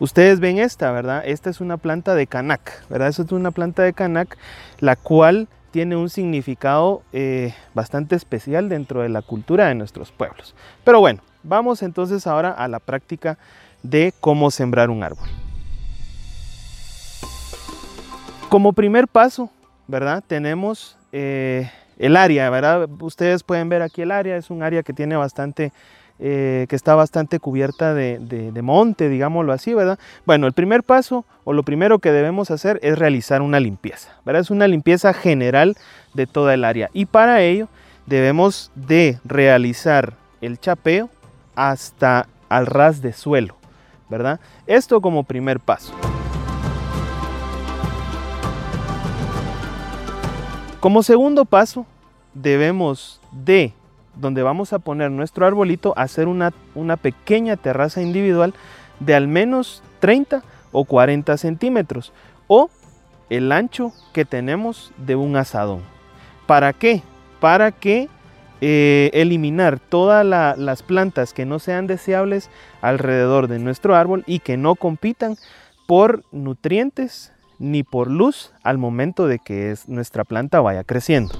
Ustedes 0.00 0.40
ven 0.40 0.58
esta, 0.58 0.92
¿verdad? 0.92 1.22
Esta 1.24 1.48
es 1.48 1.62
una 1.62 1.78
planta 1.78 2.14
de 2.14 2.26
canac, 2.26 2.86
¿verdad? 2.90 3.08
Esta 3.08 3.22
es 3.22 3.32
una 3.32 3.52
planta 3.52 3.84
de 3.84 3.94
canac, 3.94 4.36
la 4.80 4.96
cual 4.96 5.48
tiene 5.70 5.96
un 5.96 6.10
significado 6.10 7.00
bastante 7.72 8.16
especial 8.16 8.68
dentro 8.68 9.00
de 9.00 9.08
la 9.08 9.22
cultura 9.22 9.68
de 9.68 9.74
nuestros 9.74 10.12
pueblos. 10.12 10.54
Pero 10.84 11.00
bueno, 11.00 11.22
vamos 11.48 11.82
entonces 11.82 12.26
ahora 12.26 12.50
a 12.50 12.68
la 12.68 12.78
práctica 12.78 13.38
de 13.82 14.12
cómo 14.20 14.50
sembrar 14.50 14.90
un 14.90 15.02
árbol. 15.02 15.28
Como 18.48 18.72
primer 18.72 19.08
paso, 19.08 19.50
¿verdad? 19.86 20.22
Tenemos 20.26 20.96
eh, 21.12 21.70
el 21.98 22.16
área, 22.16 22.48
¿verdad? 22.50 22.88
Ustedes 23.00 23.42
pueden 23.42 23.68
ver 23.68 23.82
aquí 23.82 24.02
el 24.02 24.10
área, 24.10 24.36
es 24.36 24.50
un 24.50 24.62
área 24.62 24.82
que 24.82 24.92
tiene 24.92 25.16
bastante 25.16 25.72
eh, 26.20 26.66
que 26.68 26.74
está 26.74 26.96
bastante 26.96 27.38
cubierta 27.38 27.94
de, 27.94 28.60
monte, 28.60 29.08
digámoslo 29.08 29.52
así, 29.52 29.72
¿verdad? 29.72 30.00
Bueno, 30.26 30.48
el 30.48 30.52
primer 30.52 30.82
paso 30.82 31.24
o 31.44 31.52
lo 31.52 31.62
primero 31.62 32.00
que 32.00 32.10
debemos 32.10 32.50
hacer 32.50 32.80
es 32.82 32.98
realizar 32.98 33.40
una 33.40 33.60
limpieza, 33.60 34.16
¿verdad? 34.24 34.42
Es 34.42 34.50
una 34.50 34.66
limpieza 34.66 35.14
general 35.14 35.76
de 36.14 36.26
toda 36.26 36.54
el 36.54 36.64
área 36.64 36.90
y 36.92 37.06
para 37.06 37.42
ello 37.42 37.68
debemos 38.06 38.72
de 38.74 39.20
realizar 39.24 40.14
el 40.40 40.58
chapeo 40.58 41.08
hasta 41.58 42.28
al 42.48 42.66
ras 42.66 43.02
de 43.02 43.12
suelo, 43.12 43.56
¿verdad? 44.08 44.38
Esto 44.68 45.00
como 45.00 45.24
primer 45.24 45.58
paso. 45.58 45.92
Como 50.78 51.02
segundo 51.02 51.44
paso, 51.44 51.84
debemos 52.32 53.20
de, 53.32 53.74
donde 54.14 54.44
vamos 54.44 54.72
a 54.72 54.78
poner 54.78 55.10
nuestro 55.10 55.46
arbolito, 55.46 55.94
hacer 55.96 56.28
una, 56.28 56.52
una 56.76 56.96
pequeña 56.96 57.56
terraza 57.56 58.00
individual 58.02 58.54
de 59.00 59.16
al 59.16 59.26
menos 59.26 59.82
30 59.98 60.44
o 60.70 60.84
40 60.84 61.36
centímetros 61.38 62.12
o 62.46 62.70
el 63.30 63.50
ancho 63.50 63.92
que 64.12 64.24
tenemos 64.24 64.92
de 64.96 65.16
un 65.16 65.34
asadón. 65.34 65.82
¿Para 66.46 66.72
qué? 66.72 67.02
Para 67.40 67.72
que 67.72 68.08
eh, 68.60 69.10
eliminar 69.12 69.78
todas 69.78 70.26
las 70.26 70.82
plantas 70.82 71.32
que 71.32 71.46
no 71.46 71.58
sean 71.58 71.86
deseables 71.86 72.50
alrededor 72.80 73.46
de 73.46 73.58
nuestro 73.58 73.94
árbol 73.94 74.24
y 74.26 74.40
que 74.40 74.56
no 74.56 74.74
compitan 74.74 75.36
por 75.86 76.24
nutrientes 76.32 77.32
ni 77.58 77.82
por 77.82 78.10
luz 78.10 78.52
al 78.62 78.78
momento 78.78 79.26
de 79.26 79.38
que 79.38 79.74
nuestra 79.86 80.24
planta 80.24 80.60
vaya 80.60 80.84
creciendo. 80.84 81.34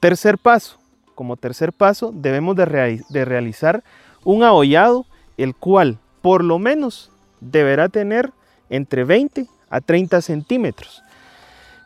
Tercer 0.00 0.38
paso. 0.38 0.78
Como 1.14 1.36
tercer 1.36 1.72
paso 1.72 2.10
debemos 2.14 2.56
de, 2.56 3.04
de 3.08 3.24
realizar 3.24 3.84
un 4.24 4.42
ahollado 4.42 5.06
el 5.36 5.54
cual 5.54 5.98
por 6.22 6.42
lo 6.42 6.58
menos 6.58 7.10
deberá 7.40 7.88
tener 7.88 8.32
entre 8.70 9.04
20 9.04 9.46
a 9.68 9.80
30 9.80 10.22
centímetros. 10.22 11.02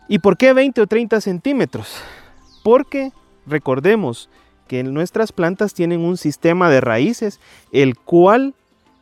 ¿Y 0.08 0.20
por 0.20 0.36
qué 0.36 0.52
20 0.52 0.82
o 0.82 0.86
30 0.86 1.20
centímetros? 1.20 1.96
Porque 2.62 3.12
recordemos 3.46 4.28
que 4.68 4.82
nuestras 4.84 5.32
plantas 5.32 5.74
tienen 5.74 6.00
un 6.00 6.16
sistema 6.16 6.70
de 6.70 6.80
raíces 6.80 7.40
el 7.72 7.96
cual 7.96 8.54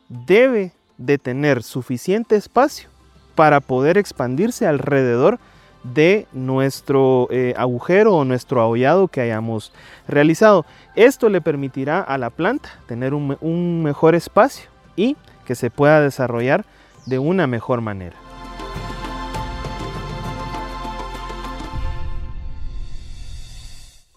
debe 0.08 0.72
de 0.96 1.18
tener 1.18 1.62
suficiente 1.62 2.36
espacio 2.36 2.88
para 3.34 3.60
poder 3.60 3.98
expandirse 3.98 4.66
alrededor 4.66 5.38
de 5.82 6.26
nuestro 6.32 7.28
eh, 7.30 7.52
agujero 7.58 8.14
o 8.14 8.24
nuestro 8.24 8.62
ahollado 8.62 9.08
que 9.08 9.20
hayamos 9.20 9.72
realizado. 10.08 10.64
Esto 10.96 11.28
le 11.28 11.42
permitirá 11.42 12.00
a 12.00 12.16
la 12.16 12.30
planta 12.30 12.70
tener 12.86 13.12
un, 13.12 13.36
un 13.42 13.82
mejor 13.82 14.14
espacio 14.14 14.70
y 14.96 15.16
que 15.44 15.54
se 15.54 15.70
pueda 15.70 16.00
desarrollar 16.00 16.64
de 17.04 17.18
una 17.18 17.46
mejor 17.46 17.82
manera. 17.82 18.23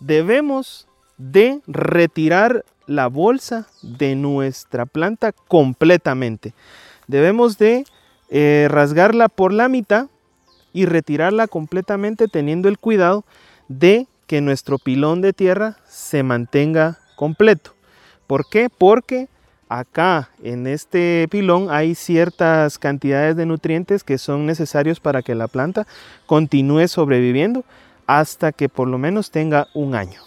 Debemos 0.07 0.87
de 1.17 1.59
retirar 1.67 2.63
la 2.85 3.07
bolsa 3.07 3.67
de 3.81 4.15
nuestra 4.15 4.85
planta 4.85 5.33
completamente. 5.33 6.53
Debemos 7.07 7.57
de 7.57 7.83
eh, 8.29 8.67
rasgarla 8.69 9.27
por 9.27 9.51
la 9.51 9.67
mitad 9.67 10.07
y 10.71 10.85
retirarla 10.85 11.47
completamente 11.47 12.29
teniendo 12.29 12.69
el 12.69 12.77
cuidado 12.77 13.25
de 13.67 14.07
que 14.27 14.39
nuestro 14.39 14.77
pilón 14.77 15.19
de 15.19 15.33
tierra 15.33 15.75
se 15.89 16.23
mantenga 16.23 16.99
completo. 17.17 17.73
¿Por 18.27 18.47
qué? 18.49 18.69
Porque 18.69 19.27
acá 19.67 20.29
en 20.41 20.67
este 20.67 21.27
pilón 21.29 21.67
hay 21.69 21.95
ciertas 21.95 22.79
cantidades 22.79 23.35
de 23.35 23.45
nutrientes 23.45 24.05
que 24.05 24.17
son 24.17 24.45
necesarios 24.45 25.01
para 25.01 25.21
que 25.21 25.35
la 25.35 25.49
planta 25.49 25.85
continúe 26.27 26.87
sobreviviendo 26.87 27.65
hasta 28.07 28.51
que 28.51 28.69
por 28.69 28.87
lo 28.87 28.97
menos 28.97 29.29
tenga 29.29 29.67
un 29.73 29.93
año. 29.93 30.21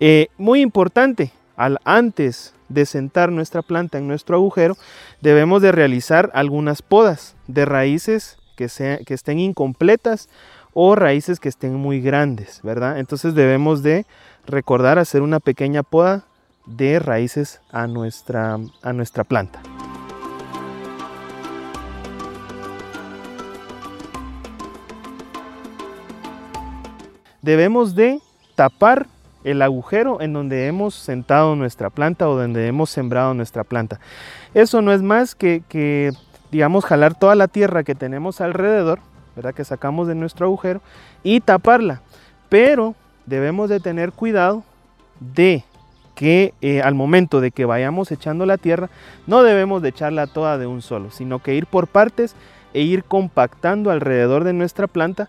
Eh, 0.00 0.28
muy 0.36 0.60
importante, 0.60 1.30
al 1.56 1.78
antes 1.84 2.54
de 2.68 2.86
sentar 2.86 3.30
nuestra 3.30 3.62
planta 3.62 3.98
en 3.98 4.08
nuestro 4.08 4.36
agujero, 4.36 4.76
debemos 5.20 5.62
de 5.62 5.70
realizar 5.70 6.30
algunas 6.34 6.82
podas 6.82 7.36
de 7.46 7.64
raíces 7.64 8.38
que, 8.56 8.68
que 9.06 9.14
estén 9.14 9.38
incompletas 9.38 10.28
o 10.72 10.96
raíces 10.96 11.38
que 11.38 11.48
estén 11.48 11.74
muy 11.76 12.00
grandes, 12.00 12.60
¿verdad? 12.62 12.98
Entonces 12.98 13.34
debemos 13.34 13.82
de 13.82 14.06
recordar 14.46 14.98
hacer 14.98 15.22
una 15.22 15.40
pequeña 15.40 15.82
poda 15.82 16.24
de 16.66 16.98
raíces 16.98 17.60
a 17.70 17.86
nuestra, 17.86 18.58
a 18.82 18.92
nuestra 18.92 19.24
planta. 19.24 19.60
Debemos 27.44 27.94
de 27.94 28.20
tapar 28.54 29.06
el 29.44 29.60
agujero 29.60 30.22
en 30.22 30.32
donde 30.32 30.66
hemos 30.66 30.94
sentado 30.94 31.54
nuestra 31.56 31.90
planta 31.90 32.26
o 32.26 32.38
donde 32.38 32.66
hemos 32.66 32.88
sembrado 32.88 33.34
nuestra 33.34 33.64
planta. 33.64 34.00
Eso 34.54 34.80
no 34.80 34.94
es 34.94 35.02
más 35.02 35.34
que, 35.34 35.62
que 35.68 36.12
digamos, 36.50 36.86
jalar 36.86 37.14
toda 37.14 37.34
la 37.34 37.46
tierra 37.46 37.84
que 37.84 37.94
tenemos 37.94 38.40
alrededor, 38.40 39.00
¿verdad? 39.36 39.52
Que 39.52 39.62
sacamos 39.62 40.08
de 40.08 40.14
nuestro 40.14 40.46
agujero 40.46 40.80
y 41.22 41.40
taparla. 41.40 42.00
Pero 42.48 42.94
debemos 43.26 43.68
de 43.68 43.78
tener 43.78 44.12
cuidado 44.12 44.64
de 45.20 45.64
que 46.14 46.54
eh, 46.62 46.80
al 46.80 46.94
momento 46.94 47.42
de 47.42 47.50
que 47.50 47.66
vayamos 47.66 48.10
echando 48.10 48.46
la 48.46 48.56
tierra, 48.56 48.88
no 49.26 49.42
debemos 49.42 49.82
de 49.82 49.90
echarla 49.90 50.28
toda 50.28 50.56
de 50.56 50.66
un 50.66 50.80
solo, 50.80 51.10
sino 51.10 51.40
que 51.40 51.54
ir 51.54 51.66
por 51.66 51.88
partes 51.88 52.36
e 52.72 52.80
ir 52.80 53.04
compactando 53.04 53.90
alrededor 53.90 54.44
de 54.44 54.54
nuestra 54.54 54.86
planta 54.86 55.28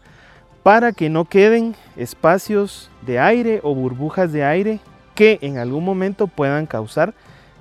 para 0.66 0.94
que 0.94 1.12
no 1.12 1.26
queden 1.26 1.76
espacios 1.96 2.90
de 3.06 3.20
aire 3.20 3.60
o 3.62 3.76
burbujas 3.76 4.32
de 4.32 4.44
aire 4.44 4.80
que 5.14 5.38
en 5.44 5.60
algún 5.60 5.86
momento 5.86 6.26
puedan 6.26 6.66
causar 6.66 7.14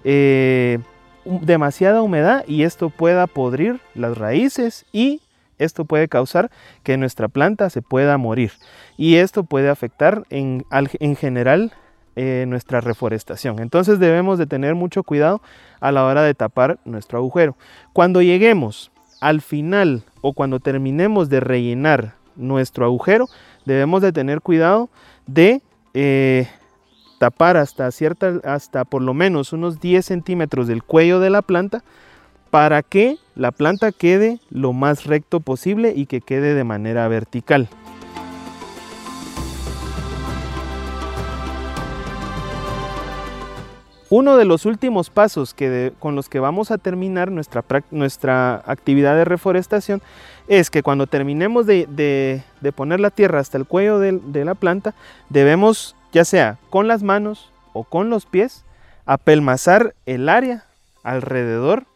eh, 0.05 0.79
demasiada 1.27 2.01
humedad 2.01 2.47
y 2.49 2.63
esto 2.63 2.89
pueda 2.89 3.27
podrir 3.27 3.79
las 3.95 4.17
raíces 4.17 4.87
y 4.91 5.21
esto 5.59 5.85
puede 5.85 6.09
causar 6.09 6.51
que 6.83 6.97
nuestra 6.97 7.29
planta 7.29 7.69
se 7.69 7.83
pueda 7.83 8.17
morir 8.17 8.53
y 8.97 9.17
esto 9.17 9.45
puede 9.45 9.69
afectar 9.69 10.25
en, 10.31 10.65
en 10.71 11.15
general 11.15 11.75
eh, 12.17 12.47
nuestra 12.49 12.81
reforestación. 12.81 13.59
Entonces 13.59 13.99
debemos 13.99 14.39
de 14.39 14.47
tener 14.47 14.75
mucho 14.77 15.03
cuidado 15.03 15.43
a 15.79 15.93
la 15.93 16.07
hora 16.07 16.23
de 16.23 16.33
tapar 16.33 16.79
nuestro 16.87 17.19
agujero. 17.19 17.55
Cuando 17.93 18.23
lleguemos 18.23 18.91
al 19.21 19.43
final 19.43 20.05
o 20.23 20.33
cuando 20.33 20.59
terminemos 20.59 21.29
de 21.29 21.41
rellenar 21.41 22.24
nuestro 22.37 22.85
agujero, 22.85 23.27
debemos 23.65 24.03
de 24.03 24.13
tener 24.13 24.41
cuidado 24.41 24.89
de 25.27 25.63
eh, 25.95 26.49
tapar 27.19 27.57
hasta 27.57 27.91
cierta, 27.91 28.41
hasta 28.45 28.85
por 28.85 29.03
lo 29.03 29.15
menos 29.15 29.53
unos 29.53 29.81
10 29.81 30.05
centímetros 30.05 30.67
del 30.67 30.83
cuello 30.83 31.21
de 31.21 31.31
la 31.31 31.43
planta 31.43 31.83
para 32.51 32.83
que 32.83 33.19
la 33.35 33.51
planta 33.51 33.91
quede 33.93 34.39
lo 34.51 34.73
más 34.73 35.07
recto 35.07 35.41
posible 35.41 35.93
y 35.97 36.07
que 36.07 36.21
quede 36.21 36.55
de 36.55 36.65
manera 36.65 37.09
vertical. 37.09 37.69
Uno 44.11 44.37
de 44.37 44.45
los 44.45 44.67
últimos 44.67 45.11
pasos 45.11 45.55
que 45.55 45.93
con 45.99 46.15
los 46.15 46.29
que 46.29 46.39
vamos 46.39 46.71
a 46.71 46.79
terminar 46.79 47.33
nuestra, 47.33 47.65
nuestra 47.91 48.63
actividad 48.67 49.17
de 49.17 49.25
reforestación 49.25 50.03
es 50.49 50.71
que 50.71 50.83
cuando 50.83 51.07
terminemos 51.07 51.67
de, 51.67 52.43
poner 52.75 53.01
la 53.01 53.11
tierra 53.11 53.41
hasta 53.41 53.59
el 53.59 53.67
cuello 53.67 53.99
de, 53.99 54.13
de, 54.13 54.45
la 54.45 54.55
planta, 54.55 54.95
debemos, 55.31 55.97
ya 56.13 56.25
sea 56.25 56.59
con 56.71 56.89
las 56.89 57.03
manos 57.03 57.51
o 57.73 57.85
con 57.85 58.11
los 58.11 58.27
pies, 58.27 58.65
apelmazar 59.07 59.95
el 60.07 60.29
área 60.29 60.65
alrededor 61.03 61.87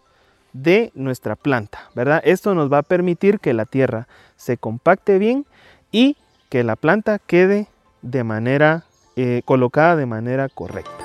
de 0.53 0.91
nuestra 0.95 1.37
planta, 1.37 1.91
¿verdad? 1.95 2.21
Esto 2.25 2.55
nos 2.55 2.73
va 2.73 2.79
a 2.79 2.83
permitir 2.83 3.39
que 3.39 3.53
la 3.53 3.65
tierra 3.65 4.09
se 4.37 4.57
compacte 4.57 5.19
bien 5.19 5.47
y 5.93 6.17
que 6.49 6.65
la 6.65 6.77
planta 6.77 7.19
quede 7.19 7.69
de 8.03 8.25
manera 8.25 8.85
eh, 9.17 9.43
colocada 9.45 9.97
de 9.97 10.07
manera 10.07 10.49
correcta. 10.49 11.05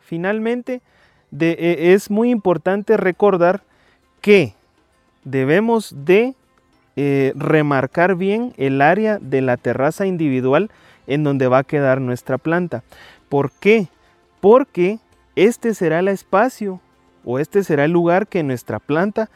Finalmente, 0.00 0.82
e, 1.38 1.92
es 1.94 2.10
muy 2.10 2.30
importante 2.30 2.96
recordar 2.96 3.62
que 4.20 4.54
debemos 5.24 5.94
de 6.04 6.34
eh, 6.96 7.32
remarcar 7.36 8.16
bien 8.16 8.52
el 8.56 8.80
área 8.82 9.18
de 9.18 9.40
la 9.40 9.56
terraza 9.56 10.06
individual 10.06 10.70
en 11.06 11.24
donde 11.24 11.48
va 11.48 11.58
a 11.58 11.64
quedar 11.64 12.00
nuestra 12.00 12.38
planta. 12.38 12.82
¿Por 13.28 13.52
qué? 13.52 13.88
Porque 14.40 14.98
este 15.36 15.74
será 15.74 16.00
el 16.00 16.08
espacio 16.08 16.80
o 17.24 17.38
este 17.38 17.64
será 17.64 17.84
el 17.84 17.92
lugar 17.92 18.26
que 18.26 18.42
nuestra 18.42 18.78
planta 18.78 19.30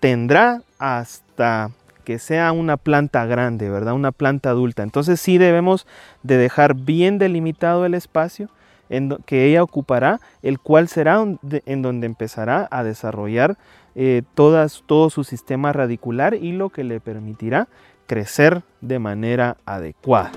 tendrá 0.00 0.62
hasta 0.78 1.70
que 2.04 2.18
sea 2.18 2.52
una 2.52 2.76
planta 2.76 3.26
grande, 3.26 3.68
¿verdad? 3.68 3.94
Una 3.94 4.12
planta 4.12 4.50
adulta. 4.50 4.82
Entonces 4.82 5.20
sí 5.20 5.38
debemos 5.38 5.86
de 6.22 6.36
dejar 6.36 6.74
bien 6.74 7.18
delimitado 7.18 7.84
el 7.84 7.94
espacio 7.94 8.48
en 8.88 9.16
que 9.26 9.46
ella 9.46 9.62
ocupará, 9.62 10.20
el 10.42 10.58
cual 10.58 10.88
será 10.88 11.22
en 11.22 11.82
donde 11.82 12.06
empezará 12.06 12.68
a 12.70 12.84
desarrollar 12.84 13.56
eh, 13.94 14.22
todas, 14.34 14.82
todo 14.86 15.10
su 15.10 15.24
sistema 15.24 15.72
radicular 15.72 16.34
y 16.34 16.52
lo 16.52 16.70
que 16.70 16.84
le 16.84 17.00
permitirá 17.00 17.68
crecer 18.06 18.62
de 18.80 18.98
manera 18.98 19.56
adecuada. 19.64 20.32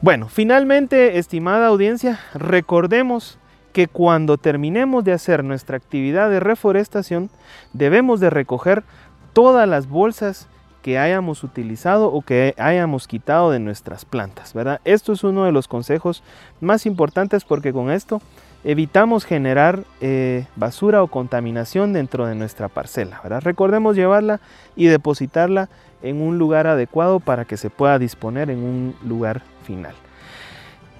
Bueno, 0.00 0.28
finalmente, 0.28 1.18
estimada 1.18 1.66
audiencia, 1.66 2.20
recordemos 2.32 3.38
que 3.72 3.88
cuando 3.88 4.38
terminemos 4.38 5.04
de 5.04 5.12
hacer 5.12 5.44
nuestra 5.44 5.76
actividad 5.76 6.30
de 6.30 6.40
reforestación, 6.40 7.30
debemos 7.72 8.20
de 8.20 8.30
recoger 8.30 8.84
todas 9.32 9.68
las 9.68 9.88
bolsas 9.88 10.48
que 10.88 10.98
hayamos 10.98 11.44
utilizado 11.44 12.10
o 12.10 12.22
que 12.22 12.54
hayamos 12.56 13.06
quitado 13.06 13.50
de 13.50 13.58
nuestras 13.58 14.06
plantas, 14.06 14.54
¿verdad? 14.54 14.80
Esto 14.86 15.12
es 15.12 15.22
uno 15.22 15.44
de 15.44 15.52
los 15.52 15.68
consejos 15.68 16.22
más 16.62 16.86
importantes 16.86 17.44
porque 17.44 17.74
con 17.74 17.90
esto 17.90 18.22
evitamos 18.64 19.26
generar 19.26 19.84
eh, 20.00 20.46
basura 20.56 21.02
o 21.02 21.08
contaminación 21.08 21.92
dentro 21.92 22.24
de 22.24 22.34
nuestra 22.34 22.70
parcela, 22.70 23.20
¿verdad? 23.22 23.42
Recordemos 23.42 23.96
llevarla 23.96 24.40
y 24.76 24.86
depositarla 24.86 25.68
en 26.00 26.22
un 26.22 26.38
lugar 26.38 26.66
adecuado 26.66 27.20
para 27.20 27.44
que 27.44 27.58
se 27.58 27.68
pueda 27.68 27.98
disponer 27.98 28.48
en 28.48 28.60
un 28.60 28.94
lugar 29.06 29.42
final. 29.64 29.92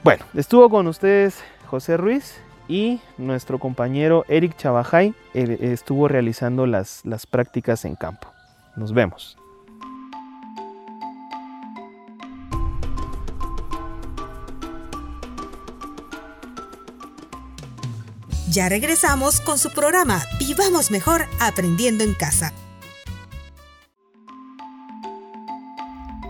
Bueno, 0.05 0.23
estuvo 0.35 0.69
con 0.69 0.87
ustedes 0.87 1.43
José 1.65 1.97
Ruiz 1.97 2.39
y 2.69 3.01
nuestro 3.17 3.59
compañero 3.59 4.27
Eric 4.29 4.55
Chavajay 4.55 5.15
eh, 5.33 5.57
estuvo 5.63 6.09
realizando 6.09 6.67
las, 6.67 7.01
las 7.07 7.25
prácticas 7.25 7.87
en 7.87 7.95
campo. 7.95 8.29
Nos 8.77 8.93
vemos. 8.93 9.39
Ya 18.51 18.71
regresamos 18.71 19.43
con 19.43 19.59
su 19.59 19.71
programa 19.71 20.23
Vivamos 20.39 20.91
Mejor 20.91 21.27
Aprendiendo 21.39 22.03
en 22.03 22.15
Casa. 22.15 22.55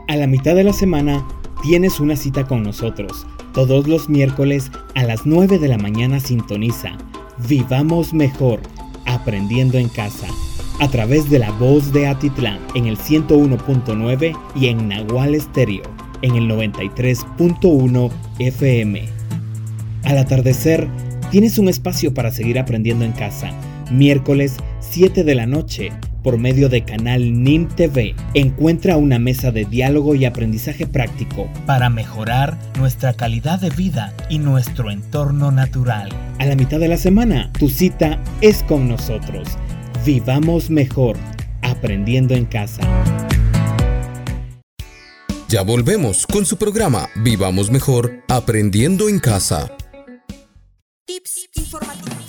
A 0.08 0.16
la 0.16 0.26
mitad 0.26 0.56
de 0.56 0.64
la 0.64 0.72
semana 0.72 1.24
tienes 1.62 2.00
una 2.00 2.16
cita 2.16 2.44
con 2.44 2.64
nosotros. 2.64 3.24
Todos 3.54 3.86
los 3.86 4.08
miércoles 4.08 4.72
a 4.96 5.04
las 5.04 5.26
9 5.26 5.60
de 5.60 5.68
la 5.68 5.78
mañana 5.78 6.18
sintoniza 6.18 6.98
Vivamos 7.46 8.12
Mejor 8.12 8.62
Aprendiendo 9.06 9.78
en 9.78 9.88
Casa 9.88 10.26
a 10.80 10.88
través 10.88 11.30
de 11.30 11.38
la 11.38 11.52
voz 11.52 11.92
de 11.92 12.08
Atitlán 12.08 12.58
en 12.74 12.86
el 12.86 12.98
101.9 12.98 14.36
y 14.56 14.66
en 14.66 14.88
Nahual 14.88 15.36
Estéreo 15.36 15.82
en 16.22 16.34
el 16.34 16.48
93.1 16.48 18.10
FM. 18.40 19.08
Al 20.04 20.18
atardecer, 20.18 20.88
tienes 21.30 21.58
un 21.58 21.68
espacio 21.68 22.14
para 22.14 22.30
seguir 22.30 22.58
aprendiendo 22.58 23.04
en 23.04 23.12
casa. 23.12 23.50
Miércoles 23.90 24.56
7 24.80 25.24
de 25.24 25.34
la 25.34 25.46
noche 25.46 25.92
por 26.22 26.38
medio 26.38 26.68
de 26.68 26.84
canal 26.84 27.42
NIM 27.42 27.68
TV. 27.68 28.14
Encuentra 28.34 28.96
una 28.96 29.18
mesa 29.18 29.50
de 29.50 29.64
diálogo 29.64 30.14
y 30.14 30.24
aprendizaje 30.24 30.86
práctico 30.86 31.48
para 31.66 31.88
mejorar 31.90 32.58
nuestra 32.78 33.14
calidad 33.14 33.60
de 33.60 33.70
vida 33.70 34.12
y 34.28 34.38
nuestro 34.38 34.90
entorno 34.90 35.50
natural. 35.50 36.10
A 36.38 36.44
la 36.44 36.56
mitad 36.56 36.78
de 36.80 36.88
la 36.88 36.98
semana, 36.98 37.50
tu 37.58 37.68
cita 37.68 38.18
es 38.40 38.62
con 38.62 38.88
nosotros. 38.88 39.48
Vivamos 40.04 40.70
mejor, 40.70 41.16
aprendiendo 41.62 42.34
en 42.34 42.44
casa. 42.44 42.82
Ya 45.48 45.62
volvemos 45.62 46.26
con 46.26 46.44
su 46.44 46.58
programa 46.58 47.08
Vivamos 47.14 47.70
Mejor, 47.70 48.22
aprendiendo 48.28 49.08
en 49.08 49.18
casa. 49.18 49.77
Tips 51.08 51.48
informativos. 51.56 52.26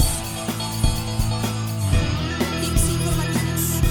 Tips 2.61 2.89
informativos. 2.89 3.81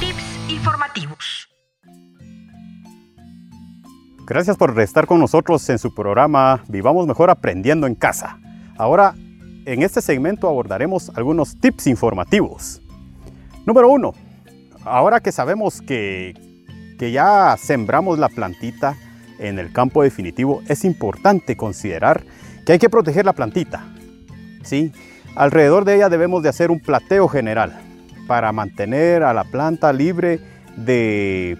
Tips 0.00 0.50
informativos. 0.50 1.48
Gracias 4.26 4.56
por 4.56 4.80
estar 4.80 5.04
con 5.04 5.20
nosotros 5.20 5.68
en 5.68 5.78
su 5.78 5.94
programa 5.94 6.64
Vivamos 6.68 7.06
Mejor 7.06 7.28
Aprendiendo 7.28 7.86
en 7.86 7.96
Casa. 7.96 8.40
Ahora, 8.78 9.14
en 9.66 9.82
este 9.82 10.00
segmento 10.00 10.48
abordaremos 10.48 11.12
algunos 11.16 11.60
tips 11.60 11.88
informativos. 11.88 12.80
Número 13.66 13.90
uno, 13.90 14.14
ahora 14.86 15.20
que 15.20 15.32
sabemos 15.32 15.82
que, 15.82 16.32
que 16.98 17.12
ya 17.12 17.58
sembramos 17.58 18.18
la 18.18 18.30
plantita 18.30 18.96
en 19.38 19.58
el 19.58 19.70
campo 19.70 20.02
definitivo, 20.02 20.62
es 20.66 20.86
importante 20.86 21.58
considerar 21.58 22.24
que 22.66 22.72
hay 22.72 22.78
que 22.78 22.90
proteger 22.90 23.24
la 23.24 23.32
plantita. 23.32 23.86
¿sí? 24.62 24.92
Alrededor 25.36 25.84
de 25.84 25.94
ella 25.94 26.08
debemos 26.08 26.42
de 26.42 26.50
hacer 26.50 26.70
un 26.70 26.80
plateo 26.80 27.28
general 27.28 27.78
para 28.26 28.50
mantener 28.52 29.22
a 29.22 29.32
la 29.32 29.44
planta 29.44 29.92
libre 29.92 30.40
de 30.76 31.56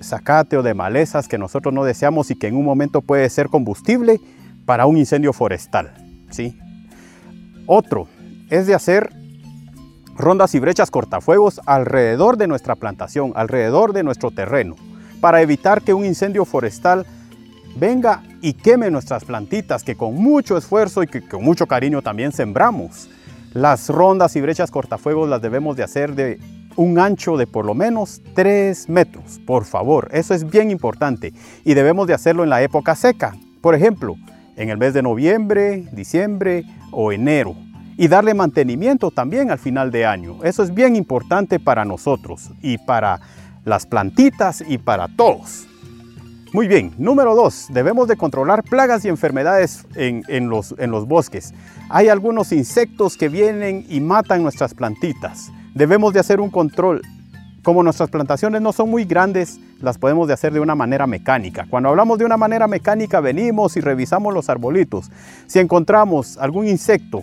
zacate 0.00 0.58
o 0.58 0.62
de 0.62 0.74
malezas 0.74 1.26
que 1.26 1.38
nosotros 1.38 1.72
no 1.72 1.84
deseamos 1.84 2.30
y 2.30 2.36
que 2.36 2.48
en 2.48 2.56
un 2.56 2.66
momento 2.66 3.00
puede 3.00 3.28
ser 3.30 3.48
combustible 3.48 4.20
para 4.66 4.84
un 4.84 4.98
incendio 4.98 5.32
forestal. 5.32 5.94
¿sí? 6.30 6.58
Otro 7.64 8.06
es 8.50 8.66
de 8.66 8.74
hacer 8.74 9.10
rondas 10.16 10.54
y 10.54 10.60
brechas 10.60 10.90
cortafuegos 10.90 11.62
alrededor 11.64 12.36
de 12.36 12.46
nuestra 12.46 12.74
plantación, 12.76 13.32
alrededor 13.36 13.94
de 13.94 14.02
nuestro 14.02 14.30
terreno, 14.30 14.76
para 15.22 15.40
evitar 15.40 15.80
que 15.80 15.94
un 15.94 16.04
incendio 16.04 16.44
forestal 16.44 17.06
venga 17.76 18.22
y 18.46 18.54
queme 18.54 18.92
nuestras 18.92 19.24
plantitas 19.24 19.82
que 19.82 19.96
con 19.96 20.14
mucho 20.14 20.56
esfuerzo 20.56 21.02
y 21.02 21.08
que 21.08 21.20
con 21.20 21.42
mucho 21.42 21.66
cariño 21.66 22.00
también 22.00 22.30
sembramos. 22.30 23.08
Las 23.52 23.88
rondas 23.88 24.36
y 24.36 24.40
brechas 24.40 24.70
cortafuegos 24.70 25.28
las 25.28 25.42
debemos 25.42 25.76
de 25.76 25.82
hacer 25.82 26.14
de 26.14 26.38
un 26.76 27.00
ancho 27.00 27.36
de 27.36 27.48
por 27.48 27.64
lo 27.64 27.74
menos 27.74 28.22
3 28.36 28.88
metros, 28.88 29.40
por 29.44 29.64
favor, 29.64 30.10
eso 30.12 30.32
es 30.32 30.48
bien 30.48 30.70
importante 30.70 31.32
y 31.64 31.74
debemos 31.74 32.06
de 32.06 32.14
hacerlo 32.14 32.44
en 32.44 32.50
la 32.50 32.62
época 32.62 32.94
seca, 32.94 33.34
por 33.60 33.74
ejemplo, 33.74 34.14
en 34.54 34.70
el 34.70 34.78
mes 34.78 34.94
de 34.94 35.02
noviembre, 35.02 35.88
diciembre 35.90 36.62
o 36.92 37.10
enero 37.10 37.56
y 37.96 38.06
darle 38.06 38.32
mantenimiento 38.32 39.10
también 39.10 39.50
al 39.50 39.58
final 39.58 39.90
de 39.90 40.06
año. 40.06 40.44
Eso 40.44 40.62
es 40.62 40.72
bien 40.72 40.94
importante 40.94 41.58
para 41.58 41.84
nosotros 41.84 42.52
y 42.62 42.78
para 42.78 43.18
las 43.64 43.86
plantitas 43.86 44.62
y 44.64 44.78
para 44.78 45.08
todos. 45.08 45.66
Muy 46.56 46.68
bien, 46.68 46.94
número 46.96 47.34
dos, 47.34 47.66
debemos 47.68 48.08
de 48.08 48.16
controlar 48.16 48.62
plagas 48.62 49.04
y 49.04 49.08
enfermedades 49.08 49.86
en, 49.94 50.48
los 50.48 51.06
bosques. 51.06 51.52
Hay 51.90 52.08
algunos 52.08 52.50
insectos 52.50 53.18
que 53.18 53.28
vienen 53.28 53.84
y 53.90 54.00
matan 54.00 54.42
nuestras 54.42 54.72
plantitas. 54.72 55.52
Debemos 55.74 56.14
de 56.14 56.20
hacer 56.20 56.40
un 56.40 56.48
control. 56.48 57.02
Como 57.62 57.82
nuestras 57.82 58.08
plantaciones 58.08 58.62
no 58.62 58.72
son 58.72 58.88
muy 58.88 59.04
grandes, 59.04 59.60
las 59.82 59.98
podemos 59.98 60.28
de 60.28 60.32
hacer 60.32 60.54
de 60.54 60.60
una 60.60 60.74
manera 60.74 61.06
mecánica. 61.06 61.66
Cuando 61.68 61.90
hablamos 61.90 62.18
de 62.18 62.24
una 62.24 62.38
manera 62.38 62.66
mecánica, 62.66 63.20
venimos 63.20 63.76
y 63.76 63.82
revisamos 63.82 64.32
los 64.32 64.48
arbolitos. 64.48 65.10
Si 65.46 65.58
encontramos 65.58 66.38
algún 66.38 66.66
insecto 66.66 67.20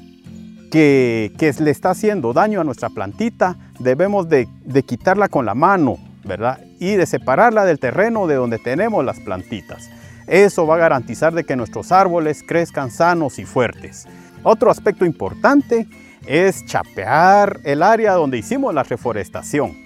que, 0.70 1.34
que 1.40 1.52
le 1.60 1.72
está 1.72 1.90
haciendo 1.90 2.34
daño 2.34 2.62
a 2.62 2.64
nuestra 2.64 2.90
plantita, 2.90 3.58
debemos 3.80 4.30
de, 4.30 4.48
de 4.64 4.84
quitarla 4.84 5.28
con 5.28 5.48
la 5.48 5.56
mano, 5.56 5.98
¿verdad? 6.24 6.60
Y 6.80 6.96
de 6.96 7.06
separarla 7.06 7.66
del 7.66 7.80
terreno 7.80 8.28
de 8.28 8.36
donde 8.36 8.60
tenemos 8.60 9.04
las 9.04 9.20
plantitas. 9.20 9.90
Eso 10.28 10.66
va 10.66 10.76
a 10.76 10.80
garantizar 10.80 11.34
de 11.34 11.44
que 11.44 11.56
nuestros 11.56 11.92
árboles 11.92 12.44
crezcan 12.48 12.92
sanos 12.92 13.40
y 13.40 13.46
fuertes. 13.46 14.08
Otro 14.44 14.72
aspecto 14.72 15.06
importante 15.06 15.88
es 16.26 16.66
chapear 16.66 17.60
el 17.64 17.84
área 17.84 18.14
donde 18.14 18.38
hicimos 18.38 18.74
la 18.74 18.84
reforestación. 18.84 19.84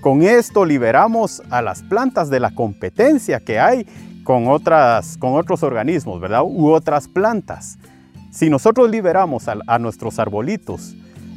Con 0.00 0.22
esto 0.22 0.64
liberamos 0.64 1.42
a 1.50 1.62
las 1.62 1.82
plantas 1.82 2.30
de 2.30 2.40
la 2.40 2.54
competencia 2.54 3.40
que 3.40 3.58
hay 3.58 3.86
con, 4.24 4.46
otras, 4.46 5.16
con 5.16 5.34
otros 5.34 5.62
organismos, 5.62 6.20
¿verdad? 6.20 6.42
U 6.44 6.70
otras 6.70 7.08
plantas. 7.08 7.78
Si 8.30 8.50
nosotros 8.50 8.90
liberamos 8.90 9.48
a, 9.48 9.78
nuestros 9.78 10.18
arbolitos, 10.18 10.94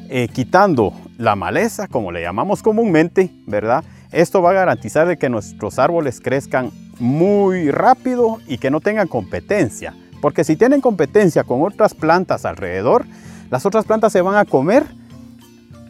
eh, 0.10 0.28
quitando 0.28 0.94
la 1.18 1.36
maleza, 1.36 1.88
como 1.88 2.12
le 2.12 2.22
llamamos 2.22 2.62
comúnmente, 2.62 3.32
¿verdad? 3.48 3.84
Esto 4.12 4.42
va 4.42 4.52
a 4.52 4.54
garantizar 4.54 5.08
de 5.08 5.18
que 5.18 5.30
nuestros 5.30 5.80
árboles 5.80 6.20
crezcan 6.20 6.72
muy 7.00 7.72
rápido 7.72 8.40
y 8.48 8.58
que 8.58 8.70
no 8.70 8.82
tengan 8.82 9.08
competencia. 9.08 9.94
Porque 10.22 10.44
si 10.44 10.56
tienen 10.56 10.82
competencia 10.82 11.44
con 11.44 11.64
otras 11.64 11.94
plantas 11.94 12.46
alrededor, 12.46 13.06
las 13.50 13.66
otras 13.66 13.86
plantas 13.86 14.14
se 14.14 14.22
van 14.22 14.36
a 14.36 14.46
comer 14.46 14.86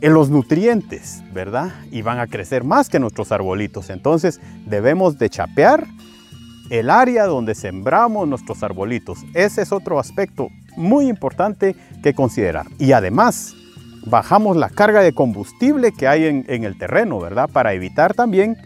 en 0.01 0.13
los 0.13 0.30
nutrientes, 0.30 1.24
¿verdad? 1.34 1.72
Y 1.91 2.01
van 2.01 2.19
a 2.19 2.28
crecer 2.28 2.63
más 2.63 2.89
que 2.89 2.99
nuestros 2.99 3.32
arbolitos. 3.32 3.89
Entonces 3.89 4.39
debemos 4.65 5.17
de 5.17 5.30
chapear 5.30 5.86
el 6.69 6.89
área 6.89 7.26
donde 7.26 7.53
sembramos 7.53 8.28
nuestros 8.28 8.63
arbolitos. 8.63 9.19
Ese 9.34 9.61
es 9.61 9.72
otro 9.72 9.99
aspecto 9.99 10.47
muy 10.78 11.07
importante 11.07 11.76
que 12.01 12.13
considerar. 12.13 12.67
Y 12.80 12.93
además, 12.93 13.53
bajamos 14.05 14.57
la 14.57 14.69
carga 14.69 15.01
de 15.01 15.13
combustible 15.13 15.91
que 15.91 16.07
hay 16.07 16.25
en, 16.25 16.63
el 16.63 16.77
terreno, 16.77 17.19
¿verdad? 17.19 17.49
Para 17.49 17.73
evitar 17.73 18.13
también 18.13 18.57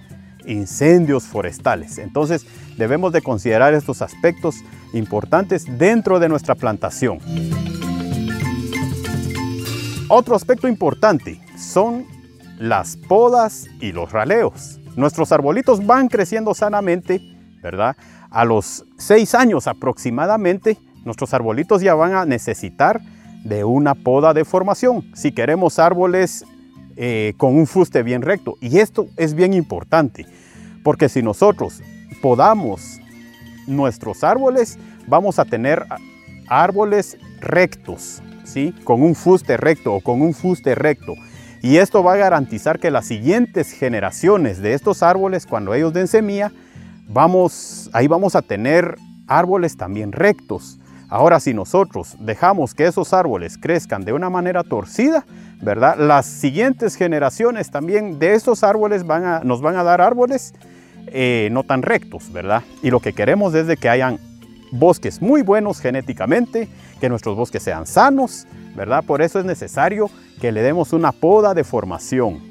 incendios 0.45 1.23
forestales. 1.23 1.97
Entonces 1.97 2.45
debemos 2.77 3.11
de 3.11 3.21
considerar 3.21 3.73
estos 3.73 4.01
aspectos 4.01 4.57
importantes 4.93 5.65
dentro 5.77 6.19
de 6.19 6.29
nuestra 6.29 6.55
plantación. 6.55 7.19
Otro 10.07 10.36
aspecto 10.36 10.67
importante 10.67 11.41
son 11.57 12.05
las 12.59 12.95
podas 12.95 13.67
y 13.81 13.91
los 13.91 14.11
raleos. 14.11 14.79
Nuestros 14.95 15.31
arbolitos 15.31 15.86
van 15.86 16.07
creciendo 16.07 16.53
sanamente, 16.53 17.21
¿verdad? 17.61 17.97
a 18.36 18.43
los 18.43 18.86
seis 18.97 19.33
años 19.33 19.65
aproximadamente, 19.65 20.77
nuestros 21.05 21.33
arbolitos 21.33 21.81
ya 21.81 21.95
van 21.95 22.13
a 22.13 22.25
necesitar 22.25 22.99
de 23.46 23.64
una 23.64 23.96
poda 23.96 24.34
de 24.34 24.43
formación 24.43 25.06
si 25.14 25.32
queremos 25.32 25.80
árboles 25.80 26.43
eh, 26.98 27.34
con 27.38 27.56
un 27.56 27.68
fuste 27.68 28.04
bien 28.04 28.22
recto. 28.22 28.56
Y 28.60 28.80
esto 28.80 29.08
es 29.16 29.36
bien 29.36 29.54
importante, 29.54 30.26
porque 30.84 31.08
si 31.08 31.22
nosotros 31.22 31.82
podamos 32.22 33.00
nuestros 33.68 34.24
árboles, 34.24 34.78
vamos 35.08 35.39
a 35.39 35.46
tener 35.46 35.86
árboles 36.48 37.18
rectos, 37.39 38.22
¿sí? 38.43 38.74
con 38.84 39.02
un 39.02 39.14
fuste 39.16 39.58
recto 39.58 39.93
o 39.93 40.02
con 40.02 40.22
un 40.22 40.34
fuste 40.34 40.74
recto. 40.74 41.14
Y 41.62 41.78
esto 41.78 42.04
va 42.04 42.14
a 42.14 42.18
garantizar 42.18 42.80
que 42.80 42.91
las 42.91 43.06
siguientes 43.06 43.72
generaciones 43.72 44.62
de 44.62 44.74
estos 44.74 45.04
árboles, 45.04 45.46
cuando 45.46 45.74
ellos 45.74 45.93
den 45.93 46.08
semilla, 46.08 46.52
vamos, 47.08 47.89
ahí 47.93 48.08
vamos 48.08 48.36
a 48.36 48.41
tener 48.41 48.96
árboles 49.28 49.78
también 49.78 50.12
rectos. 50.12 50.80
Ahora, 51.10 51.39
si 51.39 51.53
nosotros 51.53 52.16
dejamos 52.20 52.74
que 52.74 52.86
esos 52.86 53.14
árboles 53.14 53.58
crezcan 53.58 54.03
de 54.06 54.14
una 54.14 54.30
manera 54.30 54.64
torcida, 54.64 55.26
¿verdad? 55.62 55.97
Las 55.97 56.26
siguientes 56.26 56.95
generaciones 56.95 57.70
también 57.70 58.18
de 58.20 58.34
esos 58.34 58.64
árboles 58.64 59.03
nos 59.06 59.62
van 59.62 59.76
a 59.76 59.84
dar 59.84 60.01
árboles 60.01 60.53
eh, 61.08 61.49
no 61.51 61.64
tan 61.64 61.84
rectos, 61.84 62.32
¿verdad? 62.32 62.64
Y 62.82 62.89
lo 62.89 62.99
que 62.99 63.14
queremos 63.14 63.53
es 63.53 63.68
de 63.68 63.78
que 63.78 63.89
hayan 63.89 64.20
bosques 64.72 65.22
muy 65.22 65.43
buenos 65.43 65.80
genéticamente, 65.80 66.68
que 66.99 67.10
nuestros 67.10 67.38
bosques 67.38 67.62
sean 67.62 67.86
sanos, 67.86 68.47
¿verdad? 68.76 69.03
Por 69.03 69.22
eso 69.22 69.39
es 69.39 69.45
necesario 69.45 70.10
que 70.41 70.51
le 70.51 70.62
demos 70.62 70.93
una 70.93 71.12
poda 71.12 71.53
de 71.53 71.64
formación. 71.64 72.41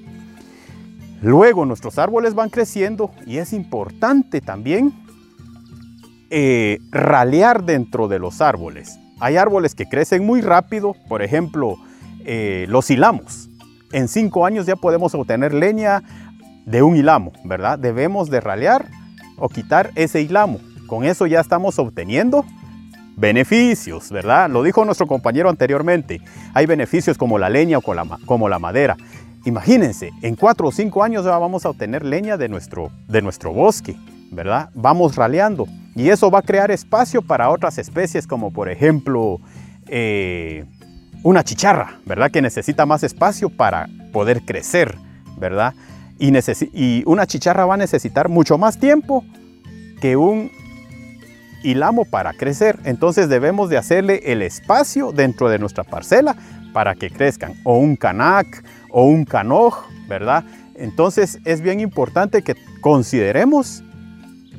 Luego 1.21 1.65
nuestros 1.67 1.99
árboles 1.99 2.35
van 2.35 2.51
creciendo 2.51 3.11
y 3.27 3.39
es 3.39 3.53
importante 3.53 4.41
también 4.41 4.93
eh, 6.31 6.79
ralear 6.91 7.65
dentro 7.65 8.09
de 8.09 8.19
los 8.19 8.41
árboles. 8.41 8.99
Hay 9.21 9.37
árboles 9.37 9.75
que 9.75 9.87
crecen 9.87 10.25
muy 10.25 10.41
rápido, 10.41 10.95
por 11.09 11.23
ejemplo, 11.23 11.77
eh, 12.25 12.67
los 12.69 12.91
hilamos. 12.91 13.49
En 13.93 14.09
cinco 14.09 14.45
años 14.45 14.67
ya 14.67 14.77
podemos 14.77 15.15
obtener 15.15 15.55
leña 15.55 16.03
de 16.67 16.83
un 16.83 16.97
hilamo, 16.97 17.33
¿verdad? 17.45 17.79
Debemos 17.79 18.31
de 18.31 18.41
ralear 18.41 18.87
o 19.39 19.49
quitar 19.49 19.91
ese 19.95 20.21
hilamo. 20.21 20.59
Con 20.87 21.05
eso 21.05 21.27
ya 21.27 21.41
estamos 21.41 21.79
obteniendo 21.79 22.45
beneficios, 23.17 24.11
¿verdad? 24.11 24.51
Lo 24.51 24.63
dijo 24.63 24.85
nuestro 24.85 25.07
compañero 25.07 25.49
anteriormente. 25.49 26.21
Hay 26.53 26.67
beneficios 26.67 27.17
como 27.17 27.39
la 27.39 27.49
leña 27.49 27.79
o 27.79 27.83
como 28.27 28.49
la, 28.49 28.59
madera. 28.59 28.97
Imagínense, 29.45 30.11
en 30.23 30.37
cuatro 30.37 30.69
o 30.69 30.73
cinco 30.73 31.03
años 31.03 31.25
ya 31.25 31.39
vamos 31.39 31.65
a 31.65 31.71
obtener 31.71 32.05
leña 32.05 32.37
de 32.37 32.49
nuestro, 32.49 32.91
de 33.09 33.23
nuestro 33.23 33.53
bosque, 33.53 33.97
¿verdad? 34.31 34.71
Vamos 34.75 35.17
raleando. 35.17 35.67
Y 35.95 36.09
eso 36.09 36.31
va 36.31 36.41
a 36.41 36.43
crear 36.43 36.71
espacio 36.71 37.23
para 37.23 37.51
otras 37.51 37.79
especies 37.79 38.27
como 38.27 38.53
por 38.53 38.69
ejemplo 38.69 39.41
eh, 39.87 40.65
una 41.23 41.45
chicharra, 41.45 41.99
¿verdad? 42.05 42.31
Que 42.31 42.43
necesita 42.43 42.85
más 42.85 43.03
espacio 43.03 43.49
para 43.49 43.89
poder 44.13 44.43
crecer, 44.43 44.97
¿verdad? 45.39 45.75
Y, 46.19 46.33
y 46.73 47.03
una 47.07 47.27
chicharra 47.27 47.65
va 47.67 47.75
a 47.75 47.79
necesitar 47.79 48.29
mucho 48.29 48.59
más 48.59 48.79
tiempo 48.79 49.25
que 50.01 50.17
un 50.17 50.51
hilamo 51.63 52.05
para 52.05 52.33
crecer. 52.35 52.79
Entonces 52.85 53.29
debemos 53.29 53.71
de 53.71 53.79
hacerle 53.79 54.21
el 54.25 54.43
espacio 54.43 55.13
dentro 55.13 55.49
de 55.49 55.59
nuestra 55.59 55.85
parcela 55.85 56.37
para 56.73 56.95
que 56.95 57.11
crezcan. 57.11 57.55
O 57.65 57.79
un 57.79 57.97
canac 57.97 58.65
o 58.91 59.05
un 59.05 59.25
canoj, 59.25 59.87
¿verdad? 60.09 60.45
Entonces 60.75 61.39
es 61.45 61.61
bien 61.61 61.81
importante 61.81 62.43
que 62.43 62.57
consideremos 62.81 63.84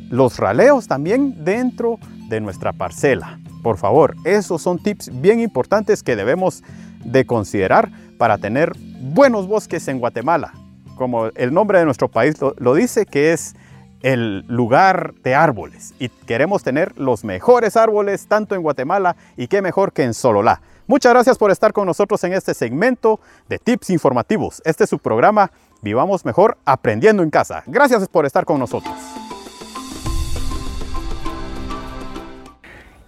los 0.10 0.38
raleos 0.38 0.88
también 0.88 1.44
dentro 1.44 2.00
de 2.30 2.40
nuestra 2.42 2.74
parcela. 2.74 3.40
Por 3.64 3.78
favor, 3.78 4.16
esos 4.26 4.62
son 4.62 4.82
tips 4.82 5.10
bien 5.22 5.40
importantes 5.40 6.04
que 6.04 6.16
debemos 6.16 6.64
de 7.04 7.26
considerar 7.26 7.92
para 8.18 8.38
tener 8.38 8.74
buenos 9.00 9.48
bosques 9.48 9.88
en 9.88 10.00
Guatemala. 10.00 10.54
Como 10.96 11.28
el 11.36 11.54
nombre 11.54 11.80
de 11.80 11.86
nuestro 11.86 12.10
país 12.10 12.40
lo, 12.40 12.54
lo 12.58 12.74
dice, 12.74 13.06
que 13.06 13.34
es 13.34 13.56
el 14.02 14.46
lugar 14.48 15.16
de 15.24 15.34
árboles 15.34 15.96
y 15.98 16.10
queremos 16.10 16.62
tener 16.62 16.98
los 16.98 17.24
mejores 17.24 17.76
árboles 17.76 18.28
tanto 18.28 18.54
en 18.54 18.62
Guatemala 18.62 19.16
y 19.36 19.48
qué 19.48 19.64
mejor 19.64 19.94
que 19.94 20.04
en 20.04 20.14
Sololá. 20.14 20.62
Muchas 20.86 21.12
gracias 21.14 21.40
por 21.40 21.50
estar 21.50 21.74
con 21.74 21.88
nosotros 21.88 22.24
en 22.24 22.34
este 22.34 22.54
segmento 22.54 23.20
de 23.50 23.58
tips 23.58 23.90
informativos. 23.90 24.62
Este 24.64 24.84
es 24.84 24.90
su 24.92 25.00
programa 25.00 25.52
Vivamos 25.82 26.24
Mejor 26.24 26.58
Aprendiendo 26.66 27.24
en 27.24 27.32
Casa. 27.32 27.64
Gracias 27.66 28.08
por 28.08 28.28
estar 28.28 28.46
con 28.46 28.60
nosotros. 28.60 28.94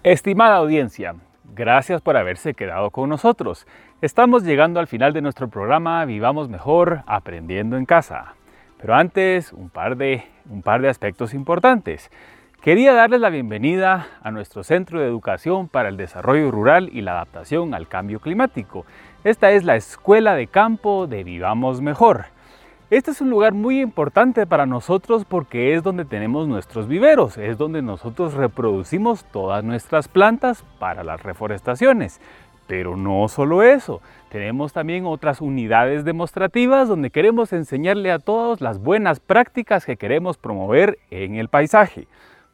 Estimada 0.04 0.54
audiencia, 0.54 1.16
gracias 1.56 2.00
por 2.02 2.16
haberse 2.16 2.54
quedado 2.54 2.92
con 2.92 3.08
nosotros. 3.08 3.66
Estamos 4.00 4.44
llegando 4.44 4.78
al 4.78 4.86
final 4.86 5.12
de 5.12 5.22
nuestro 5.22 5.48
programa 5.48 6.04
Vivamos 6.04 6.48
Mejor 6.48 7.02
Aprendiendo 7.06 7.76
en 7.76 7.84
Casa. 7.84 8.36
Pero 8.80 8.94
antes, 8.94 9.52
un 9.52 9.70
par 9.70 9.96
de, 9.96 10.22
un 10.48 10.62
par 10.62 10.82
de 10.82 10.88
aspectos 10.88 11.34
importantes. 11.34 12.12
Quería 12.60 12.92
darles 12.92 13.20
la 13.20 13.28
bienvenida 13.28 14.06
a 14.22 14.30
nuestro 14.30 14.62
Centro 14.62 15.00
de 15.00 15.06
Educación 15.08 15.66
para 15.66 15.88
el 15.88 15.96
Desarrollo 15.96 16.52
Rural 16.52 16.90
y 16.92 17.00
la 17.00 17.12
Adaptación 17.12 17.74
al 17.74 17.88
Cambio 17.88 18.20
Climático. 18.20 18.86
Esta 19.24 19.50
es 19.50 19.64
la 19.64 19.74
Escuela 19.74 20.36
de 20.36 20.46
Campo 20.46 21.08
de 21.08 21.24
Vivamos 21.24 21.80
Mejor. 21.80 22.26
Este 22.90 23.10
es 23.10 23.20
un 23.20 23.28
lugar 23.28 23.52
muy 23.52 23.82
importante 23.82 24.46
para 24.46 24.64
nosotros 24.64 25.26
porque 25.26 25.74
es 25.74 25.82
donde 25.82 26.06
tenemos 26.06 26.48
nuestros 26.48 26.88
viveros, 26.88 27.36
es 27.36 27.58
donde 27.58 27.82
nosotros 27.82 28.32
reproducimos 28.32 29.26
todas 29.26 29.62
nuestras 29.62 30.08
plantas 30.08 30.64
para 30.78 31.04
las 31.04 31.22
reforestaciones. 31.22 32.18
Pero 32.66 32.96
no 32.96 33.28
solo 33.28 33.62
eso, 33.62 34.00
tenemos 34.30 34.72
también 34.72 35.04
otras 35.04 35.42
unidades 35.42 36.02
demostrativas 36.06 36.88
donde 36.88 37.10
queremos 37.10 37.52
enseñarle 37.52 38.10
a 38.10 38.20
todos 38.20 38.62
las 38.62 38.78
buenas 38.78 39.20
prácticas 39.20 39.84
que 39.84 39.98
queremos 39.98 40.38
promover 40.38 40.98
en 41.10 41.34
el 41.34 41.48
paisaje. 41.48 42.08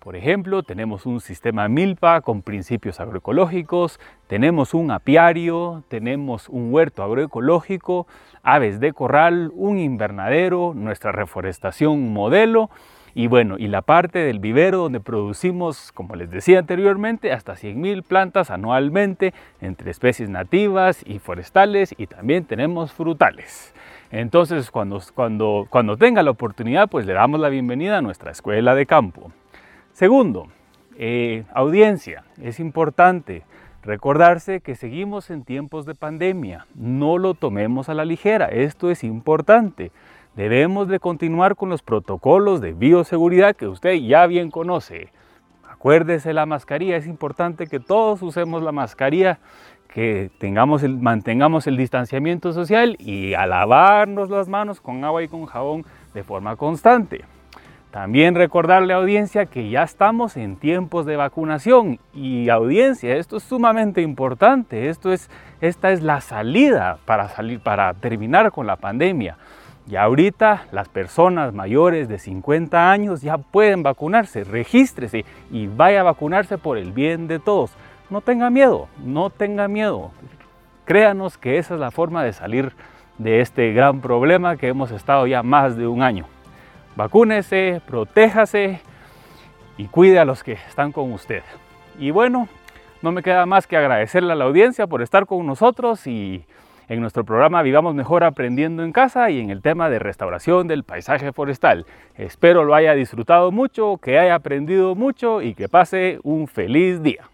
Por 0.04 0.16
ejemplo, 0.16 0.62
tenemos 0.62 1.06
un 1.06 1.18
sistema 1.18 1.66
milpa 1.66 2.20
con 2.20 2.42
principios 2.42 3.00
agroecológicos, 3.00 3.98
tenemos 4.26 4.74
un 4.74 4.90
apiario, 4.90 5.82
tenemos 5.88 6.50
un 6.50 6.74
huerto 6.74 7.02
agroecológico, 7.02 8.06
aves 8.42 8.80
de 8.80 8.92
corral, 8.92 9.50
un 9.54 9.78
invernadero, 9.78 10.74
nuestra 10.76 11.10
reforestación 11.10 12.12
modelo 12.12 12.68
y 13.14 13.28
bueno, 13.28 13.56
y 13.58 13.66
la 13.68 13.80
parte 13.80 14.18
del 14.18 14.40
vivero 14.40 14.76
donde 14.76 15.00
producimos, 15.00 15.90
como 15.92 16.16
les 16.16 16.30
decía 16.30 16.58
anteriormente, 16.58 17.32
hasta 17.32 17.54
100.000 17.54 18.02
plantas 18.02 18.50
anualmente 18.50 19.32
entre 19.62 19.90
especies 19.90 20.28
nativas 20.28 21.02
y 21.06 21.18
forestales 21.18 21.94
y 21.96 22.08
también 22.08 22.44
tenemos 22.44 22.92
frutales. 22.92 23.72
Entonces, 24.10 24.70
cuando, 24.70 25.00
cuando, 25.14 25.66
cuando 25.70 25.96
tenga 25.96 26.22
la 26.22 26.30
oportunidad, 26.30 26.90
pues 26.90 27.06
le 27.06 27.14
damos 27.14 27.40
la 27.40 27.48
bienvenida 27.48 27.96
a 27.96 28.02
nuestra 28.02 28.32
escuela 28.32 28.74
de 28.74 28.84
campo. 28.84 29.32
Segundo, 29.94 30.48
eh, 30.98 31.44
audiencia, 31.54 32.24
es 32.42 32.58
importante 32.58 33.44
recordarse 33.84 34.60
que 34.60 34.74
seguimos 34.74 35.30
en 35.30 35.44
tiempos 35.44 35.86
de 35.86 35.94
pandemia, 35.94 36.66
no 36.74 37.16
lo 37.16 37.34
tomemos 37.34 37.88
a 37.88 37.94
la 37.94 38.04
ligera, 38.04 38.46
esto 38.46 38.90
es 38.90 39.04
importante. 39.04 39.92
Debemos 40.34 40.88
de 40.88 40.98
continuar 40.98 41.54
con 41.54 41.68
los 41.68 41.82
protocolos 41.82 42.60
de 42.60 42.72
bioseguridad 42.72 43.54
que 43.54 43.68
usted 43.68 43.94
ya 43.94 44.26
bien 44.26 44.50
conoce. 44.50 45.12
Acuérdese 45.70 46.32
la 46.32 46.44
mascarilla, 46.44 46.96
es 46.96 47.06
importante 47.06 47.68
que 47.68 47.78
todos 47.78 48.20
usemos 48.22 48.64
la 48.64 48.72
mascarilla, 48.72 49.38
que 49.86 50.28
tengamos 50.38 50.82
el, 50.82 50.98
mantengamos 50.98 51.68
el 51.68 51.76
distanciamiento 51.76 52.52
social 52.52 52.96
y 52.98 53.34
a 53.34 53.46
lavarnos 53.46 54.28
las 54.28 54.48
manos 54.48 54.80
con 54.80 55.04
agua 55.04 55.22
y 55.22 55.28
con 55.28 55.46
jabón 55.46 55.84
de 56.14 56.24
forma 56.24 56.56
constante. 56.56 57.24
También 57.94 58.34
recordarle 58.34 58.92
a 58.92 58.96
audiencia 58.96 59.46
que 59.46 59.70
ya 59.70 59.84
estamos 59.84 60.36
en 60.36 60.56
tiempos 60.56 61.06
de 61.06 61.14
vacunación 61.14 62.00
y 62.12 62.48
audiencia, 62.48 63.14
esto 63.14 63.36
es 63.36 63.44
sumamente 63.44 64.02
importante, 64.02 64.88
esto 64.88 65.12
es, 65.12 65.30
esta 65.60 65.92
es 65.92 66.02
la 66.02 66.20
salida 66.20 66.98
para, 67.04 67.28
salir, 67.28 67.60
para 67.60 67.94
terminar 67.94 68.50
con 68.50 68.66
la 68.66 68.74
pandemia. 68.74 69.36
Y 69.88 69.94
ahorita 69.94 70.64
las 70.72 70.88
personas 70.88 71.54
mayores 71.54 72.08
de 72.08 72.18
50 72.18 72.90
años 72.90 73.22
ya 73.22 73.38
pueden 73.38 73.84
vacunarse, 73.84 74.42
regístrese 74.42 75.24
y 75.52 75.68
vaya 75.68 76.00
a 76.00 76.02
vacunarse 76.02 76.58
por 76.58 76.78
el 76.78 76.90
bien 76.90 77.28
de 77.28 77.38
todos. 77.38 77.70
No 78.10 78.22
tenga 78.22 78.50
miedo, 78.50 78.88
no 79.04 79.30
tenga 79.30 79.68
miedo. 79.68 80.10
Créanos 80.84 81.38
que 81.38 81.58
esa 81.58 81.74
es 81.74 81.80
la 81.80 81.92
forma 81.92 82.24
de 82.24 82.32
salir 82.32 82.72
de 83.18 83.40
este 83.40 83.72
gran 83.72 84.00
problema 84.00 84.56
que 84.56 84.66
hemos 84.66 84.90
estado 84.90 85.28
ya 85.28 85.44
más 85.44 85.76
de 85.76 85.86
un 85.86 86.02
año. 86.02 86.26
Vacúnese, 86.96 87.80
protéjase 87.86 88.80
y 89.76 89.86
cuide 89.86 90.20
a 90.20 90.24
los 90.24 90.44
que 90.44 90.52
están 90.52 90.92
con 90.92 91.12
usted. 91.12 91.42
Y 91.98 92.12
bueno, 92.12 92.48
no 93.02 93.10
me 93.10 93.22
queda 93.22 93.46
más 93.46 93.66
que 93.66 93.76
agradecerle 93.76 94.32
a 94.32 94.36
la 94.36 94.44
audiencia 94.44 94.86
por 94.86 95.02
estar 95.02 95.26
con 95.26 95.44
nosotros 95.44 96.06
y 96.06 96.44
en 96.88 97.00
nuestro 97.00 97.24
programa 97.24 97.62
Vivamos 97.62 97.94
Mejor 97.94 98.22
Aprendiendo 98.24 98.84
en 98.84 98.92
Casa 98.92 99.30
y 99.30 99.40
en 99.40 99.50
el 99.50 99.62
tema 99.62 99.90
de 99.90 99.98
restauración 99.98 100.68
del 100.68 100.84
paisaje 100.84 101.32
forestal. 101.32 101.86
Espero 102.16 102.64
lo 102.64 102.74
haya 102.74 102.94
disfrutado 102.94 103.50
mucho, 103.50 103.98
que 103.98 104.18
haya 104.18 104.34
aprendido 104.34 104.94
mucho 104.94 105.42
y 105.42 105.54
que 105.54 105.68
pase 105.68 106.20
un 106.22 106.46
feliz 106.46 107.02
día. 107.02 107.28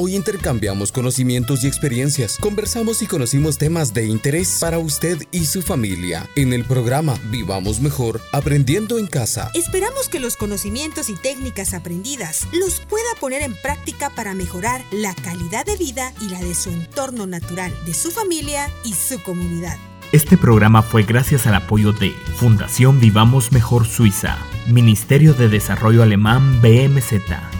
Hoy 0.00 0.14
intercambiamos 0.14 0.92
conocimientos 0.92 1.64
y 1.64 1.66
experiencias, 1.66 2.38
conversamos 2.38 3.02
y 3.02 3.08
conocimos 3.08 3.58
temas 3.58 3.92
de 3.94 4.06
interés 4.06 4.58
para 4.60 4.78
usted 4.78 5.18
y 5.32 5.44
su 5.46 5.60
familia. 5.60 6.24
En 6.36 6.52
el 6.52 6.64
programa 6.64 7.18
Vivamos 7.32 7.80
Mejor, 7.80 8.20
aprendiendo 8.32 9.00
en 9.00 9.08
casa. 9.08 9.50
Esperamos 9.54 10.08
que 10.08 10.20
los 10.20 10.36
conocimientos 10.36 11.08
y 11.08 11.16
técnicas 11.16 11.74
aprendidas 11.74 12.46
los 12.52 12.78
pueda 12.78 13.08
poner 13.18 13.42
en 13.42 13.56
práctica 13.60 14.10
para 14.10 14.34
mejorar 14.34 14.84
la 14.92 15.16
calidad 15.16 15.66
de 15.66 15.76
vida 15.76 16.12
y 16.20 16.28
la 16.28 16.38
de 16.38 16.54
su 16.54 16.70
entorno 16.70 17.26
natural, 17.26 17.74
de 17.84 17.92
su 17.92 18.12
familia 18.12 18.70
y 18.84 18.94
su 18.94 19.20
comunidad. 19.24 19.78
Este 20.12 20.38
programa 20.38 20.82
fue 20.82 21.02
gracias 21.02 21.48
al 21.48 21.56
apoyo 21.56 21.92
de 21.92 22.12
Fundación 22.36 23.00
Vivamos 23.00 23.50
Mejor 23.50 23.84
Suiza, 23.84 24.38
Ministerio 24.68 25.34
de 25.34 25.48
Desarrollo 25.48 26.04
Alemán 26.04 26.62
BMZ, 26.62 27.14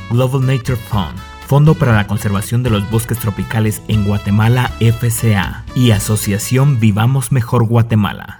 Global 0.09 0.47
Nature 0.47 0.78
Fund, 0.89 1.18
Fondo 1.49 1.72
para 1.74 1.94
la 1.94 2.07
Conservación 2.07 2.62
de 2.62 2.68
los 2.68 2.90
Bosques 2.90 3.18
Tropicales 3.18 3.80
en 3.88 4.05
Guatemala 4.05 4.70
FCA 4.80 5.64
y 5.74 5.92
Asociación 5.92 6.78
Vivamos 6.78 7.32
Mejor 7.32 7.64
Guatemala. 7.64 8.36